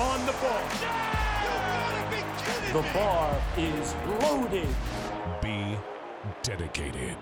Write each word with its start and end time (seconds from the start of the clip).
on 0.00 0.24
the 0.24 0.32
ball. 0.32 0.62
The 2.72 2.82
bar 2.94 3.36
is 3.58 3.94
loaded. 4.22 4.68
Be 5.42 5.76
dedicated. 6.42 7.18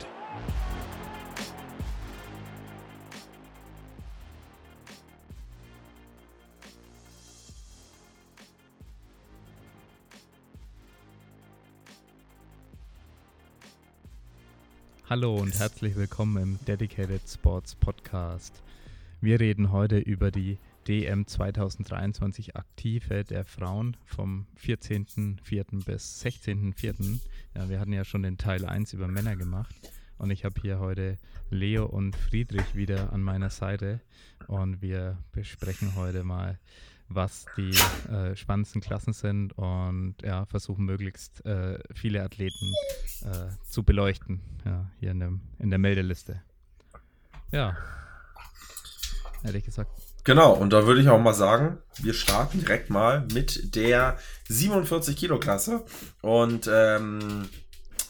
Hallo 15.11 15.35
und 15.37 15.59
herzlich 15.59 15.97
willkommen 15.97 16.37
im 16.41 16.59
Dedicated 16.65 17.23
Sports 17.29 17.75
Podcast. 17.75 18.63
Wir 19.21 19.41
reden 19.41 19.73
heute 19.73 19.99
über 19.99 20.31
die 20.31 20.59
DM 20.89 21.27
2023 21.27 22.57
Aktive 22.57 23.23
der 23.23 23.45
Frauen 23.45 23.95
vom 24.07 24.47
14.04. 24.59 25.85
bis 25.85 26.25
16.04. 26.25 27.21
Ja, 27.55 27.69
wir 27.69 27.79
hatten 27.79 27.93
ja 27.93 28.07
schon 28.07 28.23
den 28.23 28.39
Teil 28.39 28.65
1 28.65 28.95
über 28.95 29.07
Männer 29.07 29.37
gemacht 29.37 29.75
und 30.17 30.31
ich 30.31 30.47
habe 30.47 30.59
hier 30.63 30.79
heute 30.79 31.19
Leo 31.51 31.85
und 31.85 32.17
Friedrich 32.17 32.75
wieder 32.75 33.13
an 33.13 33.21
meiner 33.21 33.51
Seite 33.51 34.01
und 34.47 34.81
wir 34.81 35.19
besprechen 35.33 35.95
heute 35.95 36.25
mal 36.25 36.59
was 37.11 37.47
die 37.57 37.71
äh, 38.11 38.37
spannendsten 38.37 38.81
Klassen 38.81 39.13
sind 39.13 39.57
und 39.57 40.17
ja, 40.23 40.45
versuchen 40.47 40.85
möglichst 40.85 41.45
äh, 41.47 41.79
viele 41.95 42.23
Athleten 42.23 42.75
äh, 43.25 43.49
zu 43.63 43.83
beleuchten, 43.83 44.41
ja, 44.65 44.91
hier 45.01 45.11
in, 45.11 45.21
dem, 45.21 45.41
in 45.59 45.71
der 45.71 45.79
Meldeliste. 45.79 46.43
Ja, 47.51 47.77
ehrlich 49.43 49.65
gesagt. 49.65 50.08
Genau, 50.29 50.53
und 50.53 50.75
da 50.75 50.87
würde 50.87 51.01
ich 51.01 51.09
auch 51.09 51.19
mal 51.19 51.33
sagen, 51.33 51.79
wir 52.03 52.13
starten 52.13 52.61
direkt 52.61 52.91
mal 52.91 53.27
mit 53.33 53.75
der 53.75 54.19
47 54.51 55.17
Kilo 55.17 55.41
Klasse. 55.41 55.87
Und 56.21 56.69
ähm, 56.71 57.49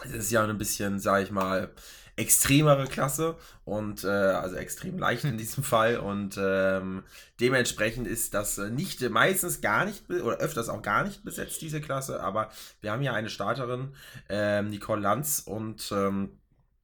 es 0.03 0.11
ist 0.11 0.33
ja 0.33 0.43
ein 0.43 0.59
bisschen, 0.59 0.99
sag 0.99 1.23
ich 1.23 1.31
mal, 1.31 1.71
extremere 2.17 2.89
Klasse 2.89 3.37
und 3.65 4.03
äh, 4.03 4.09
also 4.09 4.57
extrem 4.57 4.99
leicht 4.99 5.23
in 5.23 5.39
diesem 5.39 5.63
Fall. 5.63 5.99
Und 5.99 6.37
ähm, 6.43 7.05
dementsprechend 7.39 8.09
ist 8.09 8.35
das 8.35 8.59
nicht 8.59 9.09
meistens 9.09 9.61
gar 9.61 9.85
nicht 9.85 10.11
oder 10.11 10.39
öfters 10.39 10.69
auch 10.69 10.83
gar 10.83 11.05
nicht 11.05 11.23
besetzt 11.23 11.63
diese 11.63 11.81
Klasse, 11.81 12.21
aber 12.21 12.51
wir 12.81 12.91
haben 12.91 13.01
hier 13.01 13.15
eine 13.15 13.31
Starterin 13.31 13.95
ähm, 14.29 14.71
Nicole 14.71 15.03
Lanz. 15.03 15.45
Und 15.47 15.93
ähm, 15.93 16.31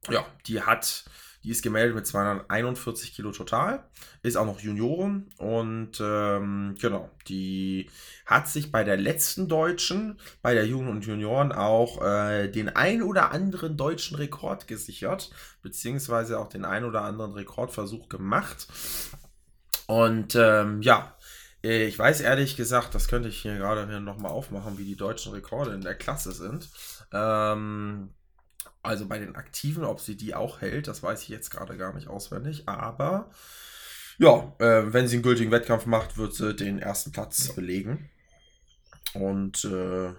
ja, 0.09 0.25
die 0.47 0.61
hat 0.61 1.03
die 1.45 1.51
ist 1.51 1.61
gemeldet 1.61 1.95
mit 1.95 2.07
241 2.07 3.13
Kilo 3.13 3.31
total, 3.31 3.83
ist 4.23 4.35
auch 4.35 4.47
noch 4.47 4.59
Junioren 4.59 5.29
und 5.37 6.01
ähm, 6.01 6.75
genau, 6.81 7.11
die 7.27 7.87
hat 8.25 8.49
sich 8.49 8.71
bei 8.71 8.83
der 8.83 8.97
letzten 8.97 9.47
Deutschen, 9.47 10.19
bei 10.41 10.55
der 10.55 10.65
Jugend 10.65 10.89
und 10.89 11.05
Junioren 11.05 11.51
auch 11.51 12.03
äh, 12.03 12.47
den 12.47 12.69
ein 12.69 13.03
oder 13.03 13.31
anderen 13.31 13.77
deutschen 13.77 14.17
Rekord 14.17 14.67
gesichert, 14.67 15.29
beziehungsweise 15.61 16.39
auch 16.39 16.49
den 16.49 16.65
ein 16.65 16.83
oder 16.83 17.01
anderen 17.01 17.33
Rekordversuch 17.33 18.09
gemacht. 18.09 18.67
Und 19.85 20.33
ähm, 20.33 20.81
ja, 20.81 21.15
äh, 21.63 21.85
ich 21.85 21.99
weiß 21.99 22.21
ehrlich 22.21 22.57
gesagt, 22.57 22.95
das 22.95 23.07
könnte 23.07 23.29
ich 23.29 23.37
hier 23.37 23.57
gerade 23.57 24.01
nochmal 24.01 24.31
aufmachen, 24.31 24.79
wie 24.79 24.85
die 24.85 24.95
deutschen 24.95 25.31
Rekorde 25.33 25.75
in 25.75 25.81
der 25.81 25.93
Klasse 25.93 26.31
sind. 26.31 26.69
Ähm, 27.13 28.09
also 28.85 29.07
bei 29.07 29.19
den 29.19 29.35
Aktiven, 29.35 29.83
ob 29.83 29.99
sie 29.99 30.15
die 30.15 30.35
auch 30.35 30.61
hält, 30.61 30.87
das 30.87 31.03
weiß 31.03 31.23
ich 31.23 31.29
jetzt 31.29 31.49
gerade 31.49 31.77
gar 31.77 31.93
nicht 31.93 32.07
auswendig. 32.07 32.67
Aber 32.67 33.29
ja, 34.17 34.53
äh, 34.59 34.93
wenn 34.93 35.07
sie 35.07 35.17
einen 35.17 35.23
gültigen 35.23 35.51
Wettkampf 35.51 35.85
macht, 35.85 36.17
wird 36.17 36.33
sie 36.33 36.53
den 36.53 36.79
ersten 36.79 37.11
Platz 37.11 37.53
belegen. 37.53 38.09
Und 39.13 39.65
äh, 39.65 40.13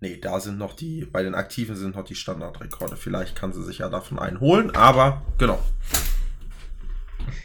nee, 0.00 0.18
da 0.18 0.40
sind 0.40 0.58
noch 0.58 0.74
die, 0.74 1.04
bei 1.04 1.22
den 1.22 1.34
Aktiven 1.34 1.76
sind 1.76 1.96
noch 1.96 2.04
die 2.04 2.14
Standardrekorde. 2.14 2.96
Vielleicht 2.96 3.36
kann 3.36 3.52
sie 3.52 3.64
sich 3.64 3.78
ja 3.78 3.88
davon 3.88 4.18
einholen, 4.18 4.74
aber 4.74 5.22
genau. 5.38 5.62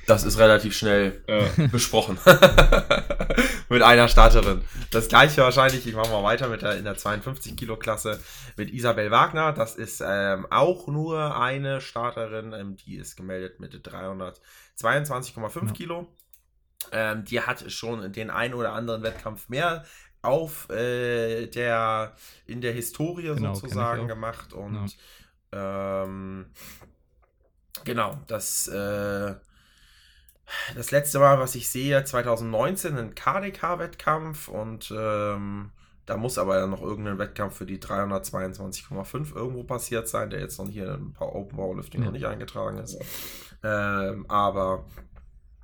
Das 0.08 0.24
ist 0.24 0.38
relativ 0.38 0.76
schnell 0.76 1.24
äh, 1.28 1.68
besprochen. 1.68 2.18
mit 3.70 3.82
einer 3.82 4.08
Starterin. 4.08 4.62
Das 4.92 5.08
gleiche 5.08 5.42
wahrscheinlich, 5.42 5.88
ich 5.88 5.96
mache 5.96 6.12
mal 6.12 6.24
weiter 6.24 6.48
mit 6.48 6.62
der 6.62 6.78
in 6.78 6.84
der 6.84 6.96
52 6.96 7.56
Kilo 7.56 7.78
Klasse 7.78 8.20
mit 8.58 8.72
Isabel 8.72 9.12
Wagner. 9.12 9.52
Das 9.52 9.76
ist 9.76 10.04
ähm, 10.06 10.48
auch 10.50 10.88
nur 10.88 11.40
eine 11.40 11.82
Starterin, 11.82 12.54
ähm, 12.54 12.76
die 12.78 12.98
ist 12.98 13.16
gemeldet 13.16 13.60
mit 13.60 13.74
322,5 13.74 15.66
ja. 15.66 15.72
Kilo. 15.72 16.08
Ähm, 16.92 17.26
die 17.26 17.42
hat 17.42 17.72
schon 17.72 18.12
den 18.12 18.30
einen 18.30 18.54
oder 18.54 18.74
anderen 18.74 19.04
Wettkampf 19.04 19.50
mehr 19.50 19.86
auf 20.22 20.70
äh, 20.70 21.48
der 21.48 22.16
in 22.46 22.62
der 22.62 22.74
Historie 22.74 23.34
genau, 23.36 23.54
sozusagen 23.54 24.08
gemacht 24.08 24.54
und 24.54 24.96
ja. 25.52 26.04
ähm, 26.04 26.46
genau 27.84 28.20
das 28.28 28.68
äh, 28.68 29.36
das 30.76 30.92
letzte 30.92 31.20
Mal, 31.20 31.40
was 31.40 31.56
ich 31.56 31.70
sehe, 31.70 32.04
2019, 32.04 32.98
ein 32.98 33.16
KDK-Wettkampf 33.16 34.48
und 34.48 34.94
ähm, 34.96 35.72
da 36.06 36.18
muss 36.18 36.38
aber 36.38 36.60
ja 36.60 36.68
noch 36.68 36.82
irgendein 36.82 37.18
Wettkampf 37.18 37.56
für 37.56 37.66
die 37.66 37.80
322,5 37.80 39.36
irgendwo 39.36 39.64
passiert 39.64 40.08
sein, 40.08 40.30
der 40.30 40.42
jetzt 40.42 40.60
noch 40.60 40.68
hier 40.68 40.96
ein 40.96 41.14
paar 41.14 41.34
Open 41.34 41.58
Powerlifting 41.58 42.02
ja. 42.02 42.06
noch 42.06 42.14
nicht 42.14 42.26
eingetragen 42.26 42.78
ist. 42.78 42.98
Ähm, 43.64 44.26
aber 44.30 44.86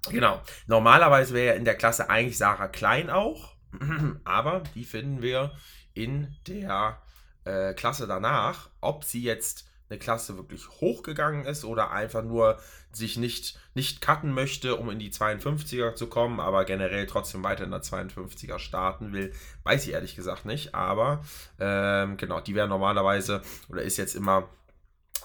genau, 0.10 0.42
normalerweise 0.68 1.34
wäre 1.34 1.48
ja 1.48 1.54
in 1.54 1.66
der 1.66 1.76
Klasse 1.76 2.10
eigentlich 2.10 2.38
Sarah 2.38 2.70
Klein 2.70 3.10
auch, 3.10 3.56
aber 4.24 4.64
die 4.76 4.86
finden 4.86 5.22
wir 5.22 5.52
in 5.94 6.34
der 6.48 7.02
äh, 7.44 7.74
Klasse 7.74 8.08
danach, 8.08 8.70
ob 8.80 9.04
sie 9.04 9.22
jetzt 9.22 9.69
eine 9.90 10.00
Klasse 10.00 10.38
wirklich 10.38 10.70
hochgegangen 10.70 11.46
ist 11.46 11.66
oder 11.66 11.92
einfach 11.92 12.24
nur 12.24 12.60
sich 12.92 13.18
nicht, 13.18 13.60
nicht 13.74 14.02
cutten 14.02 14.32
möchte, 14.32 14.76
um 14.76 14.90
in 14.90 15.00
die 15.00 15.12
52er 15.12 15.96
zu 15.96 16.08
kommen, 16.08 16.40
aber 16.40 16.66
generell 16.66 17.08
trotzdem 17.08 17.44
weiter 17.44 17.64
in 17.64 17.72
der 17.72 17.82
52er 17.82 18.60
starten 18.60 19.14
will, 19.14 19.34
weiß 19.64 19.88
ich 19.88 19.94
ehrlich 19.94 20.16
gesagt 20.16 20.46
nicht. 20.46 20.76
Aber 20.76 21.24
ähm, 21.60 22.18
genau, 22.18 22.40
die 22.40 22.56
wäre 22.56 22.68
normalerweise 22.68 23.42
oder 23.68 23.82
ist 23.82 23.98
jetzt 23.98 24.16
immer 24.16 24.48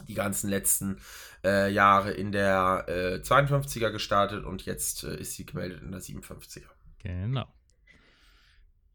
die 0.08 0.14
ganzen 0.14 0.50
letzten 0.50 1.00
äh, 1.44 1.70
Jahre 1.70 2.12
in 2.12 2.32
der 2.32 2.84
äh, 2.88 3.20
52er 3.22 3.90
gestartet 3.90 4.44
und 4.44 4.64
jetzt 4.64 5.04
äh, 5.04 5.16
ist 5.16 5.34
sie 5.34 5.46
gemeldet 5.46 5.82
in 5.82 5.92
der 5.92 6.00
57er. 6.00 6.62
Genau. 6.98 7.46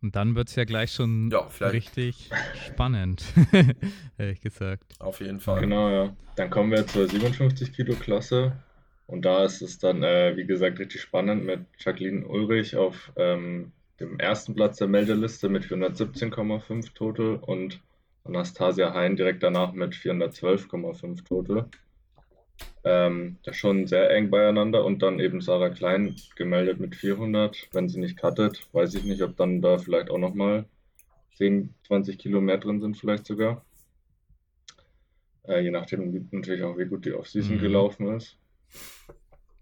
Und 0.02 0.16
dann 0.16 0.36
wird 0.36 0.48
es 0.48 0.56
ja 0.56 0.64
gleich 0.64 0.92
schon 0.92 1.30
ja, 1.32 1.48
richtig 1.68 2.30
spannend, 2.68 3.24
ehrlich 4.18 4.40
gesagt. 4.40 4.84
Auf 5.00 5.20
jeden 5.20 5.40
Fall. 5.40 5.60
Genau, 5.60 5.90
ja. 5.90 6.16
Dann 6.36 6.50
kommen 6.50 6.72
wir 6.72 6.88
zur 6.88 7.08
57 7.08 7.74
Kilo 7.74 7.96
Klasse. 7.96 8.54
Und 9.08 9.26
da 9.26 9.44
ist 9.44 9.62
es 9.62 9.80
dann, 9.80 10.04
äh, 10.04 10.38
wie 10.38 10.46
gesagt, 10.46 10.80
richtig 10.80 11.02
spannend 11.02 11.44
mit 11.44 11.62
Jacqueline 11.80 12.28
Ulrich 12.28 12.78
auf 12.78 13.12
ähm, 13.18 13.72
dem 14.00 14.20
ersten 14.20 14.54
Platz 14.54 14.78
der 14.78 14.88
Meldeliste 14.88 15.50
mit 15.50 15.66
417,5 15.66 16.94
Total 16.94 17.36
und 17.36 17.81
Anastasia 18.24 18.94
Hein 18.94 19.16
direkt 19.16 19.44
danach 19.44 19.74
mit 19.74 19.94
412,5 19.94 21.26
Total. 21.26 21.66
Ähm, 22.84 23.38
schon 23.52 23.88
sehr 23.88 24.09
eng 24.12 24.30
beieinander 24.30 24.86
und 24.86 25.02
dann 25.02 25.20
eben 25.20 25.42
Sarah 25.42 25.70
Klein 25.70 26.16
gemeldet 26.36 26.80
mit 26.80 26.96
400. 26.96 27.68
Wenn 27.74 27.90
sie 27.90 28.00
nicht 28.00 28.18
cuttet, 28.18 28.68
weiß 28.72 28.96
ich 28.96 29.03
nicht, 29.03 29.22
ob 29.22 29.36
dann 29.36 29.62
da 29.62 29.78
vielleicht 29.78 30.09
auch 30.09 30.18
nochmal 30.18 30.66
10, 31.36 31.74
20 31.88 32.18
Kilo 32.18 32.42
mehr 32.42 32.58
drin 32.58 32.80
sind, 32.80 32.98
vielleicht 32.98 33.25
sogar. 33.25 33.66
Äh, 35.48 35.62
je 35.62 35.72
nachdem 35.72 36.30
natürlich 36.31 36.64
auch, 36.64 36.78
wie 36.78 36.86
gut 36.86 37.06
die 37.06 37.14
Offseason 37.14 37.57
mhm. 37.57 37.62
gelaufen 37.62 38.16
ist. 38.16 38.38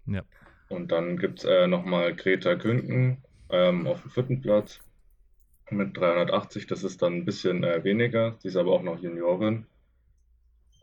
Ja. 0.06 0.22
Und 0.68 0.92
dann 0.92 1.16
gibt 1.16 1.40
es 1.40 1.44
äh, 1.44 1.66
nochmal 1.66 2.14
Greta 2.14 2.54
Künken 2.54 3.18
ähm, 3.50 3.86
auf 3.86 4.02
dem 4.02 4.10
vierten 4.10 4.40
Platz 4.40 4.80
mit 5.70 5.96
380. 5.96 6.66
Das 6.66 6.84
ist 6.84 7.02
dann 7.02 7.14
ein 7.14 7.24
bisschen 7.24 7.64
äh, 7.64 7.82
weniger. 7.84 8.36
Sie 8.40 8.48
ist 8.48 8.56
aber 8.56 8.72
auch 8.72 8.82
noch 8.82 9.00
Juniorin. 9.00 9.66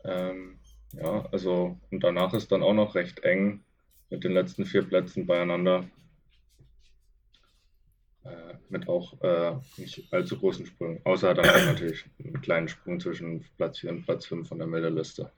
Ähm, 0.04 0.55
ja, 1.00 1.26
also 1.32 1.78
und 1.90 2.02
danach 2.02 2.34
ist 2.34 2.52
dann 2.52 2.62
auch 2.62 2.74
noch 2.74 2.94
recht 2.94 3.20
eng 3.20 3.60
mit 4.10 4.24
den 4.24 4.32
letzten 4.32 4.64
vier 4.64 4.82
Plätzen 4.82 5.26
beieinander. 5.26 5.84
Äh, 8.24 8.54
mit 8.68 8.88
auch 8.88 9.20
äh, 9.22 9.56
nicht 9.76 10.12
allzu 10.12 10.38
großen 10.38 10.66
Sprüngen. 10.66 11.00
Außer 11.04 11.34
dann 11.34 11.66
natürlich 11.66 12.04
einen 12.18 12.40
kleinen 12.40 12.68
Sprung 12.68 12.98
zwischen 12.98 13.44
Platz 13.56 13.78
4 13.78 13.90
und 13.90 14.04
Platz 14.04 14.26
5 14.26 14.48
von 14.48 14.58
der 14.58 14.66
Meldeliste. 14.66 15.30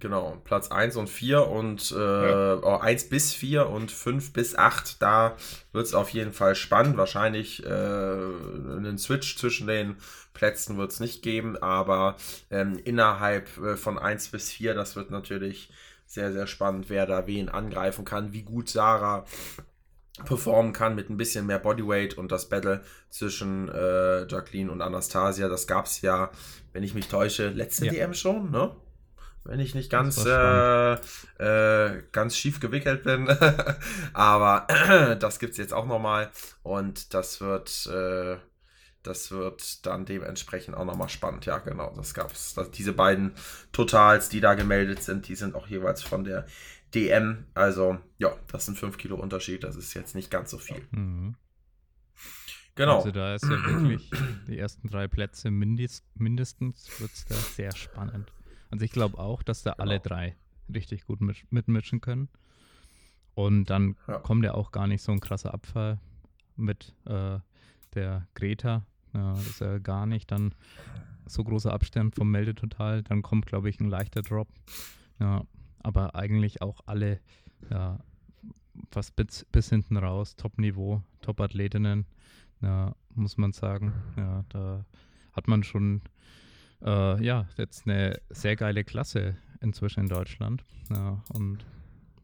Genau, 0.00 0.40
Platz 0.44 0.70
1 0.70 0.96
und 0.96 1.08
4 1.08 1.48
und 1.48 1.90
äh, 1.90 1.96
ja. 2.30 2.60
oh, 2.62 2.78
1 2.78 3.08
bis 3.08 3.34
4 3.34 3.68
und 3.68 3.90
5 3.90 4.32
bis 4.32 4.54
8, 4.54 5.02
da 5.02 5.36
wird 5.72 5.86
es 5.86 5.94
auf 5.94 6.10
jeden 6.10 6.32
Fall 6.32 6.54
spannend. 6.54 6.96
Wahrscheinlich 6.96 7.64
äh, 7.64 7.68
einen 7.68 8.98
Switch 8.98 9.36
zwischen 9.36 9.66
den 9.66 9.96
Plätzen 10.34 10.78
wird 10.78 10.92
es 10.92 11.00
nicht 11.00 11.22
geben, 11.22 11.56
aber 11.56 12.16
ähm, 12.50 12.78
innerhalb 12.84 13.48
äh, 13.58 13.76
von 13.76 13.98
1 13.98 14.28
bis 14.28 14.50
4, 14.50 14.74
das 14.74 14.94
wird 14.94 15.10
natürlich 15.10 15.70
sehr, 16.06 16.32
sehr 16.32 16.46
spannend, 16.46 16.88
wer 16.88 17.06
da 17.06 17.26
wen 17.26 17.48
angreifen 17.48 18.04
kann, 18.04 18.32
wie 18.32 18.42
gut 18.42 18.68
Sarah 18.68 19.24
performen 20.24 20.72
kann 20.72 20.94
mit 20.94 21.10
ein 21.10 21.16
bisschen 21.16 21.46
mehr 21.46 21.58
Bodyweight 21.58 22.14
und 22.14 22.32
das 22.32 22.48
Battle 22.48 22.82
zwischen 23.10 23.68
äh, 23.68 24.26
Jacqueline 24.26 24.70
und 24.70 24.80
Anastasia, 24.80 25.48
das 25.48 25.66
gab 25.66 25.86
es 25.86 26.02
ja, 26.02 26.30
wenn 26.72 26.82
ich 26.82 26.94
mich 26.94 27.08
täusche, 27.08 27.48
letzte 27.50 27.86
Ja. 27.86 27.92
DM 27.92 28.14
schon, 28.14 28.50
ne? 28.50 28.74
Wenn 29.48 29.60
ich 29.60 29.74
nicht 29.74 29.90
ganz, 29.90 30.26
äh, 30.26 30.92
äh, 31.38 32.02
ganz 32.12 32.36
schief 32.36 32.60
gewickelt 32.60 33.02
bin. 33.02 33.28
Aber 34.12 34.66
das 35.20 35.38
gibt 35.38 35.52
es 35.52 35.56
jetzt 35.56 35.72
auch 35.72 35.86
nochmal. 35.86 36.30
Und 36.62 37.14
das 37.14 37.40
wird, 37.40 37.86
äh, 37.86 38.36
das 39.02 39.30
wird 39.30 39.86
dann 39.86 40.04
dementsprechend 40.04 40.76
auch 40.76 40.84
nochmal 40.84 41.08
spannend. 41.08 41.46
Ja, 41.46 41.58
genau, 41.58 41.94
das 41.96 42.12
gab 42.12 42.30
es. 42.30 42.56
Diese 42.74 42.92
beiden 42.92 43.32
Totals, 43.72 44.28
die 44.28 44.40
da 44.40 44.52
gemeldet 44.52 45.02
sind, 45.02 45.28
die 45.28 45.34
sind 45.34 45.54
auch 45.54 45.66
jeweils 45.66 46.02
von 46.02 46.24
der 46.24 46.44
DM. 46.94 47.46
Also, 47.54 47.96
ja, 48.18 48.36
das 48.52 48.66
sind 48.66 48.78
5 48.78 48.98
Kilo 48.98 49.16
Unterschied. 49.16 49.64
Das 49.64 49.76
ist 49.76 49.94
jetzt 49.94 50.14
nicht 50.14 50.30
ganz 50.30 50.50
so 50.50 50.58
viel. 50.58 50.82
Mhm. 50.90 51.36
Genau. 52.74 52.98
Also 52.98 53.12
da 53.12 53.34
ist 53.34 53.44
ja 53.44 53.64
wirklich 53.64 54.10
die 54.46 54.58
ersten 54.58 54.88
drei 54.88 55.08
Plätze 55.08 55.50
mindest, 55.50 56.04
mindestens 56.14 56.88
wird 57.00 57.12
es 57.12 57.24
da 57.24 57.34
sehr 57.34 57.74
spannend. 57.74 58.30
Also 58.70 58.84
ich 58.84 58.90
glaube 58.92 59.18
auch, 59.18 59.42
dass 59.42 59.62
da 59.62 59.72
alle 59.72 60.00
Genau. 60.00 60.08
drei 60.16 60.36
richtig 60.72 61.04
gut 61.06 61.20
mit, 61.20 61.50
mitmischen 61.50 62.00
können. 62.00 62.28
Und 63.34 63.66
dann 63.70 63.96
Ja. 64.06 64.18
kommt 64.18 64.44
ja 64.44 64.54
auch 64.54 64.72
gar 64.72 64.86
nicht 64.86 65.02
so 65.02 65.12
ein 65.12 65.20
krasser 65.20 65.54
Abfall 65.54 65.98
mit 66.56 66.94
äh, 67.06 67.38
der 67.94 68.26
Greta. 68.34 68.84
Ja, 69.14 69.32
das 69.34 69.46
ist 69.46 69.60
ja 69.60 69.78
gar 69.78 70.06
nicht 70.06 70.30
dann 70.30 70.54
so 71.26 71.44
großer 71.44 71.72
Abstand 71.72 72.14
vom 72.16 72.30
Meldetotal. 72.30 73.02
Dann 73.02 73.22
kommt, 73.22 73.46
glaube 73.46 73.68
ich, 73.70 73.80
ein 73.80 73.88
leichter 73.88 74.22
Drop. 74.22 74.48
Ja, 75.20 75.44
aber 75.80 76.14
eigentlich 76.14 76.60
auch 76.62 76.80
alle 76.86 77.20
ja, 77.70 77.98
fast 78.90 79.16
bis, 79.16 79.44
bis 79.50 79.70
hinten 79.70 79.96
raus, 79.96 80.36
Top-Niveau, 80.36 81.02
Top-Athletinnen, 81.22 82.06
ja, 82.60 82.94
muss 83.14 83.36
man 83.36 83.52
sagen. 83.52 83.92
Ja, 84.16 84.44
da 84.50 84.84
hat 85.32 85.48
man 85.48 85.62
schon 85.64 86.02
äh, 86.84 87.24
ja, 87.24 87.46
jetzt 87.56 87.86
eine 87.86 88.20
sehr 88.30 88.56
geile 88.56 88.84
Klasse 88.84 89.36
inzwischen 89.60 90.00
in 90.00 90.08
Deutschland. 90.08 90.64
Ja, 90.90 91.22
und 91.32 91.64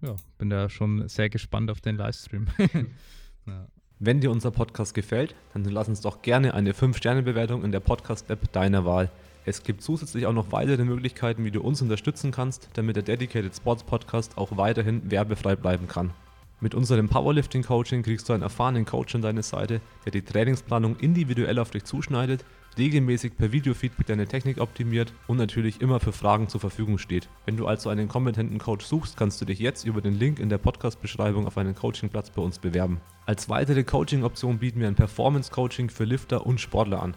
ja, 0.01 0.17
bin 0.39 0.51
da 0.51 0.69
schon 0.69 1.09
sehr 1.09 1.29
gespannt 1.29 1.71
auf 1.71 1.81
den 1.81 1.97
Livestream. 1.97 2.47
ja. 3.47 3.67
Wenn 3.99 4.21
dir 4.21 4.31
unser 4.31 4.51
Podcast 4.51 4.95
gefällt, 4.95 5.35
dann 5.53 5.65
lass 5.65 5.89
uns 5.89 6.01
doch 6.01 6.21
gerne 6.23 6.55
eine 6.55 6.73
5-Sterne-Bewertung 6.73 7.65
in 7.65 7.73
der 7.73 7.81
Podcast-App 7.81 8.53
deiner 8.53 8.85
Wahl. 8.85 9.11
Es 9.47 9.63
gibt 9.63 9.83
zusätzlich 9.83 10.27
auch 10.27 10.33
noch 10.33 10.53
weitere 10.53 10.85
Möglichkeiten, 10.85 11.45
wie 11.45 11.51
du 11.51 11.61
uns 11.61 11.81
unterstützen 11.83 12.31
kannst, 12.31 12.71
damit 12.75 12.97
der 12.97 13.03
Dedicated 13.03 13.55
Sports 13.55 13.85
Podcast 13.85 14.37
auch 14.39 14.57
weiterhin 14.57 15.11
werbefrei 15.11 15.55
bleiben 15.55 15.87
kann. 15.87 16.13
Mit 16.61 16.75
unserem 16.75 17.09
Powerlifting 17.09 17.63
Coaching 17.63 18.03
kriegst 18.03 18.29
du 18.29 18.33
einen 18.33 18.43
erfahrenen 18.43 18.85
Coach 18.85 19.15
an 19.15 19.23
deine 19.23 19.43
Seite, 19.43 19.81
der 20.05 20.13
die 20.13 20.23
Trainingsplanung 20.23 20.97
individuell 20.97 21.59
auf 21.59 21.71
dich 21.71 21.85
zuschneidet, 21.85 22.45
regelmäßig 22.79 23.37
per 23.37 23.53
Videofeedback 23.53 24.07
deine 24.07 24.27
Technik 24.27 24.61
optimiert 24.61 25.13
und 25.27 25.37
natürlich 25.37 25.81
immer 25.81 26.01
für 26.01 26.13
Fragen 26.13 26.49
zur 26.49 26.61
Verfügung 26.61 26.99
steht. 26.99 27.29
Wenn 27.45 27.57
du 27.57 27.67
also 27.67 27.91
einen 27.91 28.09
kompetenten 28.09 28.59
Coach 28.59 28.85
suchst, 28.87 29.17
kannst 29.17 29.41
du 29.41 29.45
dich 29.45 29.59
jetzt 29.59 29.85
über 29.85 30.01
den 30.01 30.15
Link 30.15 30.39
in 30.39 30.49
der 30.49 30.59
Podcast-Beschreibung 30.59 31.47
auf 31.47 31.59
einen 31.59 31.75
Coachingplatz 31.75 32.31
bei 32.31 32.43
uns 32.43 32.59
bewerben. 32.59 33.01
Als 33.27 33.49
weitere 33.49 33.85
Coaching-Option 33.85 34.59
bieten 34.59 34.81
wir 34.81 34.89
ein 34.89 34.95
Performance-Coaching 34.95 35.91
für 35.91 36.05
Lifter 36.05 36.47
und 36.47 36.61
Sportler 36.61 37.03
an. 37.03 37.17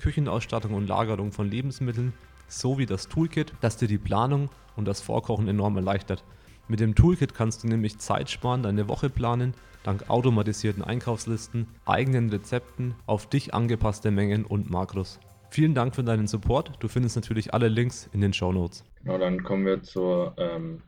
Küchenausstattung 0.00 0.74
und 0.74 0.88
Lagerung 0.88 1.30
von 1.30 1.48
Lebensmitteln 1.48 2.12
sowie 2.48 2.86
das 2.86 3.08
Toolkit, 3.08 3.52
das 3.60 3.76
dir 3.76 3.86
die 3.86 3.98
Planung 3.98 4.48
und 4.76 4.88
das 4.88 5.00
Vorkochen 5.00 5.46
enorm 5.46 5.76
erleichtert. 5.76 6.24
Mit 6.68 6.80
dem 6.80 6.94
Toolkit 6.94 7.34
kannst 7.34 7.62
du 7.62 7.68
nämlich 7.68 7.98
Zeit 7.98 8.30
sparen, 8.30 8.62
deine 8.62 8.88
Woche 8.88 9.10
planen, 9.10 9.54
dank 9.82 10.08
automatisierten 10.08 10.82
Einkaufslisten, 10.82 11.66
eigenen 11.84 12.30
Rezepten, 12.30 12.94
auf 13.06 13.26
dich 13.26 13.54
angepasste 13.54 14.10
Mengen 14.10 14.44
und 14.44 14.70
Makros. 14.70 15.20
Vielen 15.50 15.74
Dank 15.74 15.94
für 15.96 16.04
deinen 16.04 16.28
Support. 16.28 16.72
Du 16.78 16.88
findest 16.88 17.16
natürlich 17.16 17.52
alle 17.52 17.68
Links 17.68 18.08
in 18.12 18.20
den 18.20 18.32
Show 18.32 18.52
Notes. 18.52 18.84
Genau, 19.02 19.18
dann 19.18 19.42
kommen 19.42 19.66
wir 19.66 19.82
zur 19.82 20.34
ähm, 20.38 20.80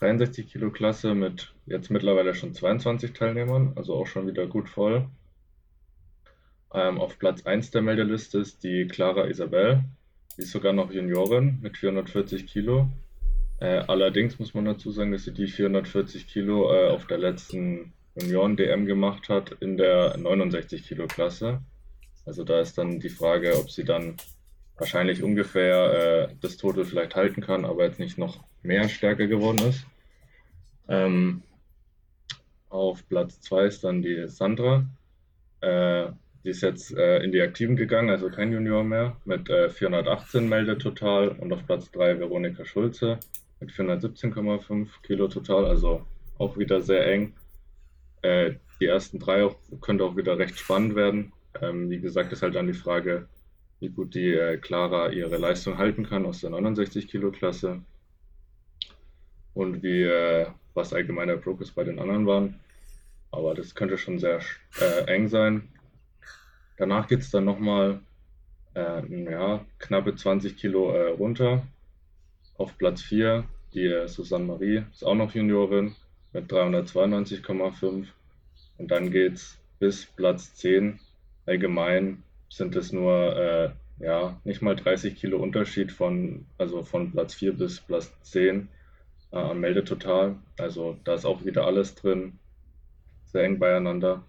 63 0.00 0.46
Kilo 0.46 0.70
Klasse 0.70 1.14
mit 1.14 1.54
jetzt 1.66 1.90
mittlerweile 1.90 2.34
schon 2.34 2.52
22 2.52 3.14
Teilnehmern, 3.14 3.72
also 3.76 3.94
auch 3.94 4.06
schon 4.06 4.26
wieder 4.26 4.46
gut 4.46 4.68
voll. 4.68 5.06
Ähm, 6.74 7.00
auf 7.00 7.18
Platz 7.20 7.46
1 7.46 7.70
der 7.70 7.82
Meldeliste 7.82 8.38
ist 8.38 8.64
die 8.64 8.88
Clara 8.88 9.28
Isabel. 9.28 9.84
Die 10.36 10.42
ist 10.42 10.50
sogar 10.50 10.72
noch 10.72 10.90
Juniorin 10.90 11.58
mit 11.62 11.78
440 11.78 12.48
Kilo. 12.48 12.88
Äh, 13.60 13.84
allerdings 13.86 14.40
muss 14.40 14.54
man 14.54 14.64
dazu 14.64 14.90
sagen, 14.90 15.12
dass 15.12 15.22
sie 15.22 15.32
die 15.32 15.46
440 15.46 16.26
Kilo 16.26 16.74
äh, 16.74 16.88
auf 16.88 17.06
der 17.06 17.18
letzten 17.18 17.92
Junioren-DM 18.16 18.86
gemacht 18.86 19.28
hat 19.28 19.52
in 19.60 19.76
der 19.76 20.16
69 20.16 20.82
Kilo 20.84 21.06
Klasse. 21.06 21.62
Also 22.26 22.42
da 22.42 22.60
ist 22.60 22.76
dann 22.76 22.98
die 22.98 23.08
Frage, 23.08 23.56
ob 23.56 23.70
sie 23.70 23.84
dann 23.84 24.16
wahrscheinlich 24.76 25.22
ungefähr 25.22 26.28
äh, 26.30 26.34
das 26.40 26.56
Total 26.56 26.84
vielleicht 26.84 27.14
halten 27.14 27.40
kann, 27.40 27.64
aber 27.64 27.84
jetzt 27.84 28.00
nicht 28.00 28.18
noch 28.18 28.42
mehr 28.62 28.88
stärker 28.88 29.28
geworden 29.28 29.68
ist. 29.68 29.86
Ähm, 30.88 31.42
auf 32.68 33.08
Platz 33.08 33.40
2 33.42 33.64
ist 33.66 33.84
dann 33.84 34.02
die 34.02 34.26
Sandra. 34.26 34.86
Äh, 35.60 36.06
die 36.44 36.50
ist 36.50 36.60
jetzt 36.60 36.94
äh, 36.96 37.18
in 37.22 37.32
die 37.32 37.40
Aktiven 37.40 37.74
gegangen, 37.74 38.10
also 38.10 38.28
kein 38.28 38.52
Junior 38.52 38.84
mehr, 38.84 39.16
mit 39.24 39.48
äh, 39.48 39.70
418 39.70 40.48
Meldetotal 40.48 41.28
und 41.28 41.52
auf 41.52 41.64
Platz 41.66 41.90
3 41.90 42.20
Veronika 42.20 42.64
Schulze 42.64 43.18
mit 43.60 43.70
417,5 43.70 44.88
Kilo 45.02 45.28
total, 45.28 45.64
also 45.64 46.04
auch 46.38 46.58
wieder 46.58 46.82
sehr 46.82 47.06
eng. 47.06 47.32
Äh, 48.22 48.54
die 48.80 48.86
ersten 48.86 49.18
drei 49.18 49.44
auch, 49.44 49.56
könnte 49.80 50.04
auch 50.04 50.16
wieder 50.16 50.38
recht 50.38 50.58
spannend 50.58 50.94
werden. 50.96 51.32
Ähm, 51.62 51.88
wie 51.88 52.00
gesagt, 52.00 52.32
ist 52.32 52.42
halt 52.42 52.54
dann 52.54 52.66
die 52.66 52.74
Frage, 52.74 53.28
wie 53.80 53.88
gut 53.88 54.14
die 54.14 54.34
äh, 54.34 54.58
Clara 54.58 55.10
ihre 55.10 55.36
Leistung 55.36 55.78
halten 55.78 56.04
kann 56.04 56.26
aus 56.26 56.40
der 56.40 56.50
69 56.50 57.08
Kilo 57.08 57.30
Klasse 57.30 57.80
und 59.54 59.82
wie 59.82 60.02
äh, 60.02 60.46
was 60.74 60.92
allgemein 60.92 61.28
der 61.28 61.36
Progress 61.36 61.70
bei 61.70 61.84
den 61.84 61.98
anderen 61.98 62.26
waren. 62.26 62.60
Aber 63.30 63.54
das 63.54 63.74
könnte 63.74 63.96
schon 63.96 64.18
sehr 64.18 64.40
äh, 64.80 65.04
eng 65.06 65.28
sein. 65.28 65.68
Danach 66.76 67.08
geht 67.08 67.20
es 67.20 67.30
dann 67.30 67.44
nochmal 67.44 68.00
äh, 68.74 69.30
ja, 69.30 69.64
knappe 69.78 70.14
20 70.14 70.56
Kilo 70.56 70.90
äh, 70.90 71.10
runter. 71.10 71.62
Auf 72.56 72.76
Platz 72.78 73.02
4 73.02 73.44
die 73.74 73.86
äh, 73.86 74.08
Susanne 74.08 74.44
Marie 74.44 74.84
ist 74.92 75.04
auch 75.04 75.14
noch 75.14 75.34
Juniorin 75.34 75.94
mit 76.32 76.50
392,5. 76.50 78.06
Und 78.78 78.90
dann 78.90 79.10
geht 79.10 79.34
es 79.34 79.58
bis 79.78 80.06
Platz 80.06 80.54
10. 80.54 80.98
Allgemein 81.46 82.22
sind 82.48 82.76
es 82.76 82.92
nur 82.92 83.36
äh, 83.36 83.70
ja, 83.98 84.40
nicht 84.44 84.62
mal 84.62 84.76
30 84.76 85.16
Kilo 85.16 85.38
Unterschied 85.38 85.92
von, 85.92 86.46
also 86.58 86.82
von 86.82 87.12
Platz 87.12 87.34
4 87.34 87.52
bis 87.54 87.80
Platz 87.80 88.12
10 88.22 88.68
äh, 89.32 89.36
am 89.36 89.60
Meldetotal. 89.60 90.36
Also 90.58 90.96
da 91.04 91.14
ist 91.14 91.24
auch 91.24 91.44
wieder 91.44 91.66
alles 91.66 91.94
drin. 91.94 92.38
Sehr 93.26 93.44
eng 93.44 93.58
beieinander. 93.58 94.24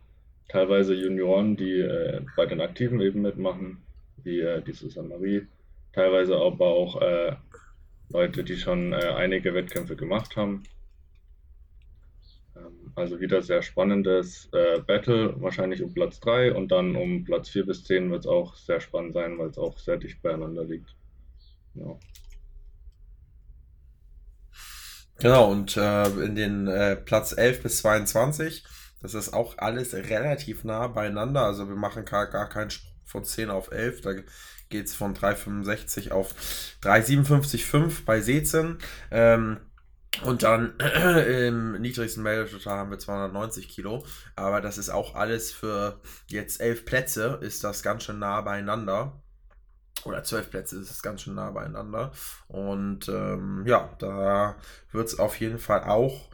Teilweise 0.47 0.93
Junioren, 0.93 1.55
die 1.55 1.79
äh, 1.79 2.21
bei 2.35 2.45
den 2.45 2.61
Aktiven 2.61 3.01
eben 3.01 3.21
mitmachen, 3.21 3.83
wie 4.23 4.41
äh, 4.41 4.61
die 4.61 4.73
Susanne 4.73 5.09
Marie. 5.09 5.47
Teilweise 5.93 6.35
aber 6.35 6.67
auch 6.67 7.01
äh, 7.01 7.35
Leute, 8.09 8.43
die 8.43 8.57
schon 8.57 8.93
äh, 8.93 8.97
einige 8.97 9.53
Wettkämpfe 9.53 9.95
gemacht 9.95 10.35
haben. 10.35 10.63
Ähm, 12.55 12.91
also 12.95 13.19
wieder 13.19 13.41
sehr 13.41 13.61
spannendes 13.61 14.49
äh, 14.53 14.81
Battle, 14.81 15.33
wahrscheinlich 15.41 15.81
um 15.81 15.93
Platz 15.93 16.19
3 16.19 16.53
und 16.53 16.69
dann 16.71 16.95
um 16.95 17.23
Platz 17.23 17.49
4 17.49 17.65
bis 17.65 17.83
10 17.85 18.11
wird 18.11 18.21
es 18.21 18.27
auch 18.27 18.55
sehr 18.55 18.79
spannend 18.79 19.13
sein, 19.13 19.37
weil 19.39 19.49
es 19.49 19.57
auch 19.57 19.79
sehr 19.79 19.97
dicht 19.97 20.21
beieinander 20.21 20.63
liegt. 20.63 20.95
Genau. 21.73 21.99
Genau, 25.17 25.49
und 25.49 25.77
äh, 25.77 26.07
in 26.25 26.35
den 26.35 26.65
Platz 27.05 27.35
11 27.35 27.63
bis 27.63 27.77
22, 27.77 28.65
das 29.13 29.27
ist 29.27 29.33
auch 29.33 29.57
alles 29.57 29.93
relativ 29.93 30.63
nah 30.63 30.87
beieinander. 30.87 31.43
Also 31.45 31.67
wir 31.69 31.75
machen 31.75 32.05
gar, 32.05 32.27
gar 32.27 32.49
keinen 32.49 32.69
Sprung 32.71 32.91
von 33.05 33.23
10 33.23 33.49
auf 33.51 33.71
11. 33.71 34.01
Da 34.01 34.13
geht 34.69 34.87
es 34.87 34.95
von 34.95 35.15
3,65 35.15 36.11
auf 36.11 36.33
3,57,5 36.83 38.05
bei 38.05 38.19
Sezen. 38.21 38.79
Ähm, 39.11 39.59
Und 40.23 40.43
dann 40.43 40.75
im 41.37 41.81
niedrigsten 41.81 42.23
Meldetotal 42.23 42.77
haben 42.79 42.91
wir 42.91 42.99
290 42.99 43.69
Kilo. 43.69 44.05
Aber 44.35 44.61
das 44.61 44.77
ist 44.77 44.89
auch 44.89 45.15
alles 45.15 45.51
für 45.51 46.01
jetzt 46.27 46.61
elf 46.61 46.85
Plätze, 46.85 47.39
ist 47.41 47.63
das 47.63 47.83
ganz 47.83 48.03
schön 48.05 48.19
nah 48.19 48.41
beieinander. 48.41 49.21
Oder 50.05 50.23
zwölf 50.23 50.49
Plätze 50.51 50.77
ist 50.79 50.91
es 50.91 51.01
ganz 51.01 51.21
schön 51.21 51.35
nah 51.35 51.51
beieinander. 51.51 52.11
Und 52.47 53.09
ähm, 53.09 53.63
ja, 53.67 53.95
da 53.99 54.55
wird 54.91 55.07
es 55.07 55.19
auf 55.19 55.39
jeden 55.39 55.59
Fall 55.59 55.83
auch 55.83 56.29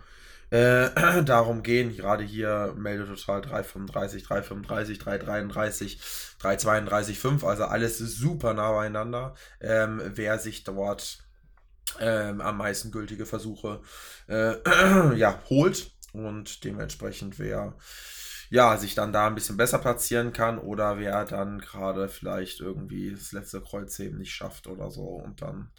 äh, 0.51 0.89
darum 1.23 1.63
gehen. 1.63 1.95
Gerade 1.95 2.23
hier 2.23 2.75
Meldetotal 2.77 3.41
335, 3.41 4.23
335, 4.23 4.99
333, 4.99 6.01
332, 6.39 7.19
5. 7.19 7.43
Also 7.43 7.63
alles 7.63 7.97
super 7.97 8.53
nah 8.53 8.71
beieinander. 8.71 9.33
Ähm, 9.59 10.01
wer 10.05 10.37
sich 10.37 10.63
dort 10.63 11.23
ähm, 11.99 12.41
am 12.41 12.57
meisten 12.57 12.91
gültige 12.91 13.25
Versuche 13.25 13.81
äh, 14.27 14.55
ja, 15.17 15.41
holt 15.49 15.91
und 16.13 16.63
dementsprechend 16.63 17.39
wer 17.39 17.75
ja, 18.49 18.75
sich 18.77 18.95
dann 18.95 19.13
da 19.13 19.27
ein 19.27 19.35
bisschen 19.35 19.55
besser 19.55 19.79
platzieren 19.79 20.33
kann 20.33 20.57
oder 20.57 20.99
wer 20.99 21.23
dann 21.23 21.59
gerade 21.59 22.09
vielleicht 22.09 22.59
irgendwie 22.59 23.11
das 23.11 23.31
letzte 23.31 23.61
Kreuzheben 23.61 24.17
nicht 24.17 24.33
schafft 24.33 24.67
oder 24.67 24.91
so 24.91 25.03
und 25.03 25.41
dann 25.41 25.71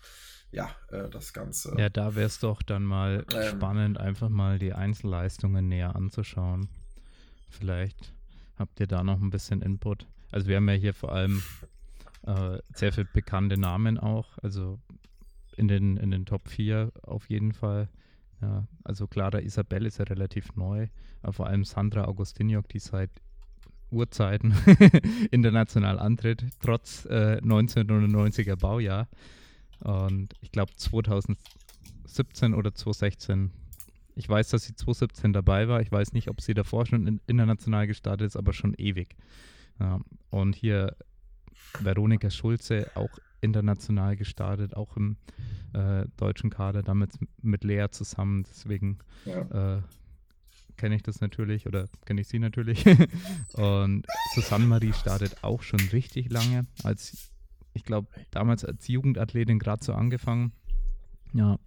ja, 0.52 0.70
äh, 0.90 1.08
das 1.08 1.32
Ganze. 1.32 1.74
Ja, 1.78 1.88
da 1.88 2.14
wäre 2.14 2.26
es 2.26 2.38
doch 2.38 2.62
dann 2.62 2.84
mal 2.84 3.24
ähm, 3.34 3.56
spannend, 3.56 3.98
einfach 3.98 4.28
mal 4.28 4.58
die 4.58 4.72
Einzelleistungen 4.72 5.68
näher 5.68 5.96
anzuschauen. 5.96 6.68
Vielleicht 7.48 8.14
habt 8.58 8.78
ihr 8.78 8.86
da 8.86 9.02
noch 9.02 9.20
ein 9.20 9.30
bisschen 9.30 9.62
Input. 9.62 10.06
Also 10.30 10.46
wir 10.46 10.56
haben 10.56 10.68
ja 10.68 10.74
hier 10.74 10.94
vor 10.94 11.12
allem 11.12 11.42
äh, 12.26 12.58
sehr 12.74 12.92
viele 12.92 13.08
bekannte 13.12 13.58
Namen 13.58 13.98
auch. 13.98 14.38
Also 14.42 14.78
in 15.56 15.68
den, 15.68 15.96
in 15.96 16.10
den 16.10 16.26
Top 16.26 16.48
4 16.48 16.92
auf 17.02 17.28
jeden 17.28 17.52
Fall. 17.52 17.88
Ja, 18.40 18.66
also 18.84 19.06
Clara 19.06 19.40
Isabel 19.40 19.86
ist 19.86 19.98
ja 19.98 20.04
relativ 20.04 20.56
neu, 20.56 20.88
aber 21.22 21.32
vor 21.32 21.46
allem 21.46 21.64
Sandra 21.64 22.04
Augustiniok, 22.04 22.68
die 22.68 22.80
seit 22.80 23.10
Urzeiten 23.90 24.54
international 25.30 25.98
antritt, 25.98 26.44
trotz 26.60 27.04
äh, 27.04 27.38
1999er 27.42 28.56
Baujahr. 28.56 29.08
Und 29.82 30.34
ich 30.40 30.52
glaube 30.52 30.72
2017 30.76 32.54
oder 32.54 32.74
2016, 32.74 33.50
ich 34.14 34.28
weiß, 34.28 34.50
dass 34.50 34.64
sie 34.64 34.74
2017 34.74 35.32
dabei 35.32 35.68
war. 35.68 35.80
Ich 35.80 35.90
weiß 35.90 36.12
nicht, 36.12 36.28
ob 36.28 36.40
sie 36.40 36.54
davor 36.54 36.86
schon 36.86 37.20
international 37.26 37.86
gestartet 37.86 38.26
ist, 38.26 38.36
aber 38.36 38.52
schon 38.52 38.74
ewig. 38.74 39.16
Und 40.30 40.54
hier 40.54 40.96
Veronika 41.80 42.30
Schulze, 42.30 42.90
auch 42.94 43.10
international 43.40 44.16
gestartet, 44.16 44.76
auch 44.76 44.96
im 44.96 45.16
äh, 45.72 46.04
deutschen 46.16 46.50
Kader, 46.50 46.82
damit 46.82 47.10
mit 47.40 47.64
Lea 47.64 47.86
zusammen. 47.90 48.44
Deswegen 48.48 48.98
ja. 49.24 49.78
äh, 49.78 49.82
kenne 50.76 50.94
ich 50.94 51.02
das 51.02 51.20
natürlich 51.20 51.66
oder 51.66 51.88
kenne 52.04 52.20
ich 52.20 52.28
sie 52.28 52.38
natürlich. 52.38 52.84
und 53.54 54.06
Susanne 54.34 54.66
Marie 54.66 54.92
startet 54.92 55.42
auch 55.42 55.62
schon 55.62 55.80
richtig 55.92 56.30
lange, 56.30 56.66
als 56.84 57.30
ich 57.74 57.84
glaube, 57.84 58.08
damals 58.30 58.64
als 58.64 58.88
Jugendathletin 58.88 59.58
gerade 59.58 59.84
so 59.84 59.94
angefangen. 59.94 60.52
Ja. 61.32 61.58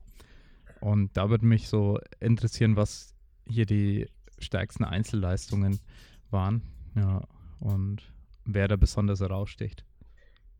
Und 0.81 1.15
da 1.17 1.29
würde 1.29 1.45
mich 1.45 1.67
so 1.67 2.00
interessieren, 2.19 2.75
was 2.75 3.15
hier 3.47 3.65
die 3.65 4.07
stärksten 4.39 4.83
Einzelleistungen 4.83 5.79
waren. 6.29 6.62
Ja. 6.95 7.24
Und 7.59 8.03
wer 8.45 8.67
da 8.67 8.75
besonders 8.75 9.21
heraussticht. 9.21 9.83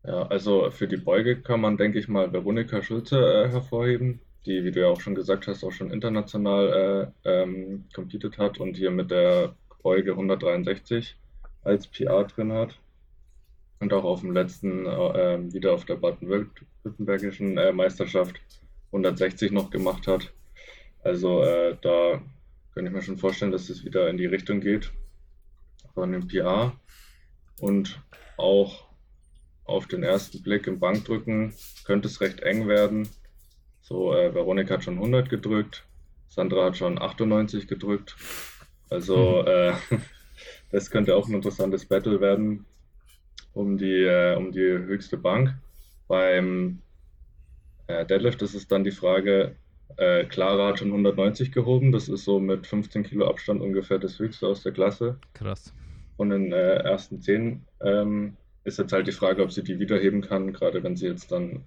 Ja, 0.04 0.26
also 0.26 0.70
für 0.70 0.88
die 0.88 0.96
Beuge 0.96 1.40
kann 1.40 1.60
man, 1.60 1.76
denke 1.76 1.98
ich 1.98 2.08
mal, 2.08 2.32
Veronika 2.32 2.82
Schulze 2.82 3.18
äh, 3.18 3.48
hervorheben, 3.48 4.20
die, 4.46 4.64
wie 4.64 4.70
du 4.70 4.80
ja 4.80 4.86
auch 4.86 5.00
schon 5.00 5.16
gesagt 5.16 5.48
hast, 5.48 5.64
auch 5.64 5.72
schon 5.72 5.90
international 5.90 7.12
äh, 7.24 7.42
ähm, 7.42 7.84
competed 7.92 8.38
hat 8.38 8.58
und 8.58 8.76
hier 8.76 8.90
mit 8.90 9.10
der 9.10 9.54
Beuge 9.82 10.12
163 10.12 11.16
als 11.64 11.88
PR 11.88 12.24
drin 12.24 12.52
hat 12.52 12.78
und 13.80 13.92
auch 13.92 14.04
auf 14.04 14.20
dem 14.20 14.32
letzten, 14.32 14.86
äh, 14.86 15.34
ähm, 15.34 15.52
wieder 15.52 15.72
auf 15.74 15.84
der 15.84 15.96
baden-württembergischen 15.96 17.58
äh, 17.58 17.72
Meisterschaft 17.72 18.40
160 18.86 19.52
noch 19.52 19.70
gemacht 19.70 20.06
hat. 20.06 20.32
Also 21.02 21.42
äh, 21.42 21.76
da 21.82 22.22
könnte 22.72 22.90
ich 22.90 22.94
mir 22.94 23.02
schon 23.02 23.18
vorstellen, 23.18 23.52
dass 23.52 23.68
es 23.68 23.84
wieder 23.84 24.08
in 24.08 24.16
die 24.16 24.26
Richtung 24.26 24.60
geht 24.60 24.92
von 25.94 26.12
dem 26.12 26.26
PA 26.28 26.72
und 27.60 28.00
auch 28.36 28.86
auf 29.64 29.86
den 29.86 30.02
ersten 30.02 30.42
Blick 30.42 30.66
im 30.66 30.78
Bankdrücken 30.78 31.54
könnte 31.84 32.08
es 32.08 32.20
recht 32.20 32.40
eng 32.40 32.68
werden. 32.68 33.08
So, 33.82 34.14
äh, 34.14 34.34
Veronika 34.34 34.74
hat 34.74 34.84
schon 34.84 34.94
100 34.94 35.28
gedrückt, 35.28 35.84
Sandra 36.28 36.66
hat 36.66 36.76
schon 36.76 37.00
98 37.00 37.66
gedrückt. 37.66 38.16
Also 38.90 39.42
mhm. 39.42 39.48
äh, 39.48 39.72
das 40.70 40.90
könnte 40.90 41.16
auch 41.16 41.28
ein 41.28 41.34
interessantes 41.34 41.86
Battle 41.86 42.20
werden 42.20 42.66
um 43.56 43.78
die, 43.78 44.02
äh, 44.04 44.36
um 44.36 44.52
die 44.52 44.60
höchste 44.60 45.16
Bank. 45.16 45.54
Beim 46.08 46.82
äh, 47.86 48.04
Deadlift 48.04 48.42
ist 48.42 48.54
es 48.54 48.68
dann 48.68 48.84
die 48.84 48.90
Frage, 48.90 49.56
äh, 49.96 50.24
Clara 50.24 50.68
hat 50.68 50.78
schon 50.78 50.88
190 50.88 51.52
gehoben, 51.52 51.90
das 51.90 52.08
ist 52.08 52.24
so 52.24 52.38
mit 52.38 52.66
15 52.66 53.04
Kilo 53.04 53.26
Abstand 53.26 53.62
ungefähr 53.62 53.98
das 53.98 54.18
höchste 54.18 54.46
aus 54.46 54.62
der 54.62 54.72
Klasse. 54.72 55.18
Krass. 55.32 55.72
Von 56.16 56.30
den 56.30 56.52
äh, 56.52 56.76
ersten 56.76 57.20
10 57.20 57.62
ähm, 57.80 58.36
ist 58.64 58.78
jetzt 58.78 58.92
halt 58.92 59.06
die 59.06 59.12
Frage, 59.12 59.42
ob 59.42 59.52
sie 59.52 59.62
die 59.62 59.78
wiederheben 59.78 60.20
kann, 60.20 60.52
gerade 60.52 60.82
wenn 60.82 60.96
sie 60.96 61.06
jetzt 61.06 61.32
dann 61.32 61.64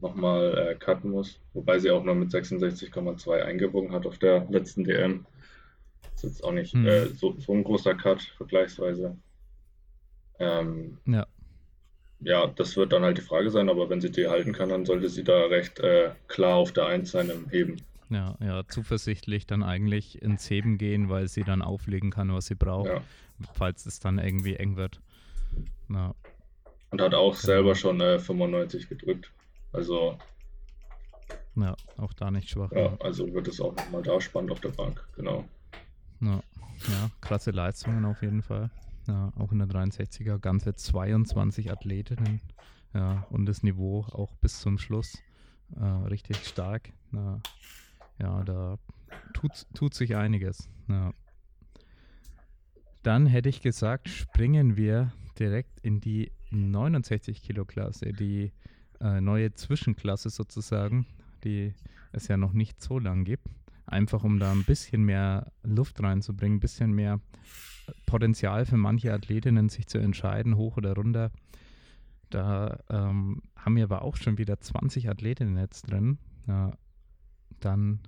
nochmal 0.00 0.58
äh, 0.58 0.74
cutten 0.74 1.10
muss. 1.10 1.40
Wobei 1.54 1.78
sie 1.78 1.90
auch 1.90 2.04
noch 2.04 2.14
mit 2.14 2.30
66,2 2.30 3.42
eingebogen 3.42 3.92
hat 3.92 4.06
auf 4.06 4.18
der 4.18 4.46
letzten 4.50 4.84
DM. 4.84 5.24
Das 6.02 6.24
ist 6.24 6.30
jetzt 6.30 6.44
auch 6.44 6.52
nicht 6.52 6.74
hm. 6.74 6.86
äh, 6.86 7.06
so, 7.06 7.34
so 7.38 7.52
ein 7.52 7.64
großer 7.64 7.94
Cut 7.94 8.20
vergleichsweise. 8.36 9.16
Ähm, 10.38 10.98
ja. 11.06 11.26
Ja, 12.24 12.46
das 12.46 12.76
wird 12.76 12.92
dann 12.92 13.02
halt 13.02 13.18
die 13.18 13.22
Frage 13.22 13.50
sein, 13.50 13.68
aber 13.68 13.90
wenn 13.90 14.00
sie 14.00 14.10
die 14.10 14.28
halten 14.28 14.52
kann, 14.52 14.68
dann 14.68 14.84
sollte 14.84 15.08
sie 15.08 15.24
da 15.24 15.46
recht 15.46 15.80
äh, 15.80 16.12
klar 16.28 16.54
auf 16.56 16.72
der 16.72 16.86
1 16.86 17.10
sein 17.10 17.30
im 17.30 17.48
Heben. 17.50 17.82
Ja, 18.10 18.36
ja, 18.40 18.62
zuversichtlich 18.68 19.46
dann 19.46 19.62
eigentlich 19.62 20.20
ins 20.22 20.48
Heben 20.48 20.78
gehen, 20.78 21.08
weil 21.08 21.28
sie 21.28 21.42
dann 21.42 21.62
auflegen 21.62 22.10
kann, 22.10 22.32
was 22.32 22.46
sie 22.46 22.54
braucht, 22.54 22.88
ja. 22.88 23.00
falls 23.54 23.86
es 23.86 23.98
dann 24.00 24.18
irgendwie 24.18 24.54
eng 24.54 24.76
wird. 24.76 25.00
Ja. 25.88 26.14
Und 26.90 27.00
hat 27.00 27.14
auch 27.14 27.34
selber 27.34 27.74
schon 27.74 28.00
äh, 28.00 28.18
95 28.18 28.88
gedrückt. 28.88 29.32
Also. 29.72 30.18
Ja, 31.56 31.74
auch 31.96 32.12
da 32.12 32.30
nicht 32.30 32.50
schwach. 32.50 32.70
Ja, 32.72 32.96
also 33.00 33.32
wird 33.32 33.48
es 33.48 33.60
auch 33.60 33.74
nochmal 33.74 34.02
da 34.02 34.20
spannend 34.20 34.52
auf 34.52 34.60
der 34.60 34.70
Bank, 34.70 35.02
genau. 35.16 35.44
Ja, 36.20 36.42
ja 36.88 37.10
krasse 37.20 37.50
Leistungen 37.50 38.04
auf 38.04 38.22
jeden 38.22 38.42
Fall. 38.42 38.70
Ja, 39.08 39.32
auch 39.36 39.52
in 39.52 39.58
der 39.58 39.68
63er 39.68 40.38
ganze 40.38 40.74
22 40.74 41.70
Athletinnen. 41.70 42.40
Ja, 42.94 43.26
und 43.30 43.46
das 43.46 43.62
Niveau 43.62 44.02
auch 44.12 44.34
bis 44.36 44.60
zum 44.60 44.78
Schluss 44.78 45.22
äh, 45.76 45.84
richtig 45.84 46.46
stark. 46.46 46.92
Ja, 47.12 47.40
ja 48.18 48.44
da 48.44 48.78
tut, 49.32 49.66
tut 49.74 49.94
sich 49.94 50.16
einiges. 50.16 50.68
Ja. 50.88 51.12
Dann 53.02 53.26
hätte 53.26 53.48
ich 53.48 53.62
gesagt, 53.62 54.08
springen 54.08 54.76
wir 54.76 55.12
direkt 55.38 55.80
in 55.80 56.00
die 56.00 56.30
69 56.50 57.42
Kilo 57.42 57.64
Klasse, 57.64 58.12
die 58.12 58.52
äh, 59.00 59.20
neue 59.20 59.52
Zwischenklasse 59.54 60.30
sozusagen, 60.30 61.06
die 61.44 61.74
es 62.12 62.28
ja 62.28 62.36
noch 62.36 62.52
nicht 62.52 62.80
so 62.80 62.98
lang 62.98 63.24
gibt. 63.24 63.46
Einfach 63.86 64.22
um 64.22 64.38
da 64.38 64.52
ein 64.52 64.64
bisschen 64.64 65.02
mehr 65.02 65.50
Luft 65.62 66.02
reinzubringen, 66.02 66.58
ein 66.58 66.60
bisschen 66.60 66.92
mehr 66.92 67.20
Potenzial 68.06 68.66
für 68.66 68.76
manche 68.76 69.12
Athletinnen, 69.12 69.68
sich 69.68 69.86
zu 69.86 69.98
entscheiden, 69.98 70.56
hoch 70.56 70.76
oder 70.76 70.94
runter. 70.94 71.30
Da 72.30 72.78
ähm, 72.88 73.42
haben 73.56 73.76
wir 73.76 73.84
aber 73.84 74.02
auch 74.02 74.16
schon 74.16 74.38
wieder 74.38 74.60
20 74.60 75.08
Athletinnen 75.08 75.56
jetzt 75.58 75.90
drin. 75.90 76.18
Ja, 76.46 76.72
dann 77.60 78.00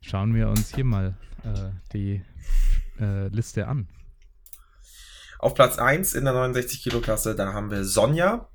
schauen 0.00 0.34
wir 0.34 0.48
uns 0.48 0.74
hier 0.74 0.84
mal 0.84 1.16
äh, 1.44 1.70
die 1.92 2.22
äh, 3.00 3.28
Liste 3.28 3.66
an. 3.66 3.88
Auf 5.38 5.54
Platz 5.54 5.78
1 5.78 6.14
in 6.14 6.24
der 6.24 6.34
69 6.34 6.82
Kilo 6.82 7.00
Klasse, 7.00 7.34
da 7.34 7.52
haben 7.52 7.70
wir 7.70 7.84
Sonja. 7.84 8.48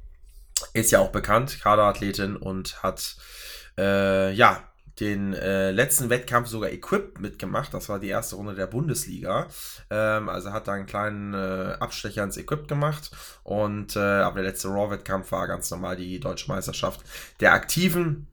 Ist 0.74 0.92
ja 0.92 1.00
auch 1.00 1.12
bekannt, 1.12 1.60
Kaderathletin 1.62 2.36
und 2.36 2.84
hat 2.84 3.18
äh, 3.78 4.34
ja 4.34 4.69
den 5.00 5.34
äh, 5.34 5.72
letzten 5.72 6.10
Wettkampf 6.10 6.48
sogar 6.48 6.72
equipped 6.72 7.20
mitgemacht. 7.20 7.74
Das 7.74 7.90
war 7.90 8.00
die 8.00 8.10
erste 8.10 8.36
Runde 8.36 8.56
der 8.56 8.68
Bundesliga. 8.68 9.48
Ähm, 9.90 10.30
also 10.30 10.52
hat 10.52 10.68
da 10.68 10.74
einen 10.74 10.86
kleinen 10.86 11.34
äh, 11.34 11.76
Abstecher 11.80 12.24
ins 12.24 12.38
Equip 12.38 12.68
gemacht. 12.68 13.12
Und 13.44 13.96
äh, 13.96 14.00
aber 14.00 14.42
der 14.42 14.52
letzte 14.52 14.70
Raw-Wettkampf 14.70 15.32
war 15.32 15.48
ganz 15.48 15.72
normal 15.72 15.96
die 15.96 16.20
deutsche 16.20 16.50
Meisterschaft 16.50 17.02
der 17.40 17.54
Aktiven. 17.54 18.28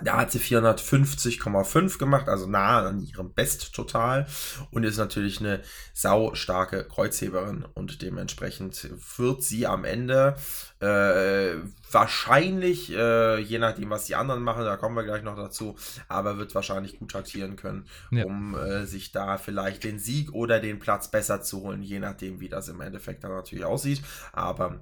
Da 0.00 0.16
hat 0.16 0.32
sie 0.32 0.38
450,5 0.38 1.98
gemacht, 1.98 2.26
also 2.26 2.46
nah 2.46 2.86
an 2.88 3.00
ihrem 3.02 3.34
Besttotal 3.34 4.26
und 4.70 4.84
ist 4.84 4.96
natürlich 4.96 5.40
eine 5.40 5.60
sau 5.92 6.34
starke 6.34 6.84
Kreuzheberin 6.84 7.66
und 7.74 8.00
dementsprechend 8.00 8.88
wird 9.18 9.42
sie 9.42 9.66
am 9.66 9.84
Ende 9.84 10.36
äh, 10.80 11.56
wahrscheinlich, 11.90 12.90
äh, 12.90 13.38
je 13.40 13.58
nachdem, 13.58 13.90
was 13.90 14.06
die 14.06 14.14
anderen 14.14 14.42
machen, 14.42 14.64
da 14.64 14.78
kommen 14.78 14.96
wir 14.96 15.04
gleich 15.04 15.22
noch 15.22 15.36
dazu, 15.36 15.76
aber 16.08 16.38
wird 16.38 16.54
wahrscheinlich 16.54 16.98
gut 16.98 17.10
taktieren 17.10 17.56
können, 17.56 17.86
Ja. 18.10 18.24
um 18.24 18.54
äh, 18.56 18.86
sich 18.86 19.12
da 19.12 19.36
vielleicht 19.36 19.84
den 19.84 19.98
Sieg 19.98 20.32
oder 20.32 20.58
den 20.58 20.78
Platz 20.78 21.10
besser 21.10 21.42
zu 21.42 21.60
holen, 21.62 21.82
je 21.82 22.00
nachdem, 22.00 22.40
wie 22.40 22.48
das 22.48 22.68
im 22.68 22.80
Endeffekt 22.80 23.24
dann 23.24 23.32
natürlich 23.32 23.66
aussieht. 23.66 24.02
Aber 24.32 24.80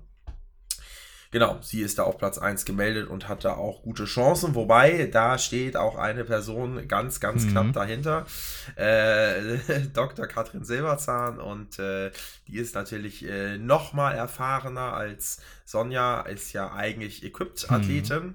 Genau, 1.33 1.59
sie 1.63 1.83
ist 1.83 1.99
da 1.99 2.03
auf 2.03 2.19
Platz 2.19 2.39
1 2.39 2.65
gemeldet 2.65 3.09
und 3.09 3.29
hat 3.29 3.45
da 3.45 3.55
auch 3.55 3.83
gute 3.83 4.05
Chancen, 4.05 4.57
wobei 4.57 5.07
da 5.07 5.39
steht 5.39 5.77
auch 5.77 5.97
eine 5.97 6.25
Person 6.25 6.89
ganz, 6.89 7.21
ganz 7.21 7.45
Mhm. 7.45 7.51
knapp 7.51 7.73
dahinter, 7.73 8.27
äh, 8.75 9.59
Dr. 9.95 10.27
Katrin 10.27 10.65
Silberzahn 10.65 11.39
und 11.39 11.79
äh, 11.79 12.11
die 12.49 12.57
ist 12.59 12.75
natürlich 12.75 13.25
äh, 13.29 13.59
noch 13.59 13.93
mal 13.93 14.13
erfahrener 14.13 14.93
als 14.95 15.41
Sonja, 15.65 16.23
ist 16.23 16.53
ja 16.53 16.73
eigentlich 16.73 17.23
Equipped-Athletin. 17.25 18.35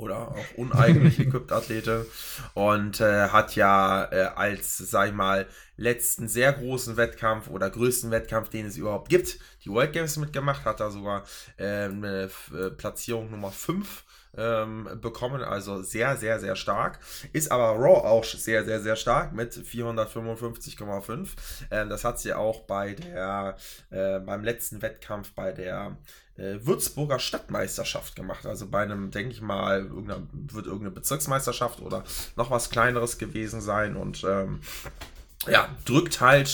Oder 0.00 0.28
auch 0.28 0.36
uneigentlich 0.56 1.18
Equipped-Athletin 1.26 2.06
und 2.54 3.00
äh, 3.00 3.28
hat 3.28 3.54
ja 3.54 4.10
äh, 4.10 4.30
als, 4.34 4.78
sag 4.78 5.08
ich 5.08 5.14
mal, 5.14 5.46
letzten 5.76 6.26
sehr 6.26 6.52
großen 6.54 6.96
Wettkampf 6.96 7.48
oder 7.48 7.68
größten 7.68 8.10
Wettkampf, 8.10 8.48
den 8.48 8.66
es 8.66 8.78
überhaupt 8.78 9.10
gibt, 9.10 9.38
die 9.64 9.70
World 9.70 9.92
Games 9.92 10.16
mitgemacht, 10.16 10.64
hat 10.64 10.80
da 10.80 10.90
sogar 10.90 11.24
ähm, 11.58 12.02
eine 12.04 12.30
äh, 12.54 12.70
Platzierung 12.70 13.30
Nummer 13.30 13.50
5 13.50 14.04
ähm, 14.36 14.88
bekommen, 15.00 15.42
also 15.42 15.82
sehr, 15.82 16.16
sehr, 16.16 16.40
sehr 16.40 16.56
stark. 16.56 16.98
Ist 17.32 17.50
aber 17.50 17.70
Raw 17.70 18.06
auch 18.08 18.24
sehr, 18.24 18.64
sehr, 18.64 18.80
sehr 18.80 18.96
stark 18.96 19.32
mit 19.32 19.52
455,5. 19.54 21.28
Ähm, 21.70 21.88
das 21.88 22.04
hat 22.04 22.20
sie 22.20 22.32
auch 22.32 22.60
bei 22.60 22.94
der, 22.94 23.56
äh, 23.90 24.20
beim 24.20 24.44
letzten 24.44 24.82
Wettkampf 24.82 25.32
bei 25.32 25.52
der 25.52 25.96
äh, 26.36 26.58
Würzburger 26.64 27.18
Stadtmeisterschaft 27.18 28.16
gemacht. 28.16 28.46
Also 28.46 28.68
bei 28.68 28.82
einem, 28.82 29.10
denke 29.10 29.32
ich 29.32 29.40
mal, 29.40 29.80
irgendeiner, 29.80 30.26
wird 30.32 30.66
irgendeine 30.66 30.92
Bezirksmeisterschaft 30.92 31.80
oder 31.80 32.04
noch 32.36 32.50
was 32.50 32.70
kleineres 32.70 33.18
gewesen 33.18 33.60
sein 33.60 33.96
und 33.96 34.24
ähm, 34.24 34.60
ja, 35.48 35.68
drückt 35.84 36.20
halt 36.20 36.48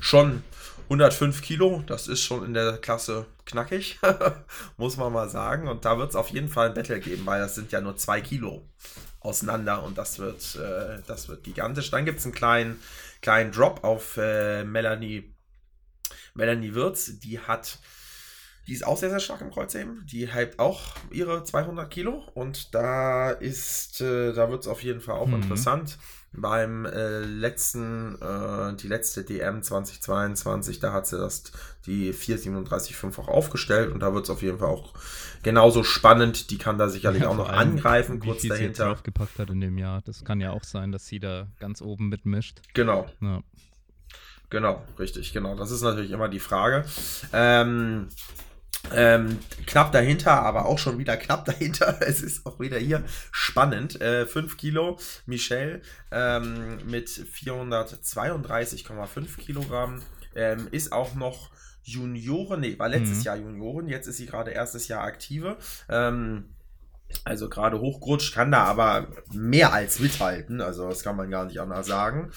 schon 0.00 0.42
105 0.88 1.42
Kilo. 1.42 1.82
Das 1.86 2.08
ist 2.08 2.22
schon 2.22 2.44
in 2.44 2.54
der 2.54 2.78
Klasse 2.78 3.26
knackig, 3.46 3.98
muss 4.76 4.96
man 4.96 5.12
mal 5.12 5.28
sagen. 5.28 5.68
Und 5.68 5.84
da 5.84 5.98
wird 5.98 6.10
es 6.10 6.16
auf 6.16 6.28
jeden 6.28 6.48
Fall 6.48 6.68
ein 6.68 6.74
Battle 6.74 7.00
geben, 7.00 7.24
weil 7.26 7.40
das 7.40 7.54
sind 7.54 7.72
ja 7.72 7.80
nur 7.80 7.96
zwei 7.96 8.20
Kilo 8.20 8.68
auseinander 9.20 9.82
und 9.84 9.96
das 9.98 10.18
wird, 10.18 10.56
äh, 10.56 11.00
das 11.06 11.28
wird 11.28 11.44
gigantisch. 11.44 11.90
Dann 11.90 12.04
gibt 12.04 12.18
es 12.18 12.24
einen 12.24 12.34
kleinen, 12.34 12.80
kleinen 13.20 13.52
Drop 13.52 13.84
auf 13.84 14.16
äh, 14.16 14.64
Melanie, 14.64 15.34
Melanie 16.34 16.74
Wirz. 16.74 17.18
Die 17.20 17.38
hat, 17.38 17.78
die 18.66 18.72
ist 18.72 18.84
auch 18.86 18.96
sehr, 18.98 19.10
sehr 19.10 19.20
stark 19.20 19.40
im 19.40 19.50
Kreuzheben. 19.52 20.04
Die 20.10 20.34
hypt 20.34 20.58
auch 20.58 20.80
ihre 21.10 21.44
200 21.44 21.88
Kilo 21.90 22.24
und 22.34 22.74
da 22.74 23.30
ist, 23.30 24.00
äh, 24.00 24.32
da 24.32 24.50
wird 24.50 24.62
es 24.62 24.68
auf 24.68 24.82
jeden 24.82 25.00
Fall 25.00 25.16
auch 25.16 25.26
Mhm. 25.28 25.42
interessant. 25.42 25.98
Beim 26.34 26.86
äh, 26.86 27.20
letzten, 27.20 28.14
äh, 28.22 28.74
die 28.76 28.88
letzte 28.88 29.22
DM 29.22 29.62
2022, 29.62 30.80
da 30.80 30.92
hat 30.94 31.06
sie 31.06 31.18
das, 31.18 31.44
die 31.84 32.14
437,5 32.14 33.18
auch 33.18 33.28
aufgestellt 33.28 33.92
und 33.92 34.00
da 34.00 34.14
wird 34.14 34.24
es 34.24 34.30
auf 34.30 34.40
jeden 34.40 34.58
Fall 34.58 34.68
auch 34.68 34.94
genauso 35.42 35.84
spannend. 35.84 36.50
Die 36.50 36.56
kann 36.56 36.78
da 36.78 36.88
sicherlich 36.88 37.22
Ja, 37.22 37.28
auch 37.28 37.36
noch 37.36 37.50
allem, 37.50 37.72
angreifen, 37.72 38.18
kurz 38.18 38.40
viel 38.40 38.50
sie 38.52 38.58
dahinter. 38.58 38.86
draufgepackt 38.86 39.38
hat 39.38 39.50
in 39.50 39.60
dem 39.60 39.76
Jahr. 39.76 40.00
Das 40.06 40.24
kann 40.24 40.40
ja 40.40 40.52
auch 40.52 40.64
sein, 40.64 40.90
dass 40.90 41.06
sie 41.06 41.20
da 41.20 41.48
ganz 41.60 41.82
oben 41.82 42.08
mitmischt. 42.08 42.62
Genau. 42.72 43.06
Ja. 43.20 43.42
Genau, 44.48 44.82
richtig, 44.98 45.32
genau. 45.32 45.54
Das 45.56 45.70
ist 45.70 45.82
natürlich 45.82 46.10
immer 46.12 46.28
die 46.28 46.40
Frage. 46.40 46.84
Ähm, 47.32 48.08
ähm, 48.94 49.38
knapp 49.66 49.92
dahinter, 49.92 50.42
aber 50.42 50.66
auch 50.66 50.78
schon 50.78 50.98
wieder 50.98 51.16
knapp 51.16 51.44
dahinter. 51.44 51.98
Es 52.00 52.20
ist 52.20 52.46
auch 52.46 52.60
wieder 52.60 52.78
hier 52.78 53.04
spannend. 53.30 54.00
Äh, 54.00 54.26
5 54.26 54.56
Kilo, 54.56 54.98
Michelle 55.26 55.82
ähm, 56.10 56.78
mit 56.86 57.08
432,5 57.08 59.38
Kilogramm. 59.38 60.02
Ähm, 60.34 60.68
ist 60.70 60.92
auch 60.92 61.14
noch 61.14 61.50
Junioren, 61.84 62.60
nee, 62.60 62.78
war 62.78 62.88
letztes 62.88 63.18
Mhm. 63.18 63.24
Jahr 63.24 63.36
Junioren, 63.36 63.88
jetzt 63.88 64.06
ist 64.06 64.16
sie 64.16 64.26
gerade 64.26 64.52
erstes 64.52 64.88
Jahr 64.88 65.02
aktive. 65.02 65.56
Ähm, 65.88 66.54
also 67.24 67.48
gerade 67.48 67.80
hochgerutscht, 67.80 68.34
kann 68.34 68.52
da 68.52 68.64
aber 68.64 69.08
mehr 69.32 69.72
als 69.72 69.98
mithalten. 69.98 70.60
Also 70.60 70.88
das 70.88 71.02
kann 71.02 71.16
man 71.16 71.30
gar 71.30 71.44
nicht 71.44 71.60
anders 71.60 71.86
sagen. 71.86 72.30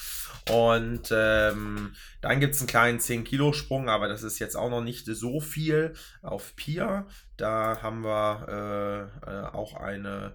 Und 0.50 1.10
ähm, 1.12 1.94
dann 2.22 2.40
gibt 2.40 2.56
es 2.56 2.62
einen 2.62 2.68
kleinen 2.68 3.00
10-Kilo-Sprung, 3.00 3.90
aber 3.90 4.08
das 4.08 4.24
ist 4.24 4.40
jetzt 4.40 4.56
auch 4.56 4.70
noch 4.70 4.84
nicht 4.84 5.06
so 5.06 5.40
viel 5.40 5.94
auf 6.22 6.56
Pia. 6.56 7.08
Da 7.38 7.80
haben 7.82 8.04
wir 8.04 9.12
äh, 9.26 9.32
äh, 9.32 9.46
auch 9.48 9.76
eine 9.76 10.34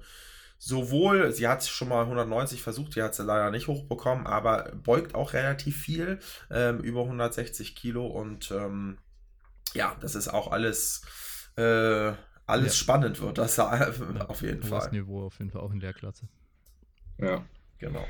sowohl, 0.62 1.32
sie 1.32 1.48
hat 1.48 1.64
schon 1.64 1.88
mal 1.88 2.02
190 2.02 2.62
versucht, 2.62 2.94
die 2.94 3.02
hat 3.02 3.14
sie 3.14 3.24
leider 3.24 3.50
nicht 3.50 3.66
hochbekommen, 3.66 4.26
aber 4.26 4.70
beugt 4.74 5.14
auch 5.14 5.32
relativ 5.32 5.80
viel, 5.80 6.18
ähm, 6.50 6.80
über 6.80 7.00
160 7.00 7.74
Kilo 7.74 8.06
und 8.06 8.50
ähm, 8.50 8.98
ja, 9.72 9.96
das 10.00 10.14
ist 10.14 10.28
auch 10.28 10.52
alles, 10.52 11.00
äh, 11.56 12.12
alles 12.50 12.74
Ja. 12.78 12.82
spannend 12.84 13.20
wird 13.20 13.38
das 13.38 13.56
Ja, 13.58 13.90
auf 14.28 14.42
jeden 14.42 14.62
Fall. 14.62 14.90
Niveau 14.90 15.26
auf 15.26 15.38
jeden 15.38 15.50
Fall 15.50 15.60
auch 15.62 15.72
in 15.72 15.80
der 15.80 15.92
Klasse. 15.92 16.26
Ja, 17.18 17.44
Genau. 17.78 18.04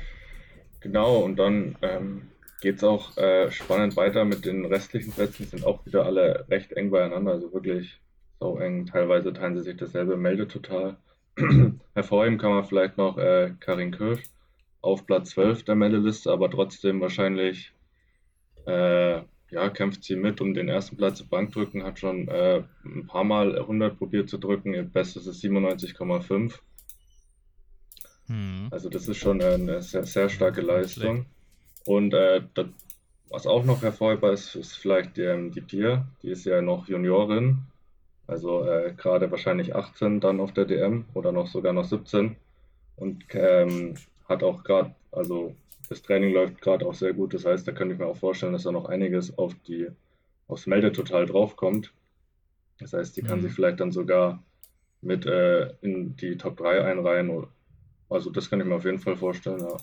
genau. 0.81 1.17
Und 1.19 1.37
dann 1.37 1.77
ähm, 1.81 2.27
geht 2.61 2.77
es 2.77 2.83
auch 2.83 3.15
äh, 3.17 3.49
spannend 3.51 3.95
weiter 3.95 4.25
mit 4.25 4.45
den 4.45 4.65
restlichen 4.65 5.11
Plätzen. 5.13 5.45
Sind 5.47 5.65
auch 5.65 5.85
wieder 5.85 6.05
alle 6.05 6.45
recht 6.49 6.71
eng 6.73 6.91
beieinander, 6.91 7.31
also 7.33 7.53
wirklich 7.53 7.99
so 8.39 8.57
eng. 8.57 8.85
Teilweise 8.85 9.33
teilen 9.33 9.55
sie 9.57 9.63
sich 9.63 9.77
dasselbe 9.77 10.17
Meldetotal. 10.17 10.97
Hervorheben 11.93 12.37
kann 12.37 12.51
man 12.51 12.65
vielleicht 12.65 12.97
noch 12.97 13.17
äh, 13.17 13.53
Karin 13.59 13.91
Kirsch 13.91 14.23
auf 14.81 15.05
Platz 15.05 15.31
12 15.31 15.63
der 15.63 15.75
Meldeliste, 15.75 16.31
aber 16.31 16.49
trotzdem 16.49 16.99
wahrscheinlich 17.01 17.73
äh, 18.65 19.21
ja, 19.51 19.69
kämpft 19.69 20.03
sie 20.03 20.15
mit 20.15 20.41
um 20.41 20.53
den 20.53 20.69
ersten 20.69 20.97
Platz 20.97 21.19
im 21.19 21.27
Bankdrücken, 21.27 21.83
hat 21.83 21.99
schon 21.99 22.27
äh, 22.29 22.63
ein 22.85 23.05
paar 23.05 23.23
Mal 23.23 23.57
100 23.57 23.97
probiert 23.97 24.29
zu 24.29 24.37
drücken, 24.37 24.73
ihr 24.73 24.83
Bestes 24.83 25.27
ist 25.27 25.43
97,5. 25.43 26.53
Hm. 28.27 28.67
Also 28.71 28.89
das 28.89 29.07
ist 29.07 29.17
schon 29.17 29.41
eine 29.41 29.81
sehr, 29.81 30.05
sehr 30.05 30.29
starke 30.29 30.61
Leistung. 30.61 31.25
Und 31.85 32.13
äh, 32.13 32.41
das, 32.53 32.67
was 33.29 33.45
auch 33.45 33.65
noch 33.65 33.81
hervorhebbar 33.81 34.31
ist, 34.31 34.55
ist 34.55 34.75
vielleicht 34.75 35.17
die, 35.17 35.23
ähm, 35.23 35.51
die 35.51 35.61
Pia. 35.61 36.07
Die 36.23 36.29
ist 36.29 36.45
ja 36.45 36.61
noch 36.61 36.87
Juniorin, 36.87 37.59
also 38.27 38.65
äh, 38.65 38.93
gerade 38.95 39.31
wahrscheinlich 39.31 39.75
18 39.75 40.21
dann 40.21 40.39
auf 40.39 40.53
der 40.53 40.65
DM 40.65 41.05
oder 41.13 41.33
noch 41.33 41.47
sogar 41.47 41.73
noch 41.73 41.85
17 41.85 42.37
und 42.95 43.25
ähm, 43.33 43.95
hat 44.29 44.43
auch 44.43 44.63
gerade, 44.63 44.95
also 45.11 45.55
das 45.91 46.01
Training 46.01 46.33
läuft 46.33 46.61
gerade 46.61 46.85
auch 46.87 46.93
sehr 46.93 47.11
gut. 47.13 47.33
Das 47.33 47.43
heißt, 47.45 47.67
da 47.67 47.73
könnte 47.73 47.93
ich 47.93 47.99
mir 47.99 48.05
auch 48.07 48.15
vorstellen, 48.15 48.53
dass 48.53 48.63
da 48.63 48.71
noch 48.71 48.85
einiges 48.85 49.37
auf 49.37 49.53
die 49.67 49.89
aufs 50.47 50.65
Meldetotal 50.65 51.25
draufkommt. 51.25 51.93
Das 52.79 52.93
heißt, 52.93 53.17
die 53.17 53.21
kann 53.21 53.39
Mhm. 53.39 53.43
sich 53.43 53.51
vielleicht 53.53 53.81
dann 53.81 53.91
sogar 53.91 54.41
mit 55.01 55.25
äh, 55.25 55.73
in 55.81 56.15
die 56.15 56.37
Top 56.37 56.55
3 56.55 56.85
einreihen. 56.85 57.45
Also 58.09 58.29
das 58.29 58.49
kann 58.49 58.61
ich 58.61 58.65
mir 58.65 58.75
auf 58.75 58.85
jeden 58.85 58.99
Fall 58.99 59.17
vorstellen, 59.17 59.59
ja. 59.59 59.77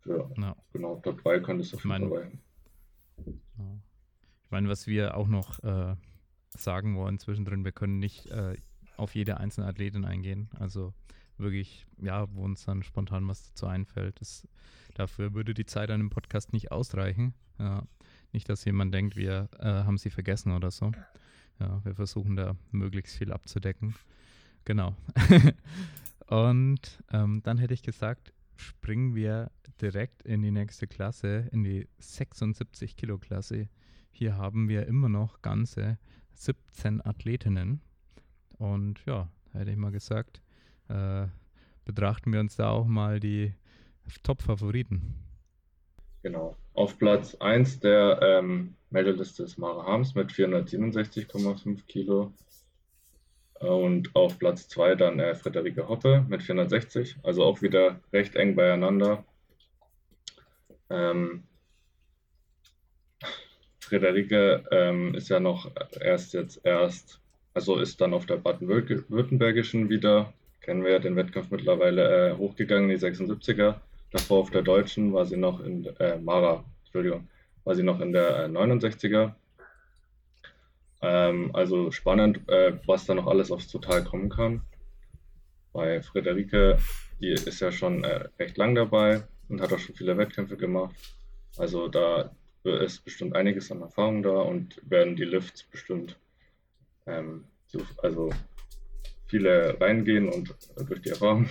Für, 0.00 0.30
Ja. 0.36 0.56
genau, 0.72 0.96
Top 0.96 1.22
3 1.22 1.38
könnte 1.38 1.62
es 1.62 1.72
auf 1.72 1.84
jeden 1.84 2.08
Fall. 2.08 2.32
Ja. 3.24 3.78
Ich 4.44 4.50
meine, 4.50 4.68
was 4.68 4.88
wir 4.88 5.16
auch 5.16 5.28
noch 5.28 5.62
äh, 5.62 5.94
sagen 6.56 6.96
wollen 6.96 7.20
zwischendrin, 7.20 7.64
wir 7.64 7.72
können 7.72 8.00
nicht 8.00 8.26
äh, 8.32 8.56
auf 8.96 9.14
jede 9.14 9.38
einzelne 9.38 9.68
Athletin 9.68 10.04
eingehen. 10.04 10.50
Also 10.58 10.92
wirklich, 11.38 11.86
ja, 12.00 12.26
wo 12.34 12.44
uns 12.44 12.64
dann 12.64 12.82
spontan 12.82 13.26
was 13.28 13.48
dazu 13.48 13.66
einfällt. 13.66 14.20
Das, 14.20 14.46
dafür 14.94 15.34
würde 15.34 15.54
die 15.54 15.66
Zeit 15.66 15.90
an 15.90 16.00
dem 16.00 16.10
Podcast 16.10 16.52
nicht 16.52 16.72
ausreichen. 16.72 17.34
Ja. 17.58 17.86
Nicht, 18.32 18.48
dass 18.48 18.64
jemand 18.64 18.92
denkt, 18.92 19.16
wir 19.16 19.48
äh, 19.58 19.64
haben 19.64 19.98
sie 19.98 20.10
vergessen 20.10 20.52
oder 20.52 20.70
so. 20.70 20.92
Ja, 21.58 21.82
wir 21.84 21.94
versuchen 21.94 22.36
da 22.36 22.56
möglichst 22.70 23.16
viel 23.16 23.32
abzudecken. 23.32 23.94
Genau. 24.64 24.94
Und 26.26 27.02
ähm, 27.12 27.40
dann 27.44 27.58
hätte 27.58 27.72
ich 27.72 27.82
gesagt, 27.82 28.32
springen 28.56 29.14
wir 29.14 29.50
direkt 29.80 30.22
in 30.22 30.42
die 30.42 30.50
nächste 30.50 30.86
Klasse, 30.86 31.48
in 31.52 31.62
die 31.62 31.88
76 31.98 32.96
Kilo 32.96 33.18
Klasse. 33.18 33.68
Hier 34.10 34.36
haben 34.36 34.68
wir 34.68 34.86
immer 34.86 35.08
noch 35.08 35.40
ganze 35.42 35.98
17 36.34 37.04
Athletinnen. 37.04 37.80
Und 38.58 39.04
ja, 39.06 39.30
hätte 39.52 39.70
ich 39.70 39.76
mal 39.76 39.92
gesagt, 39.92 40.42
äh, 40.88 41.26
betrachten 41.84 42.32
wir 42.32 42.40
uns 42.40 42.56
da 42.56 42.70
auch 42.70 42.86
mal 42.86 43.20
die 43.20 43.54
Top-Favoriten. 44.22 45.14
Genau. 46.22 46.56
Auf 46.74 46.98
Platz 46.98 47.36
1 47.36 47.80
der 47.80 48.20
ähm, 48.22 48.74
Meldeliste 48.90 49.44
ist 49.44 49.58
Mara 49.58 49.84
Harms 49.84 50.14
mit 50.14 50.32
467,5 50.32 51.86
Kilo. 51.86 52.32
Und 53.60 54.14
auf 54.14 54.38
Platz 54.38 54.68
2 54.68 54.96
dann 54.96 55.18
äh, 55.18 55.34
Friederike 55.34 55.88
Hoppe 55.88 56.24
mit 56.28 56.42
460, 56.42 57.16
also 57.22 57.44
auch 57.44 57.62
wieder 57.62 58.00
recht 58.12 58.36
eng 58.36 58.54
beieinander. 58.54 59.24
Ähm, 60.90 61.44
Friederike 63.80 64.64
ähm, 64.72 65.14
ist 65.14 65.28
ja 65.28 65.40
noch 65.40 65.70
erst 66.00 66.34
jetzt 66.34 66.60
erst, 66.64 67.20
also 67.54 67.78
ist 67.78 68.00
dann 68.00 68.14
auf 68.14 68.26
der 68.26 68.36
baden-württembergischen 68.36 69.88
wieder, 69.88 70.34
kennen 70.66 70.82
wir 70.82 70.90
ja 70.90 70.98
den 70.98 71.14
Wettkampf 71.14 71.50
mittlerweile, 71.52 72.30
äh, 72.30 72.36
hochgegangen, 72.36 72.88
die 72.88 72.98
76er. 72.98 73.76
Davor 74.10 74.40
auf 74.40 74.50
der 74.50 74.62
deutschen 74.62 75.12
war 75.12 75.24
sie 75.24 75.36
noch 75.36 75.60
in, 75.60 75.86
äh, 76.00 76.18
Mara, 76.18 76.64
Entschuldigung, 76.84 77.28
war 77.64 77.76
sie 77.76 77.84
noch 77.84 78.00
in 78.00 78.12
der 78.12 78.44
äh, 78.44 78.48
69er. 78.48 79.32
Ähm, 81.02 81.54
also 81.54 81.92
spannend, 81.92 82.48
äh, 82.48 82.72
was 82.84 83.06
da 83.06 83.14
noch 83.14 83.28
alles 83.28 83.52
aufs 83.52 83.68
Total 83.68 84.02
kommen 84.02 84.28
kann. 84.28 84.62
Bei 85.72 86.02
Friederike, 86.02 86.78
die 87.20 87.30
ist 87.30 87.60
ja 87.60 87.70
schon 87.70 88.02
äh, 88.02 88.28
recht 88.40 88.56
lang 88.56 88.74
dabei 88.74 89.22
und 89.48 89.60
hat 89.60 89.72
auch 89.72 89.78
schon 89.78 89.94
viele 89.94 90.18
Wettkämpfe 90.18 90.56
gemacht. 90.56 90.96
Also 91.56 91.86
da 91.86 92.32
ist 92.64 93.04
bestimmt 93.04 93.36
einiges 93.36 93.70
an 93.70 93.82
Erfahrung 93.82 94.24
da 94.24 94.40
und 94.40 94.80
werden 94.90 95.14
die 95.14 95.24
Lifts 95.24 95.62
bestimmt 95.62 96.18
ähm, 97.06 97.44
so, 97.68 97.82
also 98.02 98.30
viele 99.26 99.80
reingehen 99.80 100.28
und 100.28 100.54
durch 100.88 101.02
die 101.02 101.10
Erfahrung. 101.10 101.48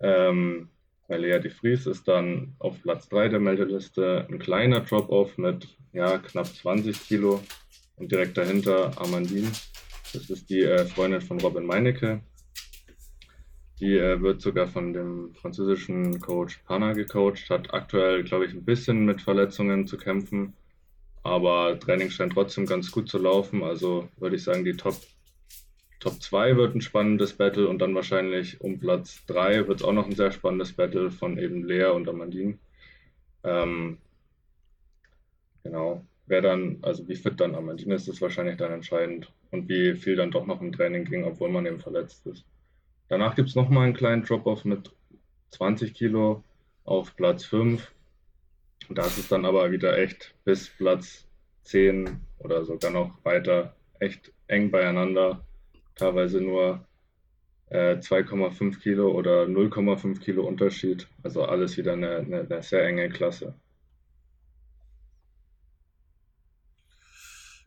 Ähm, 0.00 0.68
Lea 1.08 1.38
de 1.40 1.50
Vries 1.50 1.86
ist 1.86 2.08
dann 2.08 2.54
auf 2.58 2.80
Platz 2.82 3.08
3 3.08 3.28
der 3.28 3.40
Meldeliste 3.40 4.26
ein 4.30 4.38
kleiner 4.38 4.80
Drop-Off 4.80 5.36
mit 5.38 5.68
ja, 5.92 6.18
knapp 6.18 6.46
20 6.46 7.00
Kilo 7.06 7.42
und 7.96 8.10
direkt 8.10 8.36
dahinter 8.36 8.92
Amandine. 9.00 9.50
Das 10.12 10.28
ist 10.30 10.50
die 10.50 10.62
äh, 10.62 10.84
Freundin 10.86 11.20
von 11.20 11.40
Robin 11.40 11.64
Meinecke. 11.64 12.20
Die 13.80 13.98
äh, 13.98 14.20
wird 14.20 14.40
sogar 14.40 14.68
von 14.68 14.92
dem 14.92 15.34
französischen 15.34 16.20
Coach 16.20 16.58
Pana 16.66 16.92
gecoacht, 16.92 17.50
hat 17.50 17.74
aktuell, 17.74 18.22
glaube 18.22 18.46
ich, 18.46 18.52
ein 18.52 18.64
bisschen 18.64 19.04
mit 19.04 19.22
Verletzungen 19.22 19.86
zu 19.86 19.96
kämpfen, 19.96 20.52
aber 21.24 21.78
Training 21.78 22.10
scheint 22.10 22.34
trotzdem 22.34 22.66
ganz 22.66 22.90
gut 22.90 23.08
zu 23.08 23.18
laufen. 23.18 23.62
Also 23.62 24.08
würde 24.18 24.36
ich 24.36 24.44
sagen, 24.44 24.64
die 24.64 24.76
Top, 24.76 24.96
Top 26.02 26.20
2 26.20 26.56
wird 26.56 26.74
ein 26.74 26.80
spannendes 26.80 27.32
Battle 27.32 27.68
und 27.68 27.78
dann 27.78 27.94
wahrscheinlich 27.94 28.60
um 28.60 28.78
Platz 28.78 29.24
3 29.26 29.68
wird 29.68 29.80
es 29.80 29.86
auch 29.86 29.92
noch 29.92 30.06
ein 30.06 30.16
sehr 30.16 30.32
spannendes 30.32 30.72
Battle 30.72 31.10
von 31.10 31.38
eben 31.38 31.64
Lea 31.64 31.86
und 31.86 32.08
Amandine. 32.08 32.58
Ähm, 33.44 33.98
genau 35.62 36.04
wer 36.26 36.40
dann, 36.40 36.78
also 36.82 37.06
wie 37.08 37.14
fit 37.14 37.40
dann 37.40 37.54
Amandine 37.54 37.94
ist, 37.94 38.08
ist 38.08 38.22
wahrscheinlich 38.22 38.56
dann 38.56 38.72
entscheidend 38.72 39.30
und 39.50 39.68
wie 39.68 39.94
viel 39.94 40.16
dann 40.16 40.30
doch 40.30 40.46
noch 40.46 40.60
im 40.60 40.72
Training 40.72 41.04
ging, 41.04 41.24
obwohl 41.24 41.50
man 41.50 41.66
eben 41.66 41.78
verletzt 41.78 42.26
ist. 42.26 42.44
Danach 43.08 43.34
gibt 43.34 43.50
es 43.50 43.54
nochmal 43.54 43.84
einen 43.84 43.94
kleinen 43.94 44.24
Drop-Off 44.24 44.64
mit 44.64 44.90
20 45.50 45.92
Kilo 45.92 46.42
auf 46.84 47.14
Platz 47.16 47.44
5. 47.44 47.92
Und 48.88 48.98
da 48.98 49.06
ist 49.06 49.18
es 49.18 49.28
dann 49.28 49.44
aber 49.44 49.70
wieder 49.70 49.98
echt 49.98 50.34
bis 50.44 50.68
Platz 50.70 51.26
10 51.64 52.20
oder 52.38 52.64
sogar 52.64 52.90
noch 52.90 53.24
weiter 53.24 53.76
echt 54.00 54.32
eng 54.46 54.70
beieinander. 54.70 55.44
Teilweise 55.94 56.40
nur 56.40 56.86
äh, 57.70 57.96
2,5 57.96 58.80
Kilo 58.80 59.12
oder 59.12 59.44
0,5 59.44 60.20
Kilo 60.20 60.46
Unterschied. 60.46 61.08
Also 61.22 61.44
alles 61.44 61.76
wieder 61.76 61.94
eine, 61.94 62.16
eine, 62.16 62.40
eine 62.40 62.62
sehr 62.62 62.84
enge 62.86 63.08
Klasse. 63.08 63.54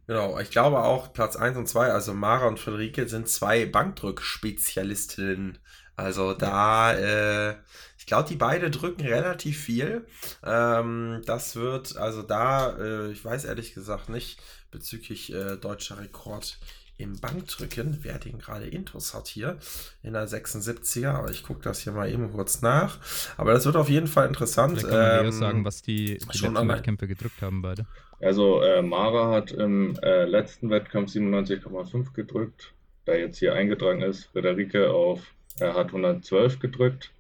Genau, 0.07 0.39
ich 0.39 0.51
glaube 0.51 0.83
auch 0.83 1.13
Platz 1.13 1.35
1 1.35 1.57
und 1.57 1.67
2, 1.67 1.91
also 1.91 2.13
Mara 2.13 2.47
und 2.47 2.59
Friederike, 2.59 3.07
sind 3.07 3.27
zwei 3.27 3.65
Bankdrück-Spezialistinnen. 3.65 5.57
Also 5.95 6.33
da, 6.33 6.93
äh, 6.93 7.55
ich 7.97 8.05
glaube, 8.05 8.29
die 8.29 8.35
beide 8.35 8.69
drücken 8.69 9.01
relativ 9.01 9.59
viel. 9.59 10.05
Ähm, 10.43 11.21
das 11.25 11.55
wird, 11.55 11.97
also 11.97 12.21
da, 12.21 12.77
äh, 12.77 13.11
ich 13.11 13.23
weiß 13.25 13.45
ehrlich 13.45 13.73
gesagt 13.73 14.09
nicht 14.09 14.39
bezüglich 14.71 15.33
äh, 15.33 15.57
deutscher 15.57 15.99
Rekord 15.99 16.59
im 16.97 17.19
Bankdrücken, 17.19 17.99
wer 18.03 18.19
den 18.19 18.39
gerade 18.39 18.65
Intus 18.67 19.13
hat 19.13 19.27
hier 19.27 19.57
in 20.01 20.13
der 20.13 20.27
76er, 20.27 21.09
aber 21.09 21.29
ich 21.31 21.43
gucke 21.43 21.61
das 21.61 21.79
hier 21.81 21.91
mal 21.93 22.09
eben 22.11 22.31
kurz 22.31 22.61
nach. 22.61 22.99
Aber 23.37 23.53
das 23.53 23.65
wird 23.65 23.75
auf 23.75 23.89
jeden 23.89 24.07
Fall 24.07 24.27
interessant. 24.27 24.79
Vielleicht 24.79 24.89
kann 24.93 25.17
man 25.17 25.25
ähm, 25.25 25.31
sagen, 25.31 25.65
was 25.65 25.81
die, 25.81 26.05
die 26.05 26.25
letzten 26.25 26.45
online. 26.57 26.73
Wettkämpfe 26.75 27.07
gedrückt 27.07 27.41
haben 27.41 27.61
beide. 27.61 27.85
Also 28.21 28.61
äh, 28.61 28.81
Mara 28.81 29.31
hat 29.31 29.51
im 29.51 29.97
äh, 30.01 30.23
letzten 30.25 30.69
Wettkampf 30.69 31.11
97,5 31.11 32.13
gedrückt, 32.13 32.73
da 33.03 33.13
jetzt 33.13 33.39
hier 33.39 33.53
eingetragen 33.53 34.01
ist. 34.01 34.25
Frederike 34.31 34.89
auf, 34.91 35.19
er 35.59 35.73
hat 35.75 35.87
112 35.87 36.59
gedrückt. 36.59 37.11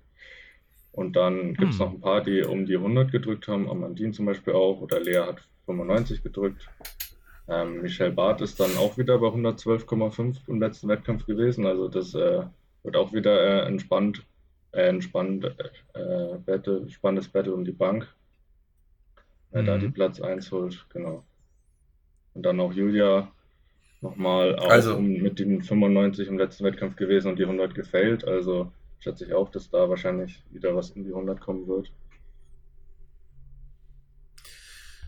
Und 0.93 1.17
dann 1.17 1.55
gibt 1.55 1.73
es 1.73 1.79
Hm. 1.79 1.85
noch 1.85 1.93
ein 1.93 1.99
paar, 1.99 2.21
die 2.23 2.43
um 2.43 2.65
die 2.65 2.77
100 2.77 3.11
gedrückt 3.11 3.49
haben. 3.49 3.69
Amandine 3.69 4.13
zum 4.13 4.25
Beispiel 4.25 4.53
auch. 4.53 4.79
Oder 4.79 5.01
Lea 5.01 5.19
hat 5.27 5.41
95 5.65 6.23
gedrückt. 6.23 6.69
Ähm, 7.47 7.81
Michelle 7.81 8.11
Barth 8.11 8.41
ist 8.41 8.59
dann 8.59 8.75
auch 8.77 8.97
wieder 8.97 9.19
bei 9.19 9.27
112,5 9.27 10.37
im 10.47 10.59
letzten 10.59 10.87
Wettkampf 10.87 11.25
gewesen. 11.25 11.65
Also 11.65 11.87
das 11.87 12.13
äh, 12.15 12.43
wird 12.83 12.95
auch 12.95 13.13
wieder 13.13 13.39
äh, 13.63 13.67
entspannt, 13.67 14.23
äh, 14.71 14.87
entspannt 14.87 15.45
äh, 15.93 16.37
Battle, 16.45 16.89
spannendes 16.89 17.27
Battle 17.27 17.53
um 17.53 17.63
die 17.63 17.71
Bank. 17.71 18.07
Wer 19.51 19.63
da 19.63 19.75
Mhm. 19.77 19.81
die 19.81 19.89
Platz 19.89 20.19
1 20.19 20.51
holt, 20.51 20.85
genau. 20.89 21.23
Und 22.33 22.43
dann 22.45 22.59
auch 22.59 22.73
Julia 22.73 23.31
nochmal 24.01 24.55
auch 24.57 24.69
Also- 24.69 24.95
um, 24.97 25.07
mit 25.13 25.39
den 25.39 25.61
95 25.63 26.27
im 26.27 26.37
letzten 26.39 26.63
Wettkampf 26.65 26.95
gewesen 26.95 27.29
und 27.29 27.39
die 27.39 27.45
100 27.45 27.75
gefailt. 27.75 28.25
Also 28.27 28.71
schätze 28.99 29.25
ich 29.25 29.33
auch, 29.33 29.49
dass 29.49 29.69
da 29.69 29.87
wahrscheinlich 29.87 30.43
wieder 30.51 30.75
was 30.75 30.89
in 30.91 31.03
die 31.03 31.13
100 31.13 31.39
kommen 31.39 31.67
wird. 31.67 31.91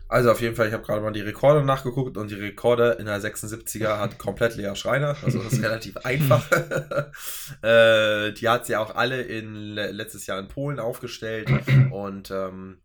Also 0.10 0.32
auf 0.32 0.39
jeden 0.39 0.56
Fall, 0.56 0.67
ich 0.67 0.74
habe 0.74 0.84
gerade 0.84 1.02
mal 1.02 1.12
die 1.12 1.22
Rekorde 1.22 1.63
nachgeguckt 1.65 2.15
und 2.17 2.32
die 2.32 2.36
Rekorde 2.36 2.91
in 3.00 3.06
der 3.08 3.20
76er 3.22 3.98
hat 4.00 4.17
komplett 4.20 4.56
Lea 4.56 4.74
Schreiner. 4.76 5.15
Also 5.24 5.39
das 5.43 5.54
ist 5.54 5.63
relativ 5.63 5.98
einfach. 5.98 6.50
äh, 7.62 8.32
die 8.34 8.48
hat 8.50 8.65
sie 8.65 8.76
auch 8.76 8.96
alle 8.96 9.22
in 9.22 9.54
le- 9.56 9.91
letztes 9.91 10.26
Jahr 10.28 10.39
in 10.39 10.48
Polen 10.48 10.80
aufgestellt 10.80 11.50
und 11.91 12.32
ähm, 12.32 12.78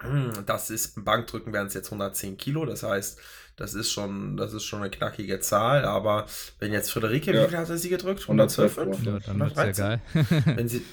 das 0.46 0.70
ist 0.70 0.96
im 0.96 1.04
Bankdrücken 1.04 1.52
wären 1.52 1.68
es 1.68 1.74
jetzt 1.74 1.86
110 1.88 2.36
Kilo. 2.38 2.64
Das 2.66 2.82
heißt, 2.82 3.20
das 3.56 3.74
ist 3.74 3.92
schon, 3.92 4.36
das 4.36 4.52
ist 4.52 4.64
schon 4.64 4.80
eine 4.80 4.90
knackige 4.90 5.38
Zahl. 5.40 5.84
Aber 5.84 6.26
wenn 6.58 6.72
jetzt 6.72 6.90
Friederike, 6.90 7.32
Ja. 7.32 7.44
wie 7.44 7.48
viel 7.50 7.58
hatte 7.58 7.78
sie 7.78 7.88
gedrückt? 7.90 8.22
112. 8.22 8.78
112? 8.78 9.06
Ja, 9.06 9.18
dann 9.26 9.38
wird's 9.40 9.78
ja 9.78 9.86
113? 10.00 10.44
geil. 10.44 10.56
wenn 10.56 10.68
sie, 10.68 10.84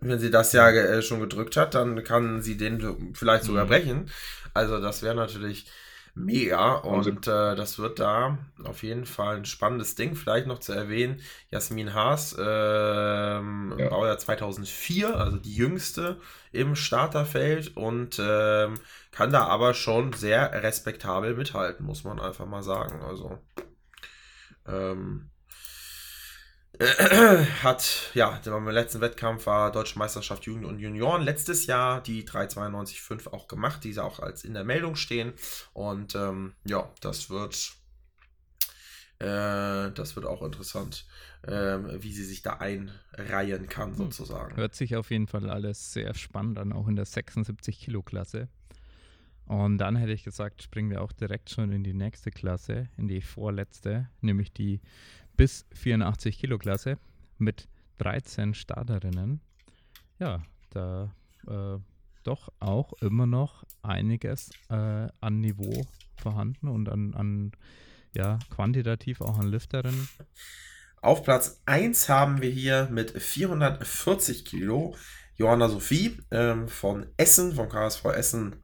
wenn 0.00 0.18
sie 0.18 0.30
das 0.30 0.52
ja 0.52 0.68
äh, 0.70 1.02
schon 1.02 1.20
gedrückt 1.20 1.56
hat, 1.56 1.74
dann 1.74 2.02
kann 2.04 2.42
sie 2.42 2.56
den 2.56 3.14
vielleicht 3.14 3.44
sogar 3.44 3.66
Mhm. 3.66 3.68
brechen. 3.68 4.10
Also 4.54 4.80
das 4.80 5.02
wäre 5.02 5.14
natürlich 5.14 5.66
mega 6.14 6.74
Und 6.76 7.28
äh, 7.28 7.54
das 7.54 7.78
wird 7.78 8.00
da 8.00 8.38
auf 8.64 8.82
jeden 8.82 9.06
Fall 9.06 9.36
ein 9.36 9.44
spannendes 9.44 9.94
Ding. 9.94 10.16
Vielleicht 10.16 10.46
noch 10.48 10.58
zu 10.58 10.72
erwähnen, 10.72 11.20
Jasmin 11.50 11.94
Haas, 11.94 12.34
ähm, 12.38 13.74
Ja. 13.76 13.88
Baujahr 13.88 14.18
2004, 14.18 15.16
also 15.16 15.36
die 15.38 15.54
jüngste 15.54 16.20
im 16.52 16.74
Starterfeld 16.74 17.76
und 17.76 18.18
ähm, 18.20 18.80
kann 19.12 19.32
da 19.32 19.44
aber 19.46 19.74
schon 19.74 20.12
sehr 20.12 20.52
respektabel 20.62 21.34
mithalten, 21.34 21.86
muss 21.86 22.04
man 22.04 22.18
einfach 22.20 22.46
mal 22.46 22.62
sagen. 22.62 23.00
Also 23.02 23.38
ähm, 24.66 25.30
hat, 27.62 28.10
ja, 28.14 28.40
beim 28.44 28.68
letzten 28.68 29.00
Wettkampf 29.00 29.46
war 29.46 29.72
Deutsche 29.72 29.98
Meisterschaft 29.98 30.44
Jugend 30.44 30.64
und 30.64 30.78
Junioren 30.78 31.22
letztes 31.22 31.66
Jahr 31.66 32.00
die 32.00 32.24
392.5 32.24 33.32
auch 33.32 33.48
gemacht, 33.48 33.82
die 33.82 33.98
auch 33.98 34.20
als 34.20 34.44
in 34.44 34.54
der 34.54 34.62
Meldung 34.62 34.94
stehen. 34.94 35.32
Und 35.72 36.14
ähm, 36.14 36.54
ja, 36.64 36.88
das 37.00 37.30
wird, 37.30 37.72
äh, 39.18 39.90
das 39.90 40.14
wird 40.14 40.24
auch 40.24 40.42
interessant, 40.42 41.04
ähm, 41.48 42.00
wie 42.00 42.12
sie 42.12 42.24
sich 42.24 42.42
da 42.42 42.58
einreihen 42.58 43.68
kann, 43.68 43.96
sozusagen. 43.96 44.56
Hört 44.56 44.76
sich 44.76 44.94
auf 44.94 45.10
jeden 45.10 45.26
Fall 45.26 45.50
alles 45.50 45.92
sehr 45.92 46.14
spannend 46.14 46.58
an, 46.58 46.72
auch 46.72 46.86
in 46.86 46.94
der 46.94 47.06
76 47.06 47.80
Kilo 47.80 48.02
Klasse. 48.02 48.48
Und 49.46 49.78
dann 49.78 49.96
hätte 49.96 50.12
ich 50.12 50.22
gesagt, 50.22 50.62
springen 50.62 50.90
wir 50.90 51.02
auch 51.02 51.12
direkt 51.12 51.50
schon 51.50 51.72
in 51.72 51.82
die 51.82 51.94
nächste 51.94 52.30
Klasse, 52.30 52.88
in 52.98 53.08
die 53.08 53.22
vorletzte, 53.22 54.08
nämlich 54.20 54.52
die 54.52 54.80
bis 55.38 55.64
84 55.72 56.36
Kilo 56.36 56.58
Klasse 56.58 56.98
mit 57.38 57.68
13 57.98 58.54
Starterinnen. 58.54 59.40
Ja, 60.18 60.42
da 60.70 61.14
äh, 61.46 61.78
doch 62.24 62.52
auch 62.58 62.92
immer 62.94 63.26
noch 63.26 63.64
einiges 63.80 64.50
äh, 64.68 64.74
an 65.20 65.40
Niveau 65.40 65.86
vorhanden 66.16 66.66
und 66.68 66.88
an, 66.88 67.14
an 67.14 67.52
ja, 68.14 68.40
quantitativ 68.50 69.20
auch 69.20 69.38
an 69.38 69.46
Lifterinnen. 69.46 70.08
Auf 71.00 71.22
Platz 71.22 71.62
1 71.66 72.08
haben 72.08 72.42
wir 72.42 72.50
hier 72.50 72.88
mit 72.90 73.12
440 73.12 74.44
Kilo 74.44 74.96
Johanna 75.36 75.68
Sophie 75.68 76.18
ähm, 76.32 76.66
von 76.66 77.06
Essen, 77.16 77.54
vom 77.54 77.68
KSV 77.68 78.06
Essen 78.06 78.56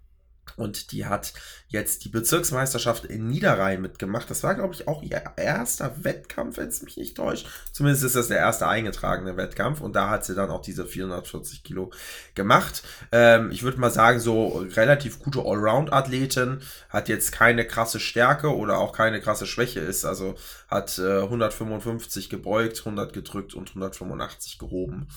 Und 0.57 0.93
die 0.93 1.07
hat 1.07 1.33
jetzt 1.69 2.05
die 2.05 2.09
Bezirksmeisterschaft 2.09 3.05
in 3.05 3.27
Niederrhein 3.27 3.83
mitgemacht. 3.83 4.31
Das 4.31 4.43
war, 4.43 4.55
glaube 4.55 4.75
ich, 4.75 4.87
auch 4.87 5.03
ihr 5.03 5.23
erster 5.37 6.05
Wettkampf, 6.05 6.57
wenn 6.57 6.69
es 6.69 6.83
mich 6.83 6.97
nicht 6.97 7.17
täuscht. 7.17 7.49
Zumindest 7.73 8.05
ist 8.05 8.17
das 8.17 8.29
der 8.29 8.39
erste 8.39 8.69
eingetragene 8.69 9.37
Wettkampf. 9.37 9.81
Und 9.81 9.95
da 9.97 10.09
hat 10.09 10.25
sie 10.25 10.35
dann 10.35 10.51
auch 10.51 10.63
diese 10.63 10.87
440 10.87 11.65
Kilo 11.65 11.91
gemacht. 12.35 12.83
Ähm, 13.13 13.51
ich 13.51 13.63
würde 13.63 13.81
mal 13.81 13.91
sagen, 13.91 14.21
so 14.21 14.65
relativ 14.77 15.19
gute 15.21 15.41
Allround-Athletin. 15.41 16.61
Hat 16.89 17.09
jetzt 17.09 17.33
keine 17.33 17.67
krasse 17.67 18.01
Stärke 18.01 18.55
oder 18.55 18.79
auch 18.79 18.93
keine 18.93 19.21
krasse 19.21 19.47
Schwäche 19.47 19.81
ist. 19.81 20.05
Also 20.05 20.37
hat 20.69 20.99
äh, 20.99 21.23
155 21.23 22.31
gebeugt, 22.31 22.79
100 22.81 23.13
gedrückt 23.13 23.55
und 23.55 23.69
185 23.71 24.59
gehoben. 24.59 25.09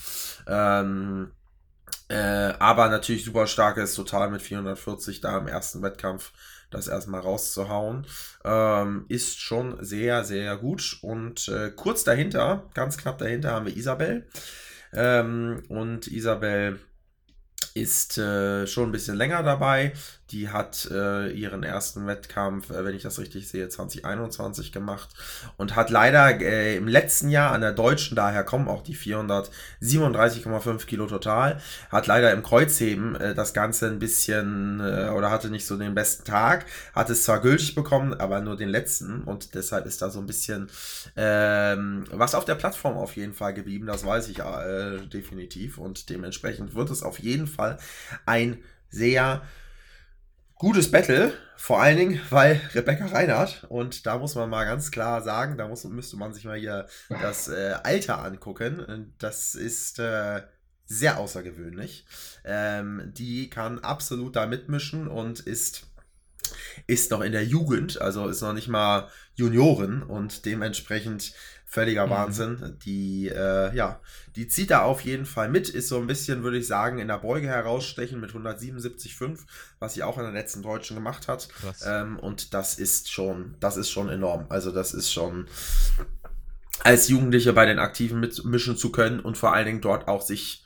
Ähm, 0.46 1.30
äh, 2.08 2.54
aber 2.58 2.88
natürlich 2.88 3.24
super 3.24 3.46
stark 3.46 3.76
ist, 3.76 3.94
total 3.94 4.30
mit 4.30 4.42
440 4.42 5.20
da 5.20 5.38
im 5.38 5.46
ersten 5.46 5.82
Wettkampf 5.82 6.32
das 6.70 6.88
erstmal 6.88 7.20
rauszuhauen. 7.20 8.06
Ähm, 8.44 9.04
ist 9.08 9.40
schon 9.40 9.82
sehr, 9.84 10.24
sehr 10.24 10.56
gut. 10.56 10.98
Und 11.02 11.48
äh, 11.48 11.70
kurz 11.70 12.04
dahinter, 12.04 12.64
ganz 12.74 12.96
knapp 12.98 13.18
dahinter, 13.18 13.52
haben 13.52 13.66
wir 13.66 13.76
Isabel. 13.76 14.26
Ähm, 14.92 15.62
und 15.68 16.06
Isabel 16.08 16.78
ist 17.74 18.18
äh, 18.18 18.66
schon 18.66 18.88
ein 18.88 18.92
bisschen 18.92 19.16
länger 19.16 19.42
dabei. 19.42 19.92
Die 20.30 20.50
hat 20.50 20.88
äh, 20.90 21.30
ihren 21.30 21.62
ersten 21.62 22.06
Wettkampf, 22.06 22.70
äh, 22.70 22.84
wenn 22.84 22.94
ich 22.94 23.02
das 23.02 23.18
richtig 23.18 23.48
sehe, 23.48 23.68
2021 23.68 24.72
gemacht 24.72 25.08
und 25.56 25.74
hat 25.74 25.88
leider 25.90 26.40
äh, 26.40 26.76
im 26.76 26.86
letzten 26.86 27.30
Jahr 27.30 27.52
an 27.52 27.62
der 27.62 27.72
Deutschen, 27.72 28.14
daher 28.14 28.44
kommen 28.44 28.68
auch 28.68 28.82
die 28.82 28.94
437,5 28.94 30.86
Kilo 30.86 31.06
total, 31.06 31.60
hat 31.90 32.06
leider 32.06 32.32
im 32.32 32.42
Kreuzheben 32.42 33.16
äh, 33.16 33.34
das 33.34 33.54
Ganze 33.54 33.86
ein 33.86 33.98
bisschen 33.98 34.80
äh, 34.80 35.08
oder 35.10 35.30
hatte 35.30 35.48
nicht 35.48 35.66
so 35.66 35.78
den 35.78 35.94
besten 35.94 36.24
Tag, 36.24 36.66
hat 36.94 37.08
es 37.08 37.24
zwar 37.24 37.40
gültig 37.40 37.74
bekommen, 37.74 38.12
aber 38.12 38.40
nur 38.40 38.56
den 38.56 38.68
letzten 38.68 39.22
und 39.22 39.54
deshalb 39.54 39.86
ist 39.86 40.02
da 40.02 40.10
so 40.10 40.20
ein 40.20 40.26
bisschen 40.26 40.68
ähm, 41.16 42.04
was 42.10 42.34
auf 42.34 42.44
der 42.44 42.54
Plattform 42.54 42.96
auf 42.98 43.16
jeden 43.16 43.32
Fall 43.32 43.54
geblieben, 43.54 43.86
das 43.86 44.04
weiß 44.04 44.28
ich 44.28 44.40
äh, 44.40 44.98
definitiv 45.06 45.78
und 45.78 46.10
dementsprechend 46.10 46.74
wird 46.74 46.90
es 46.90 47.02
auf 47.02 47.18
jeden 47.18 47.46
Fall 47.46 47.78
ein 48.26 48.58
sehr 48.90 49.42
gutes 50.58 50.90
Battle, 50.90 51.32
vor 51.56 51.80
allen 51.80 51.96
Dingen, 51.96 52.20
weil 52.30 52.60
Rebecca 52.74 53.06
Reinhardt, 53.06 53.64
und 53.68 54.06
da 54.06 54.18
muss 54.18 54.34
man 54.34 54.50
mal 54.50 54.64
ganz 54.64 54.90
klar 54.90 55.22
sagen, 55.22 55.56
da 55.56 55.68
muss, 55.68 55.84
müsste 55.84 56.16
man 56.16 56.34
sich 56.34 56.44
mal 56.44 56.58
hier 56.58 56.86
das 57.08 57.48
äh, 57.48 57.76
Alter 57.82 58.24
angucken. 58.24 59.14
Das 59.18 59.54
ist 59.54 60.00
äh, 60.00 60.42
sehr 60.84 61.18
außergewöhnlich. 61.18 62.06
Ähm, 62.44 63.12
die 63.14 63.48
kann 63.50 63.78
absolut 63.78 64.36
da 64.36 64.46
mitmischen 64.46 65.06
und 65.06 65.40
ist, 65.40 65.86
ist 66.86 67.10
noch 67.12 67.20
in 67.20 67.32
der 67.32 67.44
Jugend, 67.44 68.00
also 68.00 68.26
ist 68.28 68.40
noch 68.40 68.52
nicht 68.52 68.68
mal 68.68 69.08
Junioren 69.34 70.02
und 70.02 70.44
dementsprechend 70.44 71.34
völliger 71.68 72.06
mhm. 72.06 72.10
Wahnsinn. 72.10 72.78
Die, 72.84 73.28
äh, 73.28 73.74
ja, 73.74 74.00
die 74.34 74.48
zieht 74.48 74.70
da 74.70 74.82
auf 74.82 75.02
jeden 75.02 75.26
Fall 75.26 75.48
mit, 75.50 75.68
ist 75.68 75.88
so 75.88 75.98
ein 75.98 76.06
bisschen, 76.06 76.42
würde 76.42 76.58
ich 76.58 76.66
sagen, 76.66 76.98
in 76.98 77.08
der 77.08 77.18
Beuge 77.18 77.46
herausstechen 77.46 78.20
mit 78.20 78.30
177,5, 78.32 79.40
was 79.78 79.94
sie 79.94 80.02
auch 80.02 80.16
in 80.16 80.24
der 80.24 80.32
letzten 80.32 80.62
Deutschen 80.62 80.96
gemacht 80.96 81.28
hat. 81.28 81.48
Ähm, 81.84 82.18
und 82.18 82.54
das 82.54 82.78
ist 82.78 83.12
schon, 83.12 83.54
das 83.60 83.76
ist 83.76 83.90
schon 83.90 84.08
enorm. 84.08 84.46
Also 84.48 84.72
das 84.72 84.94
ist 84.94 85.12
schon 85.12 85.46
als 86.80 87.08
Jugendliche 87.08 87.52
bei 87.52 87.66
den 87.66 87.78
Aktiven 87.78 88.20
mitmischen 88.20 88.76
zu 88.76 88.90
können 88.90 89.20
und 89.20 89.36
vor 89.36 89.52
allen 89.52 89.66
Dingen 89.66 89.80
dort 89.80 90.08
auch 90.08 90.22
sich 90.22 90.64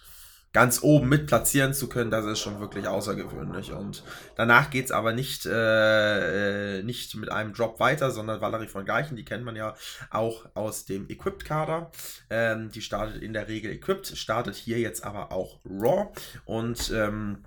ganz 0.53 0.83
oben 0.83 1.09
mit 1.09 1.27
platzieren 1.27 1.73
zu 1.73 1.89
können, 1.89 2.11
das 2.11 2.27
ist 2.27 2.41
schon 2.41 2.61
wirklich 2.61 2.87
außergewöhnlich. 2.87 3.73
Und 3.73 4.05
danach 4.37 4.71
geht 4.71 4.87
es 4.87 4.93
aber 4.93 5.13
nicht, 5.13 5.47
äh, 5.47 6.79
äh, 6.79 6.83
nicht 6.83 7.15
mit 7.17 7.33
einem 7.33 7.55
Drop 7.55 7.81
weiter, 7.81 8.11
sondern 8.11 8.41
Valerie 8.41 8.69
von 8.69 8.85
Geichen, 8.85 9.17
die 9.17 9.25
kennt 9.25 9.45
man 9.45 9.57
ja 9.57 9.75
auch 10.11 10.47
aus 10.55 10.85
dem 10.85 11.09
Equipped-Kader. 11.09 11.91
Ähm, 12.29 12.71
die 12.71 12.83
startet 12.83 13.23
in 13.23 13.33
der 13.33 13.49
Regel 13.49 13.73
Equipped, 13.73 14.07
startet 14.07 14.55
hier 14.55 14.79
jetzt 14.79 15.05
aber 15.05 15.33
auch 15.33 15.61
Raw 15.65 16.13
und 16.45 16.91
ähm, 16.95 17.39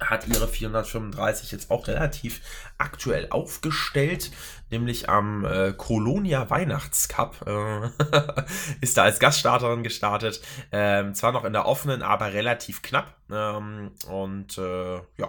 hat 0.00 0.26
ihre 0.26 0.48
435 0.48 1.52
jetzt 1.52 1.70
auch 1.70 1.86
relativ 1.86 2.40
aktuell 2.78 3.28
aufgestellt, 3.30 4.30
nämlich 4.70 5.08
am 5.08 5.44
äh, 5.44 5.72
Colonia 5.72 6.50
Weihnachtscup. 6.50 7.44
Äh, 7.46 7.90
ist 8.80 8.96
da 8.96 9.04
als 9.04 9.18
Gaststarterin 9.18 9.82
gestartet. 9.82 10.40
Ähm, 10.72 11.14
zwar 11.14 11.32
noch 11.32 11.44
in 11.44 11.52
der 11.52 11.66
offenen, 11.66 12.02
aber 12.02 12.32
relativ 12.32 12.82
knapp. 12.82 13.16
Ähm, 13.30 13.92
und 14.08 14.58
äh, 14.58 14.96
ja, 15.16 15.28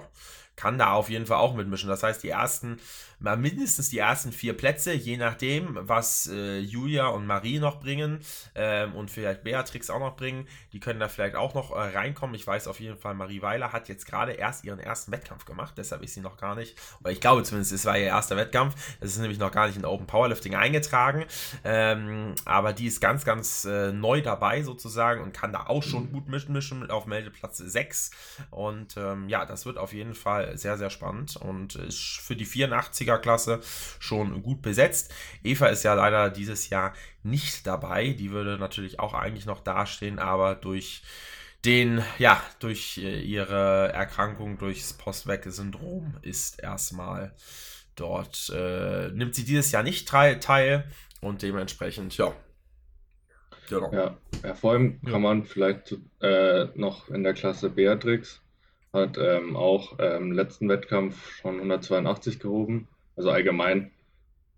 kann 0.56 0.78
da 0.78 0.94
auf 0.94 1.10
jeden 1.10 1.26
Fall 1.26 1.38
auch 1.38 1.54
mitmischen. 1.54 1.90
Das 1.90 2.04
heißt, 2.04 2.24
die 2.24 2.30
ersten 2.30 2.80
mal 3.20 3.38
mindestens 3.38 3.90
die 3.90 4.00
ersten 4.00 4.32
vier 4.32 4.56
Plätze, 4.56 4.94
je 4.94 5.18
nachdem, 5.18 5.78
was 5.82 6.28
äh, 6.28 6.60
Julia 6.60 7.08
und 7.08 7.26
Marie 7.26 7.60
noch 7.60 7.80
bringen 7.80 8.20
ähm, 8.56 8.96
und 8.96 9.12
vielleicht 9.12 9.44
Beatrix 9.44 9.90
auch 9.90 10.00
noch 10.00 10.16
bringen. 10.16 10.48
Die 10.74 10.80
können 10.80 11.00
da 11.00 11.08
vielleicht 11.08 11.36
auch 11.36 11.54
noch 11.54 11.72
äh, 11.72 11.96
reinkommen. 11.96 12.36
Ich 12.36 12.46
weiß 12.46 12.68
auf 12.68 12.80
jeden 12.80 12.98
Fall, 12.98 13.14
Marie 13.14 13.42
Weiler 13.42 13.72
hat 13.72 13.88
jetzt 13.90 14.06
gerade 14.06 14.34
erst 14.34 14.64
ihren 14.64 14.80
ersten 14.80 15.12
Wettkampf 15.12 15.46
gemacht, 15.46 15.76
deshalb 15.78 16.04
ist 16.04 16.14
sie 16.14 16.22
noch 16.22 16.38
gar 16.38 16.56
nicht, 16.56 16.78
oder 17.02 17.12
ich 17.12 17.22
glaube 17.22 17.44
zumindest, 17.44 17.72
es 17.72 17.86
war 17.86 17.98
ihr 17.98 18.06
erster 18.06 18.38
Wettkampf. 18.38 18.76
Das 19.00 19.12
ist 19.12 19.20
nämlich 19.20 19.40
noch 19.40 19.52
gar 19.52 19.68
nicht 19.68 19.78
in 19.78 19.86
Open 19.86 20.08
Powerlifting 20.08 20.56
eingetragen. 20.56 21.26
Ähm, 21.64 22.36
aber 22.46 22.74
die 22.74 22.88
ist 22.88 23.02
ganz, 23.02 23.26
ganz 23.26 23.66
äh, 23.66 23.92
neu 23.92 24.22
dabei 24.22 24.64
sozusagen 24.64 25.22
und 25.22 25.34
kann 25.34 25.54
da 25.54 25.68
auch 25.68 25.84
schon 25.84 26.12
gut 26.12 26.28
mischen 26.28 26.90
auf 26.90 27.06
Meldeplatz 27.06 27.58
6. 27.58 28.12
Und 28.52 28.98
ähm, 28.98 29.30
ja, 29.30 29.46
das 29.46 29.66
wird 29.66 29.78
auf 29.78 29.94
jeden 29.94 30.14
Fall 30.14 30.58
sehr, 30.58 30.78
sehr 30.78 30.90
spannend 30.90 31.36
und 31.38 31.76
ist 31.76 32.20
für 32.22 32.36
die 32.36 32.46
84 32.46 33.05
Klasse 33.06 33.60
schon 34.00 34.44
gut 34.44 34.62
besetzt. 34.62 35.14
Eva 35.44 35.68
ist 35.68 35.84
ja 35.84 35.94
leider 35.94 36.30
dieses 36.30 36.70
Jahr 36.70 36.94
nicht 37.24 37.66
dabei. 37.66 38.10
Die 38.10 38.32
würde 38.32 38.58
natürlich 38.58 39.00
auch 39.00 39.14
eigentlich 39.14 39.46
noch 39.46 39.62
dastehen, 39.62 40.20
aber 40.20 40.56
durch 40.56 41.04
den, 41.66 42.04
ja, 42.20 42.42
durch 42.60 42.98
äh, 42.98 43.22
ihre 43.22 43.92
Erkrankung, 43.92 44.58
durchs 44.58 44.94
Postweg-Syndrom 44.94 46.16
ist 46.22 46.62
erstmal 46.62 47.34
dort, 47.96 48.52
äh, 48.56 49.10
nimmt 49.10 49.36
sie 49.36 49.46
dieses 49.46 49.72
Jahr 49.72 49.84
nicht 49.84 50.08
teil 50.08 50.84
und 51.22 51.42
dementsprechend, 51.42 52.18
ja. 52.18 52.34
Genau. 53.70 53.92
Ja, 53.92 54.18
ja, 54.44 54.54
vor 54.54 54.74
allem 54.74 55.02
kann 55.02 55.22
man 55.22 55.44
vielleicht 55.44 55.98
äh, 56.22 56.68
noch 56.76 57.10
in 57.10 57.24
der 57.24 57.34
Klasse 57.34 57.70
Beatrix, 57.70 58.42
hat 58.94 59.18
ähm, 59.18 59.56
auch 59.56 59.98
im 59.98 60.06
ähm, 60.06 60.32
letzten 60.32 60.70
Wettkampf 60.70 61.40
schon 61.42 61.56
182 61.56 62.40
gehoben. 62.40 62.88
Also 63.16 63.30
allgemein 63.30 63.92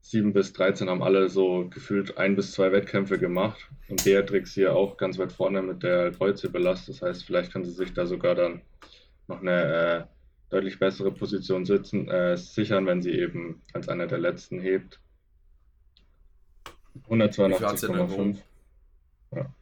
7 0.01 0.33
bis 0.33 0.53
13 0.53 0.89
haben 0.89 1.03
alle 1.03 1.29
so 1.29 1.67
gefühlt 1.69 2.17
ein 2.17 2.35
bis 2.35 2.53
zwei 2.53 2.71
Wettkämpfe 2.71 3.19
gemacht 3.19 3.69
und 3.89 4.03
Beatrix 4.03 4.53
hier 4.53 4.75
auch 4.75 4.97
ganz 4.97 5.17
weit 5.19 5.31
vorne 5.31 5.61
mit 5.61 5.83
der 5.83 6.11
Kreuzhebelast. 6.11 6.87
Das 6.87 7.01
heißt, 7.01 7.25
vielleicht 7.25 7.51
kann 7.51 7.65
sie 7.65 7.71
sich 7.71 7.93
da 7.93 8.05
sogar 8.05 8.35
dann 8.35 8.61
noch 9.27 9.41
eine 9.41 9.63
äh, 9.63 10.03
deutlich 10.49 10.79
bessere 10.79 11.11
Position 11.11 11.65
sitzen, 11.65 12.09
äh, 12.09 12.37
sichern, 12.37 12.85
wenn 12.85 13.01
sie 13.01 13.11
eben 13.11 13.61
als 13.73 13.89
einer 13.89 14.07
der 14.07 14.19
letzten 14.19 14.59
hebt. 14.59 14.99
182,5. 17.09 18.37
Ja. 19.35 19.53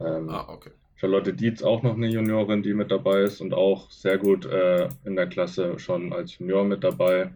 Ähm, 0.00 0.28
ah, 0.30 0.48
okay. 0.48 0.70
Charlotte 0.96 1.34
Dietz 1.34 1.62
auch 1.62 1.82
noch 1.82 1.96
eine 1.96 2.08
Juniorin, 2.08 2.62
die 2.62 2.74
mit 2.74 2.90
dabei 2.90 3.22
ist 3.22 3.40
und 3.40 3.52
auch 3.52 3.90
sehr 3.90 4.18
gut 4.18 4.46
äh, 4.46 4.88
in 5.04 5.16
der 5.16 5.26
Klasse 5.26 5.78
schon 5.78 6.12
als 6.12 6.38
Junior 6.38 6.64
mit 6.64 6.82
dabei 6.82 7.32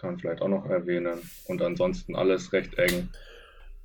kann 0.00 0.12
man 0.12 0.18
vielleicht 0.18 0.42
auch 0.42 0.48
noch 0.48 0.66
erwähnen. 0.66 1.18
Und 1.46 1.62
ansonsten 1.62 2.16
alles 2.16 2.52
recht 2.52 2.74
eng. 2.78 3.10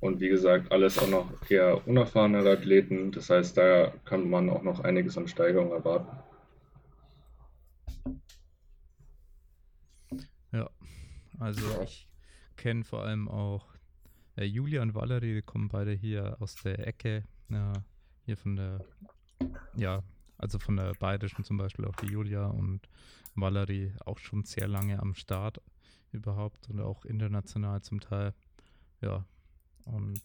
Und 0.00 0.20
wie 0.20 0.28
gesagt, 0.28 0.72
alles 0.72 0.98
auch 0.98 1.08
noch 1.08 1.30
eher 1.50 1.86
unerfahrene 1.86 2.38
Athleten. 2.48 3.12
Das 3.12 3.30
heißt, 3.30 3.56
da 3.56 3.92
kann 4.04 4.28
man 4.28 4.50
auch 4.50 4.62
noch 4.62 4.80
einiges 4.80 5.16
an 5.16 5.28
Steigerung 5.28 5.72
erwarten. 5.72 6.16
Ja, 10.52 10.70
also 11.38 11.82
ich 11.82 12.08
kenne 12.56 12.84
vor 12.84 13.04
allem 13.04 13.28
auch 13.28 13.66
äh, 14.36 14.44
Julia 14.44 14.82
und 14.82 14.94
Valerie, 14.94 15.34
die 15.34 15.42
kommen 15.42 15.68
beide 15.68 15.92
hier 15.92 16.36
aus 16.40 16.56
der 16.56 16.86
Ecke, 16.86 17.24
ja, 17.48 17.72
hier 18.24 18.36
von 18.36 18.56
der, 18.56 18.84
ja, 19.76 20.02
also 20.38 20.58
von 20.58 20.76
der 20.76 20.92
Bayerischen 20.98 21.44
zum 21.44 21.56
Beispiel 21.56 21.84
auch 21.86 21.96
die 21.96 22.12
Julia 22.12 22.46
und 22.46 22.88
Valerie 23.34 23.92
auch 24.04 24.18
schon 24.18 24.44
sehr 24.44 24.68
lange 24.68 25.00
am 25.00 25.14
Start 25.14 25.60
überhaupt 26.12 26.68
und 26.68 26.80
auch 26.80 27.04
international 27.04 27.82
zum 27.82 28.00
Teil. 28.00 28.34
Ja, 29.00 29.24
und 29.84 30.20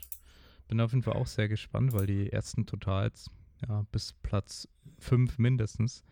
bin 0.67 0.79
auf 0.81 0.91
jeden 0.91 1.03
Fall 1.03 1.13
auch 1.13 1.27
sehr 1.27 1.47
gespannt, 1.47 1.93
weil 1.93 2.07
die 2.07 2.31
ersten 2.31 2.65
Totals 2.65 3.29
ja, 3.67 3.85
bis 3.91 4.13
Platz 4.23 4.67
5 4.99 5.37
mindestens 5.37 6.03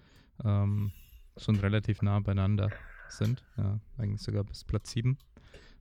ähm, 0.43 0.91
schon 1.37 1.55
relativ 1.55 2.01
nah 2.01 2.19
beieinander 2.19 2.69
sind. 3.07 3.43
Ja, 3.57 3.79
eigentlich 3.97 4.21
sogar 4.21 4.43
bis 4.43 4.63
Platz 4.63 4.91
7. 4.91 5.17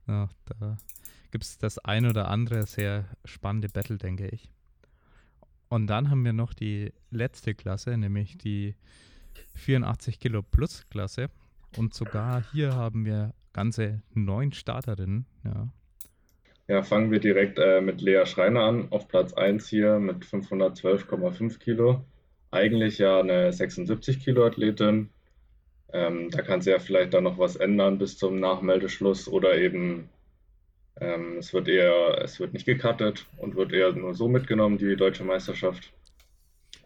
Ja, 0.07 0.29
da 0.45 0.77
gibt 1.31 1.43
es 1.43 1.57
das 1.57 1.77
ein 1.79 2.05
oder 2.05 2.29
andere 2.29 2.65
sehr 2.65 3.05
spannende 3.25 3.69
Battle, 3.69 3.97
denke 3.97 4.27
ich. 4.27 4.51
Und 5.67 5.87
dann 5.87 6.09
haben 6.09 6.25
wir 6.25 6.33
noch 6.33 6.53
die 6.53 6.91
letzte 7.11 7.53
Klasse, 7.53 7.95
nämlich 7.95 8.37
die 8.37 8.75
84 9.53 10.19
Kilo 10.19 10.41
Plus 10.41 10.85
Klasse. 10.89 11.29
Und 11.77 11.93
sogar 11.93 12.43
hier 12.51 12.75
haben 12.75 13.05
wir 13.05 13.35
ganze 13.59 14.01
neun 14.13 14.53
Starterinnen. 14.53 15.25
Ja. 15.43 15.67
Ja, 16.69 16.81
fangen 16.81 17.11
wir 17.11 17.19
direkt 17.19 17.59
äh, 17.59 17.81
mit 17.81 17.99
Lea 17.99 18.25
Schreiner 18.25 18.61
an, 18.61 18.87
auf 18.91 19.09
Platz 19.09 19.33
1 19.33 19.67
hier 19.67 19.99
mit 19.99 20.23
512,5 20.23 21.59
Kilo. 21.59 22.05
Eigentlich 22.51 22.99
ja 22.99 23.19
eine 23.19 23.51
76 23.51 24.21
Kilo 24.23 24.45
Athletin. 24.45 25.09
Ähm, 25.91 26.29
da 26.29 26.41
kann 26.41 26.61
sie 26.61 26.69
ja 26.69 26.79
vielleicht 26.79 27.13
dann 27.13 27.25
noch 27.25 27.37
was 27.37 27.57
ändern 27.57 27.97
bis 27.97 28.17
zum 28.17 28.39
Nachmeldeschluss 28.39 29.27
oder 29.27 29.57
eben 29.57 30.07
ähm, 31.01 31.39
es 31.39 31.51
wird 31.53 31.67
eher, 31.67 32.21
es 32.23 32.39
wird 32.39 32.53
nicht 32.53 32.65
gecuttet 32.65 33.25
und 33.37 33.57
wird 33.57 33.73
eher 33.73 33.91
nur 33.91 34.13
so 34.13 34.29
mitgenommen, 34.29 34.77
die 34.77 34.95
deutsche 34.95 35.25
Meisterschaft. 35.25 35.91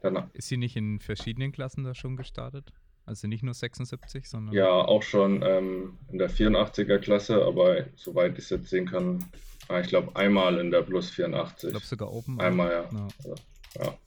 Danach. 0.01 0.27
Ist 0.33 0.47
sie 0.47 0.57
nicht 0.57 0.75
in 0.75 0.99
verschiedenen 0.99 1.51
Klassen 1.51 1.83
da 1.83 1.93
schon 1.93 2.15
gestartet? 2.15 2.73
Also 3.05 3.27
nicht 3.27 3.43
nur 3.43 3.53
76, 3.53 4.29
sondern. 4.29 4.55
Ja, 4.55 4.69
auch 4.69 5.03
schon 5.03 5.41
ähm, 5.43 5.97
in 6.09 6.19
der 6.19 6.29
84er 6.29 6.99
Klasse, 6.99 7.43
aber 7.43 7.85
soweit 7.95 8.33
ich 8.33 8.45
es 8.45 8.49
jetzt 8.49 8.69
sehen 8.69 8.87
kann, 8.87 9.25
ah, 9.67 9.79
ich 9.81 9.87
glaube 9.87 10.15
einmal 10.15 10.57
in 10.59 10.71
der 10.71 10.83
Plus 10.83 11.09
84. 11.09 11.65
Ich 11.65 11.69
glaube 11.71 11.85
sogar 11.85 12.13
Open. 12.13 12.39
Einmal, 12.39 12.71
ja. 12.71 12.89
Ja, 12.91 13.83
ja. 13.83 13.97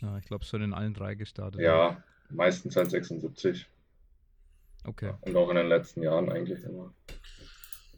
ja 0.00 0.18
ich 0.18 0.24
glaube 0.24 0.44
schon 0.44 0.62
in 0.62 0.72
allen 0.72 0.94
drei 0.94 1.14
gestartet. 1.14 1.60
Ja, 1.60 2.02
meistens 2.30 2.74
halt 2.76 2.90
76. 2.90 3.66
Okay. 4.84 5.12
Und 5.20 5.36
auch 5.36 5.50
in 5.50 5.56
den 5.56 5.68
letzten 5.68 6.02
Jahren 6.02 6.30
eigentlich 6.30 6.62
immer. 6.64 6.92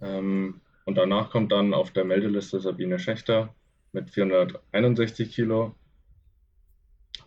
Ähm, 0.00 0.60
und 0.84 0.96
danach 0.96 1.30
kommt 1.30 1.52
dann 1.52 1.74
auf 1.74 1.92
der 1.92 2.04
Meldeliste 2.04 2.58
Sabine 2.58 2.98
Schächter 2.98 3.54
mit 3.92 4.10
461 4.10 5.32
Kilo. 5.32 5.74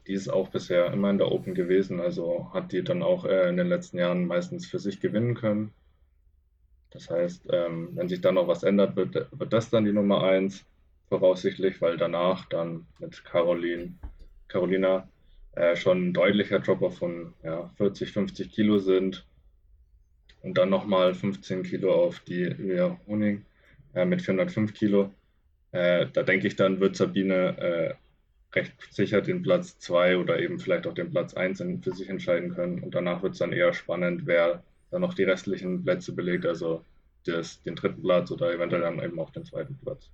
Die 0.08 0.14
ist 0.14 0.30
auch 0.30 0.50
bisher 0.50 0.92
immer 0.92 1.10
in 1.10 1.18
der 1.18 1.32
Open 1.32 1.54
gewesen, 1.54 2.02
also 2.02 2.52
hat 2.54 2.72
die 2.72 2.84
dann 2.84 3.04
auch 3.04 3.26
äh, 3.26 3.50
in 3.50 3.58
den 3.58 3.68
letzten 3.68 3.98
Jahren 3.98 4.26
meistens 4.26 4.66
für 4.66 4.80
sich 4.80 5.00
gewinnen 5.00 5.36
können. 5.36 5.74
Das 6.92 7.10
heißt, 7.10 7.48
ähm, 7.52 7.90
wenn 7.94 8.10
sich 8.10 8.22
dann 8.22 8.36
noch 8.36 8.48
was 8.48 8.64
ändert, 8.64 8.96
wird, 8.96 9.28
wird 9.32 9.54
das 9.54 9.70
dann 9.70 9.86
die 9.86 9.94
Nummer 9.94 10.24
1 10.24 10.66
voraussichtlich, 11.10 11.82
weil 11.82 11.98
danach 11.98 12.46
dann 12.50 12.86
mit 13.00 13.24
Caroline, 13.24 13.94
Carolina 14.48 15.08
äh, 15.54 15.76
schon 15.76 16.10
ein 16.10 16.14
deutlicher 16.14 16.60
Dropper 16.60 16.92
von 16.92 17.34
ja, 17.44 17.72
40, 17.78 18.12
50 18.12 18.52
Kilo 18.52 18.80
sind 18.80 19.26
und 20.42 20.58
dann 20.58 20.70
nochmal 20.70 21.14
15 21.14 21.64
Kilo 21.64 21.94
auf 21.94 22.20
die 22.20 22.44
Julia 22.44 23.00
Honing 23.08 23.46
äh, 23.94 24.06
mit 24.06 24.22
405 24.22 24.74
Kilo. 24.74 25.12
Äh, 25.72 26.08
da 26.14 26.24
denke 26.24 26.48
ich, 26.48 26.56
dann 26.56 26.80
wird 26.80 26.96
Sabine 26.96 27.58
äh, 27.58 27.94
recht 28.56 28.74
sicher 28.92 29.22
den 29.22 29.42
Platz 29.42 29.78
2 29.80 30.18
oder 30.18 30.40
eben 30.40 30.60
vielleicht 30.60 30.88
auch 30.88 30.94
den 30.94 31.12
Platz 31.12 31.34
1 31.34 31.64
für 31.82 31.94
sich 31.94 32.10
entscheiden 32.10 32.54
können. 32.54 32.84
Und 32.84 32.96
danach 32.96 33.24
wird 33.24 33.34
es 33.34 33.40
dann 33.40 33.54
eher 33.54 33.74
spannend, 33.74 34.24
wer 34.26 34.64
dann 34.92 35.02
noch 35.02 35.14
die 35.14 35.24
restlichen 35.24 35.84
Plätze 35.84 36.14
belegt, 36.14 36.46
also 36.46 36.84
das, 37.26 37.62
den 37.64 37.76
dritten 37.76 38.02
Platz 38.02 38.32
oder 38.32 38.54
eventuell 38.54 38.82
dann 38.82 39.02
eben 39.02 39.20
auch 39.20 39.32
den 39.32 39.46
zweiten 39.46 39.78
Platz. 39.78 40.10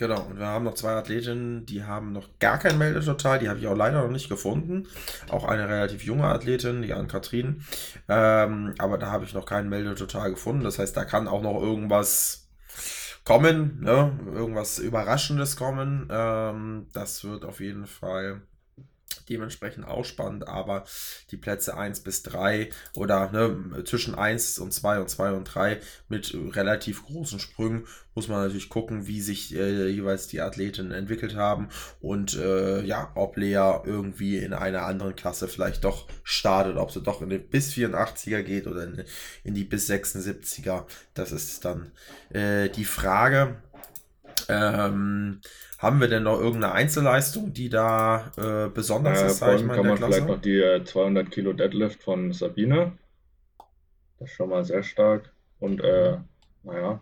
Genau, 0.00 0.22
und 0.22 0.38
wir 0.38 0.46
haben 0.46 0.64
noch 0.64 0.72
zwei 0.72 0.92
Athletinnen, 0.92 1.66
die 1.66 1.84
haben 1.84 2.12
noch 2.12 2.26
gar 2.38 2.58
kein 2.58 2.78
Meldetotal, 2.78 3.38
die 3.38 3.50
habe 3.50 3.58
ich 3.58 3.66
auch 3.66 3.76
leider 3.76 4.00
noch 4.02 4.10
nicht 4.10 4.30
gefunden. 4.30 4.88
Auch 5.28 5.44
eine 5.44 5.68
relativ 5.68 6.04
junge 6.04 6.24
Athletin, 6.24 6.80
die 6.80 6.94
Ann-Kathrin. 6.94 7.66
Ähm, 8.08 8.74
aber 8.78 8.96
da 8.96 9.10
habe 9.10 9.26
ich 9.26 9.34
noch 9.34 9.44
kein 9.44 9.68
Meldetotal 9.68 10.30
gefunden. 10.30 10.64
Das 10.64 10.78
heißt, 10.78 10.96
da 10.96 11.04
kann 11.04 11.28
auch 11.28 11.42
noch 11.42 11.60
irgendwas 11.60 12.49
kommen, 13.24 13.80
ne? 13.80 14.18
irgendwas 14.32 14.78
Überraschendes 14.78 15.56
kommen. 15.56 16.08
Ähm, 16.10 16.86
das 16.92 17.24
wird 17.24 17.44
auf 17.44 17.60
jeden 17.60 17.86
Fall 17.86 18.42
dementsprechend 19.30 19.86
auch 19.86 20.04
spannend, 20.04 20.46
aber 20.48 20.84
die 21.30 21.36
Plätze 21.36 21.76
1 21.76 22.00
bis 22.00 22.22
3 22.24 22.68
oder 22.94 23.30
ne, 23.30 23.84
zwischen 23.84 24.14
1 24.14 24.58
und 24.58 24.72
2 24.72 25.00
und 25.00 25.08
2 25.08 25.32
und 25.32 25.44
3 25.44 25.80
mit 26.08 26.34
relativ 26.34 27.06
großen 27.06 27.38
Sprüngen 27.38 27.86
muss 28.14 28.28
man 28.28 28.42
natürlich 28.42 28.68
gucken, 28.68 29.06
wie 29.06 29.20
sich 29.20 29.54
äh, 29.54 29.88
jeweils 29.88 30.26
die 30.26 30.40
Athletinnen 30.40 30.92
entwickelt 30.92 31.36
haben 31.36 31.68
und 32.00 32.36
äh, 32.36 32.82
ja, 32.82 33.12
ob 33.14 33.36
Lea 33.36 33.80
irgendwie 33.84 34.38
in 34.38 34.52
einer 34.52 34.82
anderen 34.82 35.14
Klasse 35.14 35.48
vielleicht 35.48 35.84
doch 35.84 36.08
startet, 36.24 36.76
ob 36.76 36.90
sie 36.90 37.02
doch 37.02 37.22
in 37.22 37.30
den 37.30 37.48
bis 37.48 37.72
84er 37.72 38.42
geht 38.42 38.66
oder 38.66 38.84
in, 38.84 39.04
in 39.44 39.54
die 39.54 39.64
bis 39.64 39.88
76er. 39.88 40.84
Das 41.14 41.32
ist 41.32 41.64
dann 41.64 41.92
äh, 42.30 42.68
die 42.68 42.84
Frage. 42.84 43.62
Ähm, 44.48 45.40
haben 45.80 45.98
wir 45.98 46.08
denn 46.08 46.24
noch 46.24 46.38
irgendeine 46.38 46.74
Einzelleistung, 46.74 47.54
die 47.54 47.70
da 47.70 48.30
äh, 48.36 48.68
besonders 48.68 49.22
äh, 49.22 49.26
ist? 49.26 49.38
Sag 49.38 49.56
ich 49.56 49.64
mal, 49.64 49.76
kann 49.76 49.86
man 49.86 49.96
Klasse? 49.96 50.12
vielleicht 50.12 50.28
noch 50.28 50.40
die 50.40 50.60
äh, 50.60 50.84
200 50.84 51.30
Kilo 51.30 51.54
Deadlift 51.54 52.02
von 52.02 52.32
Sabine. 52.32 52.92
Das 54.18 54.28
ist 54.28 54.36
schon 54.36 54.50
mal 54.50 54.62
sehr 54.62 54.82
stark. 54.82 55.32
Und 55.58 55.80
äh, 55.80 56.18
naja, 56.64 57.00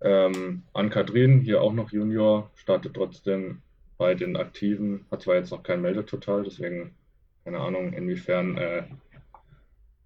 ähm, 0.00 0.64
Ann-Kathrin, 0.72 1.42
hier 1.42 1.62
auch 1.62 1.72
noch 1.72 1.92
Junior, 1.92 2.50
startet 2.56 2.94
trotzdem 2.94 3.62
bei 3.98 4.14
den 4.14 4.36
Aktiven. 4.36 5.06
Hat 5.12 5.22
zwar 5.22 5.36
jetzt 5.36 5.52
noch 5.52 5.62
kein 5.62 5.80
Meldetotal, 5.80 6.42
deswegen 6.42 6.96
keine 7.44 7.60
Ahnung, 7.60 7.92
inwiefern 7.92 8.58
äh, 8.58 8.82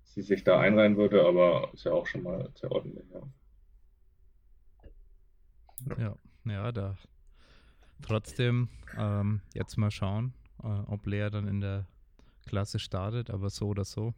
sie 0.03 0.21
sich 0.21 0.45
da 0.45 0.61
einreihen 0.61 0.99
würde, 0.99 1.25
aber 1.27 1.71
ist 1.73 1.85
ja 1.85 1.93
auch 1.93 2.07
schon 2.07 2.25
mal 2.25 2.51
sehr 2.55 2.71
ordentlich. 2.71 3.05
Ja, 5.89 5.97
ja, 5.99 6.17
ja 6.45 6.73
da 6.73 6.97
Trotzdem, 8.03 8.69
ähm, 8.97 9.41
jetzt 9.55 9.77
mal 9.77 9.91
schauen, 9.91 10.35
äh, 10.63 10.67
ob 10.67 11.07
Lea 11.07 11.29
dann 11.31 11.49
in 11.49 11.61
der 11.61 11.87
Klasse 12.47 12.79
startet, 12.79 13.31
aber 13.31 13.51
so 13.51 13.69
oder 13.69 13.85
so. 13.85 14.15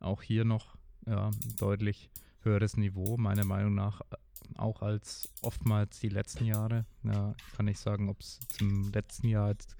Auch 0.00 0.22
hier 0.22 0.44
noch 0.44 0.76
ja, 1.06 1.30
deutlich 1.58 2.10
höheres 2.42 2.76
Niveau, 2.76 3.16
meiner 3.16 3.44
Meinung 3.44 3.74
nach, 3.74 4.00
äh, 4.02 4.16
auch 4.56 4.82
als 4.82 5.32
oftmals 5.42 6.00
die 6.00 6.08
letzten 6.08 6.44
Jahre. 6.44 6.84
Ja, 7.02 7.34
kann 7.56 7.68
ich 7.68 7.78
sagen, 7.78 8.08
ob 8.08 8.20
es 8.20 8.38
zum 8.48 8.90
letzten 8.92 9.28
Jahr 9.28 9.48
jetzt 9.48 9.76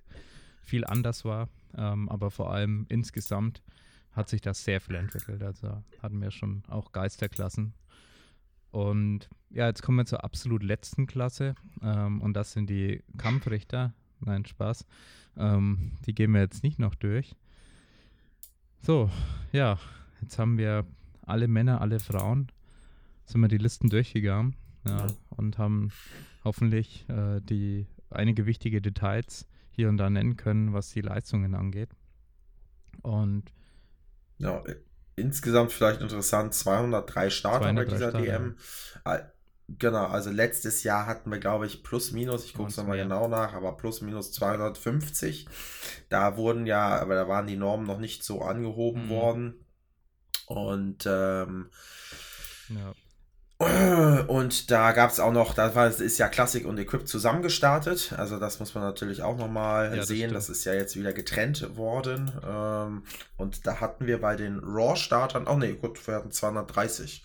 viel 0.62 0.84
anders 0.84 1.24
war, 1.24 1.48
ähm, 1.76 2.08
aber 2.08 2.30
vor 2.30 2.52
allem 2.52 2.86
insgesamt 2.88 3.62
hat 4.12 4.28
sich 4.28 4.40
das 4.40 4.64
sehr 4.64 4.80
viel 4.80 4.94
entwickelt. 4.94 5.42
Also 5.42 5.82
hatten 6.02 6.20
wir 6.20 6.30
schon 6.30 6.62
auch 6.68 6.92
Geisterklassen 6.92 7.74
und 8.74 9.28
ja, 9.50 9.68
jetzt 9.68 9.82
kommen 9.82 9.98
wir 9.98 10.04
zur 10.04 10.24
absolut 10.24 10.64
letzten 10.64 11.06
Klasse. 11.06 11.54
Ähm, 11.80 12.20
und 12.20 12.34
das 12.34 12.50
sind 12.50 12.68
die 12.68 13.04
Kampfrichter. 13.18 13.94
Nein, 14.18 14.44
Spaß. 14.44 14.84
Ähm, 15.36 15.92
die 16.06 16.12
gehen 16.12 16.32
wir 16.32 16.40
jetzt 16.40 16.64
nicht 16.64 16.80
noch 16.80 16.96
durch. 16.96 17.36
So, 18.80 19.10
ja, 19.52 19.78
jetzt 20.20 20.40
haben 20.40 20.58
wir 20.58 20.84
alle 21.22 21.46
Männer, 21.46 21.80
alle 21.82 22.00
Frauen, 22.00 22.48
sind 23.26 23.40
wir 23.42 23.48
die 23.48 23.58
Listen 23.58 23.90
durchgegangen 23.90 24.56
ja, 24.84 25.06
und 25.30 25.56
haben 25.56 25.92
hoffentlich 26.42 27.08
äh, 27.08 27.40
die 27.42 27.86
einige 28.10 28.44
wichtige 28.44 28.82
Details 28.82 29.46
hier 29.70 29.88
und 29.88 29.98
da 29.98 30.10
nennen 30.10 30.36
können, 30.36 30.72
was 30.72 30.90
die 30.90 31.00
Leistungen 31.00 31.54
angeht. 31.54 31.90
Und 33.02 33.52
ja, 34.38 34.64
insgesamt 35.16 35.72
vielleicht 35.72 36.00
interessant, 36.00 36.54
203 36.54 37.30
Starter 37.30 37.72
203 37.72 37.84
bei 37.84 37.84
dieser 37.84 38.10
Starter. 38.10 38.24
DM. 38.24 38.56
Genau, 39.66 40.06
also 40.06 40.30
letztes 40.30 40.82
Jahr 40.82 41.06
hatten 41.06 41.30
wir, 41.30 41.38
glaube 41.38 41.66
ich, 41.66 41.82
plus 41.82 42.12
minus, 42.12 42.44
ich 42.44 42.52
gucke 42.52 42.68
es 42.68 42.76
nochmal 42.76 42.98
genau 42.98 43.28
nach, 43.28 43.54
aber 43.54 43.76
plus 43.78 44.02
minus 44.02 44.30
250. 44.32 45.46
Da 46.10 46.36
wurden 46.36 46.66
ja, 46.66 47.00
aber 47.00 47.14
da 47.14 47.28
waren 47.28 47.46
die 47.46 47.56
Normen 47.56 47.86
noch 47.86 47.98
nicht 47.98 48.24
so 48.24 48.42
angehoben 48.42 49.06
mhm. 49.06 49.08
worden. 49.08 49.66
Und 50.46 51.06
ähm, 51.06 51.70
ja. 52.68 52.92
Und 54.26 54.70
da 54.70 54.92
gab 54.92 55.10
es 55.10 55.20
auch 55.20 55.32
noch, 55.32 55.54
da 55.54 55.74
war, 55.74 55.88
ist 55.88 56.18
ja 56.18 56.28
Classic 56.28 56.66
und 56.66 56.78
Equip 56.78 57.06
zusammengestartet. 57.06 58.14
Also 58.16 58.38
das 58.38 58.60
muss 58.60 58.74
man 58.74 58.84
natürlich 58.84 59.22
auch 59.22 59.36
nochmal 59.36 59.96
ja, 59.96 60.04
sehen. 60.04 60.32
Das, 60.32 60.46
das, 60.46 60.58
ist 60.58 60.64
ja 60.64 60.74
jetzt 60.74 60.96
wieder 60.96 61.12
getrennt 61.12 61.76
worden. 61.76 62.32
Ähm, 62.46 63.02
und 63.36 63.66
da 63.66 63.80
hatten 63.80 64.06
wir 64.06 64.20
bei 64.20 64.36
den 64.36 64.60
Raw-Startern, 64.60 65.46
oh 65.46 65.56
ne, 65.56 65.74
gut, 65.74 66.06
wir 66.06 66.14
hatten 66.14 66.30
230 66.30 67.24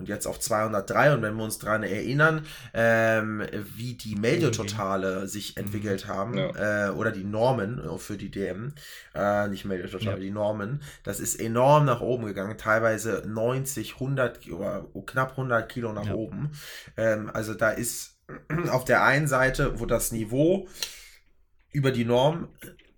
und 0.00 0.08
jetzt 0.08 0.26
auf 0.26 0.40
203. 0.40 1.14
Und 1.14 1.22
wenn 1.22 1.36
wir 1.36 1.44
uns 1.44 1.58
daran 1.58 1.82
erinnern, 1.82 2.46
ähm, 2.74 3.42
wie 3.76 3.94
die 3.94 4.16
Meldetotale 4.16 5.28
sich 5.28 5.54
mhm. 5.54 5.64
entwickelt 5.64 6.08
haben, 6.08 6.36
ja. 6.36 6.88
äh, 6.88 6.90
oder 6.90 7.12
die 7.12 7.24
Normen 7.24 7.80
für 7.98 8.16
die 8.16 8.30
DM, 8.30 8.72
äh, 9.14 9.46
nicht 9.48 9.64
Meldetotale, 9.64 10.16
ja. 10.16 10.22
die 10.22 10.30
Normen, 10.30 10.82
das 11.04 11.20
ist 11.20 11.36
enorm 11.36 11.84
nach 11.84 12.00
oben 12.00 12.26
gegangen, 12.26 12.58
teilweise 12.58 13.22
90, 13.26 13.94
100 13.94 14.50
oder 14.50 14.86
knapp 15.06 15.32
100 15.32 15.68
Kilo 15.70 15.92
nach 15.92 16.06
ja. 16.06 16.14
oben. 16.14 16.50
Ähm, 16.96 17.30
also 17.32 17.54
da 17.54 17.70
ist 17.70 18.18
auf 18.70 18.84
der 18.84 19.04
einen 19.04 19.28
Seite, 19.28 19.78
wo 19.78 19.86
das 19.86 20.12
Niveau 20.12 20.66
über 21.72 21.92
die 21.92 22.04
Norm 22.04 22.48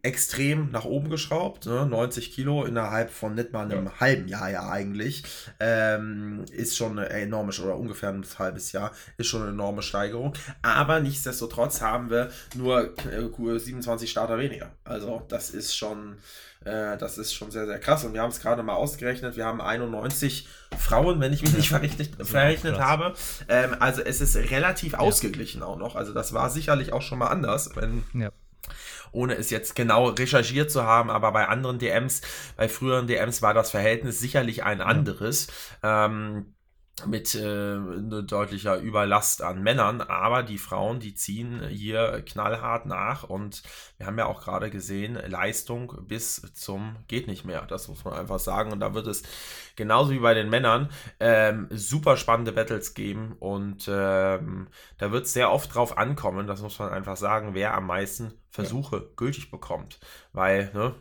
extrem 0.02 0.70
nach 0.72 0.84
oben 0.84 1.10
geschraubt. 1.10 1.66
Ne? 1.66 1.86
90 1.86 2.32
Kilo 2.32 2.64
innerhalb 2.64 3.10
von 3.10 3.34
nicht 3.34 3.52
mal 3.52 3.64
einem 3.64 3.86
ja. 3.86 4.00
halben 4.00 4.26
Jahr 4.26 4.50
ja 4.50 4.68
eigentlich. 4.68 5.22
Ähm, 5.60 6.44
ist 6.50 6.76
schon 6.76 6.98
eine 6.98 7.08
enorme, 7.08 7.52
oder 7.62 7.76
ungefähr 7.76 8.08
ein 8.08 8.24
halbes 8.38 8.72
Jahr, 8.72 8.90
ist 9.16 9.28
schon 9.28 9.42
eine 9.42 9.52
enorme 9.52 9.82
Steigerung. 9.82 10.34
Aber 10.60 10.98
nichtsdestotrotz 10.98 11.80
haben 11.80 12.10
wir 12.10 12.30
nur 12.56 12.94
27 13.38 14.10
Starter 14.10 14.38
weniger. 14.38 14.70
Also 14.82 15.22
das 15.28 15.50
ist 15.50 15.76
schon, 15.76 16.16
äh, 16.64 16.98
das 16.98 17.16
ist 17.16 17.32
schon 17.32 17.52
sehr, 17.52 17.66
sehr 17.66 17.78
krass. 17.78 18.04
Und 18.04 18.12
wir 18.12 18.22
haben 18.22 18.30
es 18.30 18.40
gerade 18.40 18.64
mal 18.64 18.74
ausgerechnet. 18.74 19.36
Wir 19.36 19.46
haben 19.46 19.60
91 19.60 20.48
Frauen, 20.76 21.20
wenn 21.20 21.32
ich 21.32 21.42
mich 21.42 21.52
nicht 21.52 21.68
verrechnet, 21.68 22.10
verrechnet 22.26 22.80
habe. 22.80 23.14
Ähm, 23.48 23.76
also 23.78 24.02
es 24.02 24.20
ist 24.20 24.34
relativ 24.50 24.94
ja. 24.94 24.98
ausgeglichen 24.98 25.62
auch 25.62 25.78
noch. 25.78 25.94
Also 25.94 26.12
das 26.12 26.32
war 26.32 26.50
sicherlich 26.50 26.92
auch 26.92 27.02
schon 27.02 27.20
mal 27.20 27.28
anders, 27.28 27.76
wenn 27.76 28.02
ja 28.14 28.32
ohne 29.12 29.36
es 29.36 29.50
jetzt 29.50 29.76
genau 29.76 30.08
recherchiert 30.08 30.70
zu 30.70 30.82
haben, 30.82 31.10
aber 31.10 31.32
bei 31.32 31.48
anderen 31.48 31.78
DMs, 31.78 32.22
bei 32.56 32.68
früheren 32.68 33.06
DMs 33.06 33.42
war 33.42 33.54
das 33.54 33.70
Verhältnis 33.70 34.20
sicherlich 34.20 34.64
ein 34.64 34.80
anderes. 34.80 35.48
Ähm, 35.82 36.54
mit 37.06 37.34
äh, 37.34 37.78
deutlicher 38.22 38.78
Überlast 38.78 39.42
an 39.42 39.62
Männern, 39.62 40.00
aber 40.02 40.42
die 40.42 40.58
Frauen, 40.58 41.00
die 41.00 41.14
ziehen 41.14 41.66
hier 41.68 42.22
knallhart 42.24 42.86
nach 42.86 43.24
und 43.24 43.62
wir 43.96 44.06
haben 44.06 44.18
ja 44.18 44.26
auch 44.26 44.42
gerade 44.42 44.70
gesehen, 44.70 45.14
Leistung 45.14 45.92
bis 46.06 46.52
zum 46.54 46.96
geht 47.08 47.26
nicht 47.26 47.44
mehr, 47.44 47.62
das 47.62 47.88
muss 47.88 48.04
man 48.04 48.14
einfach 48.14 48.38
sagen. 48.38 48.72
Und 48.72 48.80
da 48.80 48.94
wird 48.94 49.06
es 49.06 49.22
genauso 49.74 50.12
wie 50.12 50.18
bei 50.18 50.34
den 50.34 50.50
Männern 50.50 50.90
ähm, 51.18 51.66
super 51.70 52.16
spannende 52.16 52.52
Battles 52.52 52.94
geben. 52.94 53.36
Und 53.38 53.88
ähm, 53.88 54.68
da 54.98 55.10
wird 55.12 55.24
es 55.24 55.32
sehr 55.32 55.50
oft 55.50 55.74
drauf 55.74 55.96
ankommen, 55.96 56.46
das 56.46 56.62
muss 56.62 56.78
man 56.78 56.90
einfach 56.90 57.16
sagen, 57.16 57.54
wer 57.54 57.74
am 57.74 57.86
meisten 57.86 58.34
Versuche 58.52 58.96
ja. 58.96 59.02
gültig 59.16 59.50
bekommt, 59.50 59.98
weil 60.32 60.70
ne, 60.74 60.94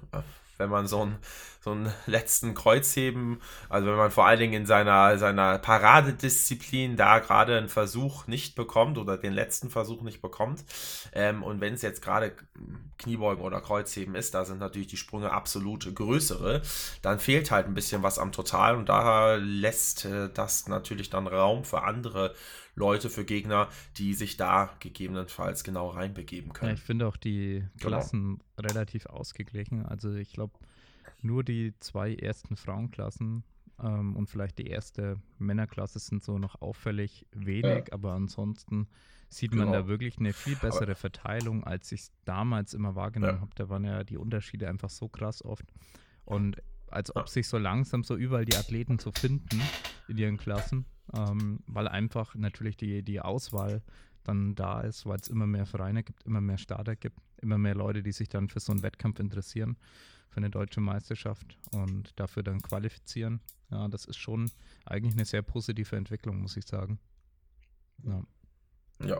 wenn 0.57 0.69
man 0.69 0.87
so 0.87 1.01
einen, 1.01 1.17
so 1.63 1.71
einen 1.71 1.93
letzten 2.07 2.53
Kreuzheben, 2.53 3.39
also 3.69 3.87
wenn 3.87 3.95
man 3.95 4.11
vor 4.11 4.25
allen 4.25 4.39
Dingen 4.39 4.53
in 4.53 4.65
seiner, 4.65 5.17
seiner 5.17 5.59
Paradedisziplin 5.59 6.97
da 6.97 7.19
gerade 7.19 7.57
einen 7.57 7.69
Versuch 7.69 8.27
nicht 8.27 8.55
bekommt 8.55 8.97
oder 8.97 9.17
den 9.17 9.33
letzten 9.33 9.69
Versuch 9.69 10.01
nicht 10.01 10.21
bekommt. 10.21 10.65
Ähm, 11.13 11.43
und 11.43 11.61
wenn 11.61 11.75
es 11.75 11.81
jetzt 11.81 12.01
gerade 12.01 12.35
Kniebeugen 12.97 13.43
oder 13.43 13.61
Kreuzheben 13.61 14.15
ist, 14.15 14.33
da 14.33 14.43
sind 14.43 14.59
natürlich 14.59 14.87
die 14.87 14.97
Sprünge 14.97 15.31
absolut 15.31 15.93
größere, 15.93 16.61
dann 17.01 17.19
fehlt 17.19 17.51
halt 17.51 17.67
ein 17.67 17.73
bisschen 17.73 18.03
was 18.03 18.19
am 18.19 18.31
Total 18.31 18.75
und 18.75 18.89
da 18.89 19.35
lässt 19.35 20.05
äh, 20.05 20.29
das 20.33 20.67
natürlich 20.67 21.09
dann 21.09 21.27
Raum 21.27 21.63
für 21.63 21.83
andere 21.83 22.33
Leute, 22.73 23.09
für 23.09 23.25
Gegner, 23.25 23.67
die 23.97 24.13
sich 24.13 24.37
da 24.37 24.71
gegebenenfalls 24.79 25.63
genau 25.63 25.89
reinbegeben 25.89 26.53
können. 26.53 26.69
Ja, 26.71 26.75
ich 26.75 26.81
finde 26.81 27.07
auch 27.07 27.17
die 27.17 27.63
genau. 27.77 27.87
Klassen 27.87 28.39
genau. 28.55 28.69
relativ 28.69 29.05
ausgeglichen. 29.07 29.85
Also 29.85 30.13
ich 30.13 30.31
glaube, 30.31 30.53
nur 31.23 31.43
die 31.43 31.73
zwei 31.79 32.15
ersten 32.15 32.55
Frauenklassen 32.55 33.43
ähm, 33.79 34.15
und 34.15 34.27
vielleicht 34.27 34.57
die 34.57 34.67
erste 34.67 35.17
Männerklasse 35.37 35.99
sind 35.99 36.23
so 36.23 36.37
noch 36.37 36.61
auffällig 36.61 37.25
wenig, 37.31 37.87
ja. 37.87 37.93
aber 37.93 38.13
ansonsten 38.13 38.87
sieht 39.29 39.53
man 39.53 39.67
genau. 39.67 39.83
da 39.83 39.87
wirklich 39.87 40.17
eine 40.19 40.33
viel 40.33 40.55
bessere 40.55 40.83
aber 40.83 40.95
Verteilung, 40.95 41.63
als 41.63 41.91
ich 41.91 42.01
es 42.01 42.11
damals 42.25 42.73
immer 42.73 42.95
wahrgenommen 42.95 43.35
ja. 43.35 43.41
habe. 43.41 43.51
Da 43.55 43.69
waren 43.69 43.85
ja 43.85 44.03
die 44.03 44.17
Unterschiede 44.17 44.67
einfach 44.67 44.89
so 44.89 45.07
krass 45.07 45.43
oft. 45.43 45.65
Und 46.25 46.61
als 46.87 47.15
ob 47.15 47.29
sich 47.29 47.47
so 47.47 47.57
langsam 47.57 48.03
so 48.03 48.17
überall 48.17 48.43
die 48.43 48.57
Athleten 48.57 48.99
so 48.99 49.13
finden 49.13 49.61
in 50.09 50.17
ihren 50.17 50.35
Klassen 50.35 50.85
ähm, 51.13 51.59
weil 51.67 51.87
einfach 51.87 52.35
natürlich 52.35 52.77
die, 52.77 53.03
die 53.03 53.21
Auswahl 53.21 53.81
dann 54.23 54.55
da 54.55 54.81
ist, 54.81 55.05
weil 55.05 55.19
es 55.19 55.27
immer 55.27 55.47
mehr 55.47 55.65
Vereine 55.65 56.03
gibt, 56.03 56.23
immer 56.23 56.41
mehr 56.41 56.57
Starter 56.57 56.95
gibt, 56.95 57.17
immer 57.37 57.57
mehr 57.57 57.75
Leute, 57.75 58.03
die 58.03 58.11
sich 58.11 58.29
dann 58.29 58.49
für 58.49 58.59
so 58.59 58.71
einen 58.71 58.83
Wettkampf 58.83 59.19
interessieren, 59.19 59.77
für 60.31 60.37
eine 60.37 60.49
deutsche 60.49 60.79
Meisterschaft 60.79 61.57
und 61.71 62.11
dafür 62.15 62.41
dann 62.41 62.61
qualifizieren. 62.61 63.41
Ja, 63.69 63.87
das 63.89 64.05
ist 64.05 64.17
schon 64.17 64.49
eigentlich 64.85 65.13
eine 65.13 65.25
sehr 65.25 65.41
positive 65.41 65.95
Entwicklung, 65.95 66.41
muss 66.41 66.57
ich 66.57 66.65
sagen. 66.65 66.99
Ja. 68.03 68.23
Ja, 69.03 69.19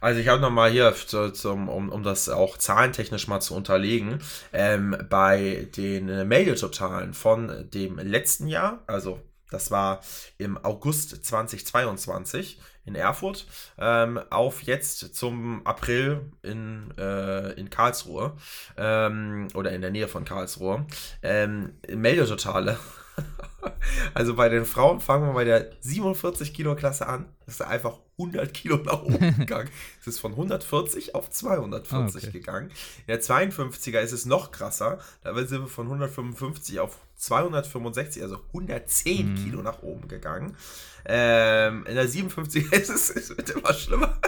also 0.00 0.18
ich 0.18 0.26
habe 0.26 0.40
nochmal 0.40 0.72
hier, 0.72 0.92
zum, 0.94 1.68
um, 1.68 1.90
um 1.90 2.02
das 2.02 2.28
auch 2.28 2.58
zahlentechnisch 2.58 3.28
mal 3.28 3.40
zu 3.40 3.54
unterlegen, 3.54 4.18
ähm, 4.52 4.96
bei 5.08 5.68
den 5.76 6.26
Meldetotalen 6.26 7.14
von 7.14 7.70
dem 7.70 7.98
letzten 7.98 8.48
Jahr, 8.48 8.82
also 8.88 9.22
das 9.48 9.70
war 9.70 10.00
im 10.38 10.58
August 10.64 11.24
2022 11.24 12.58
in 12.84 12.94
Erfurt, 12.94 13.46
ähm, 13.78 14.20
auf 14.30 14.62
jetzt 14.62 15.14
zum 15.14 15.66
April 15.66 16.32
in, 16.42 16.92
äh, 16.98 17.52
in 17.52 17.70
Karlsruhe 17.70 18.36
ähm, 18.76 19.48
oder 19.54 19.72
in 19.72 19.80
der 19.80 19.90
Nähe 19.90 20.08
von 20.08 20.24
Karlsruhe. 20.24 20.86
Ähm, 21.22 21.74
Meldetotale. 21.88 22.78
also 24.14 24.34
bei 24.34 24.48
den 24.48 24.64
Frauen 24.64 25.00
fangen 25.00 25.26
wir 25.28 25.34
bei 25.34 25.44
der 25.44 25.70
47 25.80 26.54
Kilo 26.54 26.74
Klasse 26.74 27.06
an. 27.06 27.26
Das 27.46 27.54
ist 27.54 27.62
einfach 27.62 27.98
100 28.22 28.54
Kilo 28.54 28.76
nach 28.76 29.02
oben 29.02 29.36
gegangen. 29.38 29.70
es 30.00 30.06
ist 30.06 30.20
von 30.20 30.32
140 30.32 31.14
auf 31.14 31.30
240 31.30 31.92
ah, 31.92 32.28
okay. 32.28 32.30
gegangen. 32.38 32.70
In 33.06 33.08
der 33.08 33.22
52er 33.22 34.00
ist 34.00 34.12
es 34.12 34.24
noch 34.24 34.52
krasser. 34.52 34.98
Da 35.22 35.34
sind 35.34 35.62
wir 35.62 35.68
von 35.68 35.86
155 35.86 36.80
auf 36.80 36.98
265, 37.16 38.22
also 38.22 38.40
110 38.48 39.30
mhm. 39.30 39.34
Kilo 39.36 39.62
nach 39.62 39.82
oben 39.82 40.08
gegangen. 40.08 40.56
Ähm, 41.04 41.84
in 41.86 41.94
der 41.94 42.08
57er 42.08 42.72
ist 42.80 42.90
es, 42.90 43.10
es 43.10 43.36
wird 43.36 43.50
immer 43.50 43.72
schlimmer. 43.72 44.18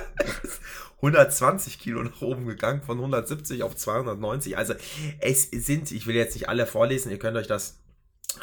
120 0.97 1.79
Kilo 1.79 2.03
nach 2.03 2.23
oben 2.23 2.47
gegangen, 2.47 2.83
von 2.83 2.99
170 2.99 3.63
auf 3.63 3.77
290. 3.77 4.57
Also 4.57 4.75
es 5.21 5.51
sind, 5.51 5.91
ich 5.91 6.07
will 6.07 6.15
jetzt 6.15 6.35
nicht 6.35 6.49
alle 6.49 6.67
vorlesen, 6.67 7.11
ihr 7.11 7.19
könnt 7.19 7.37
euch 7.37 7.47
das 7.47 7.79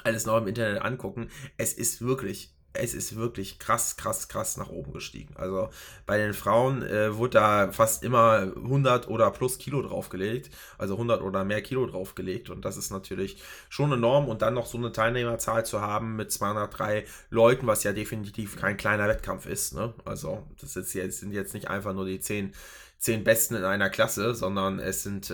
alles 0.04 0.26
noch 0.26 0.38
im 0.38 0.48
Internet 0.48 0.82
angucken. 0.82 1.30
Es 1.58 1.74
ist 1.74 2.02
wirklich 2.02 2.54
es 2.74 2.94
ist 2.94 3.16
wirklich 3.16 3.60
krass, 3.60 3.98
krass, 3.98 4.28
krass 4.28 4.58
nach 4.58 4.70
oben 4.70 4.94
gestiegen. 4.94 5.34
Also 5.36 5.70
bei 6.06 6.18
den 6.18 6.34
Frauen 6.34 6.84
äh, 6.84 7.16
wurde 7.18 7.32
da 7.32 7.72
fast 7.72 8.04
immer 8.04 8.52
100 8.56 9.08
oder 9.08 9.32
plus 9.32 9.58
Kilo 9.58 9.82
draufgelegt, 9.82 10.50
also 10.78 10.94
100 10.94 11.22
oder 11.22 11.44
mehr 11.44 11.62
Kilo 11.62 11.86
draufgelegt 11.86 12.50
und 12.50 12.64
das 12.64 12.78
ist 12.78 12.92
natürlich 12.92 13.42
schon 13.70 13.92
enorm 13.92 14.30
und 14.30 14.42
dann 14.42 14.54
noch 14.54 14.66
so 14.66 14.78
eine 14.78 14.92
Teilnehmerzahl 14.92 15.66
zu 15.66 15.82
haben 15.82 16.16
mit 16.16 16.32
203 16.32 17.06
Leuten, 17.30 17.68
was 17.68 17.84
ja 17.84 17.94
definitiv 17.94 18.56
kein 18.58 18.78
kleiner 18.78 19.08
Wettkampf 19.08 19.46
ist. 19.46 19.74
Ne? 19.74 19.94
Also 20.06 20.48
das 20.60 20.76
jetzt, 20.76 21.20
sind 21.20 21.34
jetzt 21.34 21.54
nicht 21.54 21.68
einfach 21.70 21.94
nur 21.94 22.06
die 22.06 22.20
10 22.20 22.54
zehn 23.02 23.24
Besten 23.24 23.56
in 23.56 23.64
einer 23.64 23.90
Klasse, 23.90 24.36
sondern 24.36 24.78
es 24.78 25.02
sind, 25.02 25.32
äh, 25.32 25.34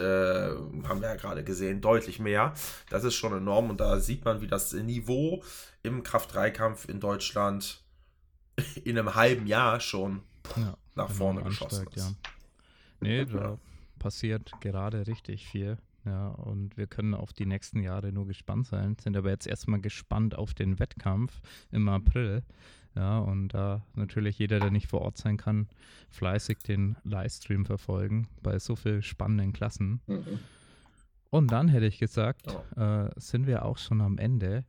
haben 0.88 1.02
wir 1.02 1.10
ja 1.10 1.16
gerade 1.16 1.44
gesehen, 1.44 1.82
deutlich 1.82 2.18
mehr. 2.18 2.54
Das 2.90 3.04
ist 3.04 3.16
schon 3.16 3.34
enorm 3.34 3.70
und 3.70 3.82
da 3.82 4.00
sieht 4.00 4.24
man, 4.24 4.40
wie 4.40 4.48
das 4.48 4.72
Niveau 4.72 5.44
im 5.88 6.04
Kraft-3-Kampf 6.04 6.88
in 6.88 7.00
Deutschland 7.00 7.84
in 8.84 8.98
einem 8.98 9.16
halben 9.16 9.48
Jahr 9.48 9.80
schon 9.80 10.22
ja, 10.56 10.78
nach 10.96 11.10
vorne 11.10 11.44
geschossen 11.44 11.88
ist. 11.88 11.98
Ja. 11.98 12.12
Nee, 13.00 13.26
da 13.26 13.58
passiert 14.00 14.52
gerade 14.62 15.08
richtig 15.08 15.48
viel. 15.48 15.78
Ja, 16.06 16.30
und 16.30 16.78
wir 16.78 16.88
können 16.88 17.14
auf 17.14 17.34
die 17.34 17.46
nächsten 17.46 17.82
Jahre 17.82 18.14
nur 18.14 18.28
gespannt 18.28 18.68
sein, 18.68 18.96
sind 19.02 19.18
aber 19.18 19.30
jetzt 19.30 19.46
erstmal 19.46 19.82
gespannt 19.82 20.36
auf 20.36 20.54
den 20.54 20.80
Wettkampf 20.80 21.42
im 21.72 21.90
April. 21.90 22.44
Ja, 22.96 23.20
und 23.20 23.50
da 23.50 23.86
natürlich 23.94 24.40
jeder, 24.40 24.60
der 24.60 24.72
nicht 24.72 24.88
vor 24.88 25.02
Ort 25.02 25.18
sein 25.18 25.38
kann, 25.38 25.68
fleißig 26.10 26.60
den 26.60 26.96
Livestream 27.04 27.66
verfolgen 27.66 28.28
bei 28.42 28.58
so 28.58 28.76
vielen 28.76 29.04
spannenden 29.04 29.54
Klassen. 29.54 30.02
Mhm. 30.08 30.40
Und 31.30 31.52
dann 31.52 31.68
hätte 31.68 31.86
ich 31.86 32.00
gesagt, 32.00 32.48
oh. 32.48 32.80
äh, 32.80 33.12
sind 33.18 33.46
wir 33.46 33.66
auch 33.66 33.78
schon 33.78 34.02
am 34.02 34.18
Ende. 34.18 34.64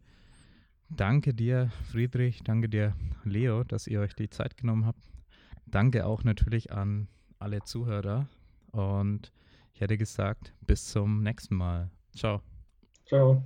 Danke 0.90 1.34
dir, 1.34 1.70
Friedrich, 1.90 2.42
danke 2.44 2.68
dir, 2.68 2.94
Leo, 3.24 3.62
dass 3.62 3.86
ihr 3.86 4.00
euch 4.00 4.14
die 4.14 4.30
Zeit 4.30 4.56
genommen 4.56 4.86
habt. 4.86 5.10
Danke 5.66 6.06
auch 6.06 6.24
natürlich 6.24 6.72
an 6.72 7.08
alle 7.38 7.62
Zuhörer. 7.62 8.26
Und 8.72 9.32
ich 9.74 9.80
hätte 9.80 9.98
gesagt, 9.98 10.54
bis 10.66 10.86
zum 10.86 11.22
nächsten 11.22 11.54
Mal. 11.56 11.90
Ciao. 12.16 12.40
Ciao. 13.06 13.42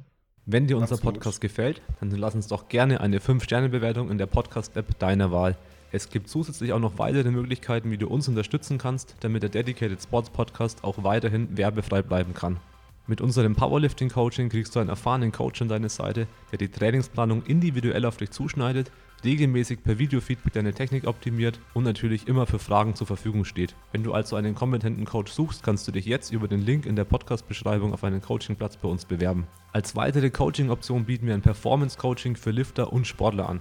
Wenn 0.47 0.66
dir 0.66 0.76
unser 0.76 0.97
Podcast 0.97 1.40
gefällt, 1.40 1.82
dann 2.01 2.11
lass 2.11 2.34
uns 2.34 2.49
doch 2.49 2.68
gerne 2.68 3.01
eine 3.01 3.18
5-Sterne-Bewertung 3.18 4.11
in 4.11 4.18
der 4.18 4.26
Podcast-App 4.26 4.99
deiner 4.99 5.30
Wahl. 5.30 5.57
Es 5.93 6.09
gibt 6.09 6.28
zusätzlich 6.28 6.72
auch 6.72 6.80
noch 6.80 6.99
weitere 6.99 7.30
Möglichkeiten, 7.30 7.90
wie 7.90 7.99
du 7.99 8.09
uns 8.09 8.28
unterstützen 8.28 8.78
kannst, 8.78 9.16
damit 9.20 9.43
der 9.43 9.51
Dedicated 9.51 10.03
Sports 10.03 10.30
Podcast 10.30 10.84
auch 10.84 11.05
weiterhin 11.05 11.57
werbefrei 11.57 12.03
bleiben 12.03 12.34
kann. 12.34 12.59
Mit 13.07 13.20
unserem 13.20 13.55
Powerlifting 13.55 14.11
Coaching 14.11 14.48
kriegst 14.48 14.74
du 14.74 14.80
einen 14.80 14.88
erfahrenen 14.88 15.32
Coach 15.32 15.61
an 15.62 15.68
deine 15.68 15.88
Seite, 15.88 16.26
der 16.50 16.59
die 16.59 16.68
Trainingsplanung 16.68 17.42
individuell 17.44 18.05
auf 18.05 18.16
dich 18.16 18.30
zuschneidet 18.30 18.92
regelmäßig 19.24 19.82
per 19.82 19.98
Videofeedback 19.98 20.53
deine 20.53 20.72
Technik 20.72 21.07
optimiert 21.07 21.61
und 21.74 21.84
natürlich 21.84 22.28
immer 22.28 22.46
für 22.46 22.59
Fragen 22.59 22.94
zur 22.94 23.07
Verfügung 23.07 23.44
steht. 23.44 23.74
Wenn 23.92 24.03
du 24.03 24.12
also 24.12 24.36
einen 24.36 24.55
kompetenten 24.55 25.05
Coach 25.05 25.32
suchst, 25.32 25.62
kannst 25.62 25.86
du 25.86 25.92
dich 25.92 26.07
jetzt 26.07 26.32
über 26.32 26.48
den 26.48 26.61
Link 26.61 26.86
in 26.86 26.96
der 26.96 27.05
Podcast-Beschreibung 27.05 27.92
auf 27.92 28.05
einen 28.05 28.20
Coachingplatz 28.20 28.76
bei 28.76 28.88
uns 28.88 29.05
bewerben. 29.05 29.46
Als 29.72 29.96
weitere 29.96 30.30
Coaching-Option 30.30 31.05
bieten 31.05 31.26
wir 31.26 31.34
ein 31.34 31.42
Performance-Coaching 31.42 32.36
für 32.36 32.50
Lifter 32.50 32.92
und 32.92 33.07
Sportler 33.07 33.48
an. 33.48 33.61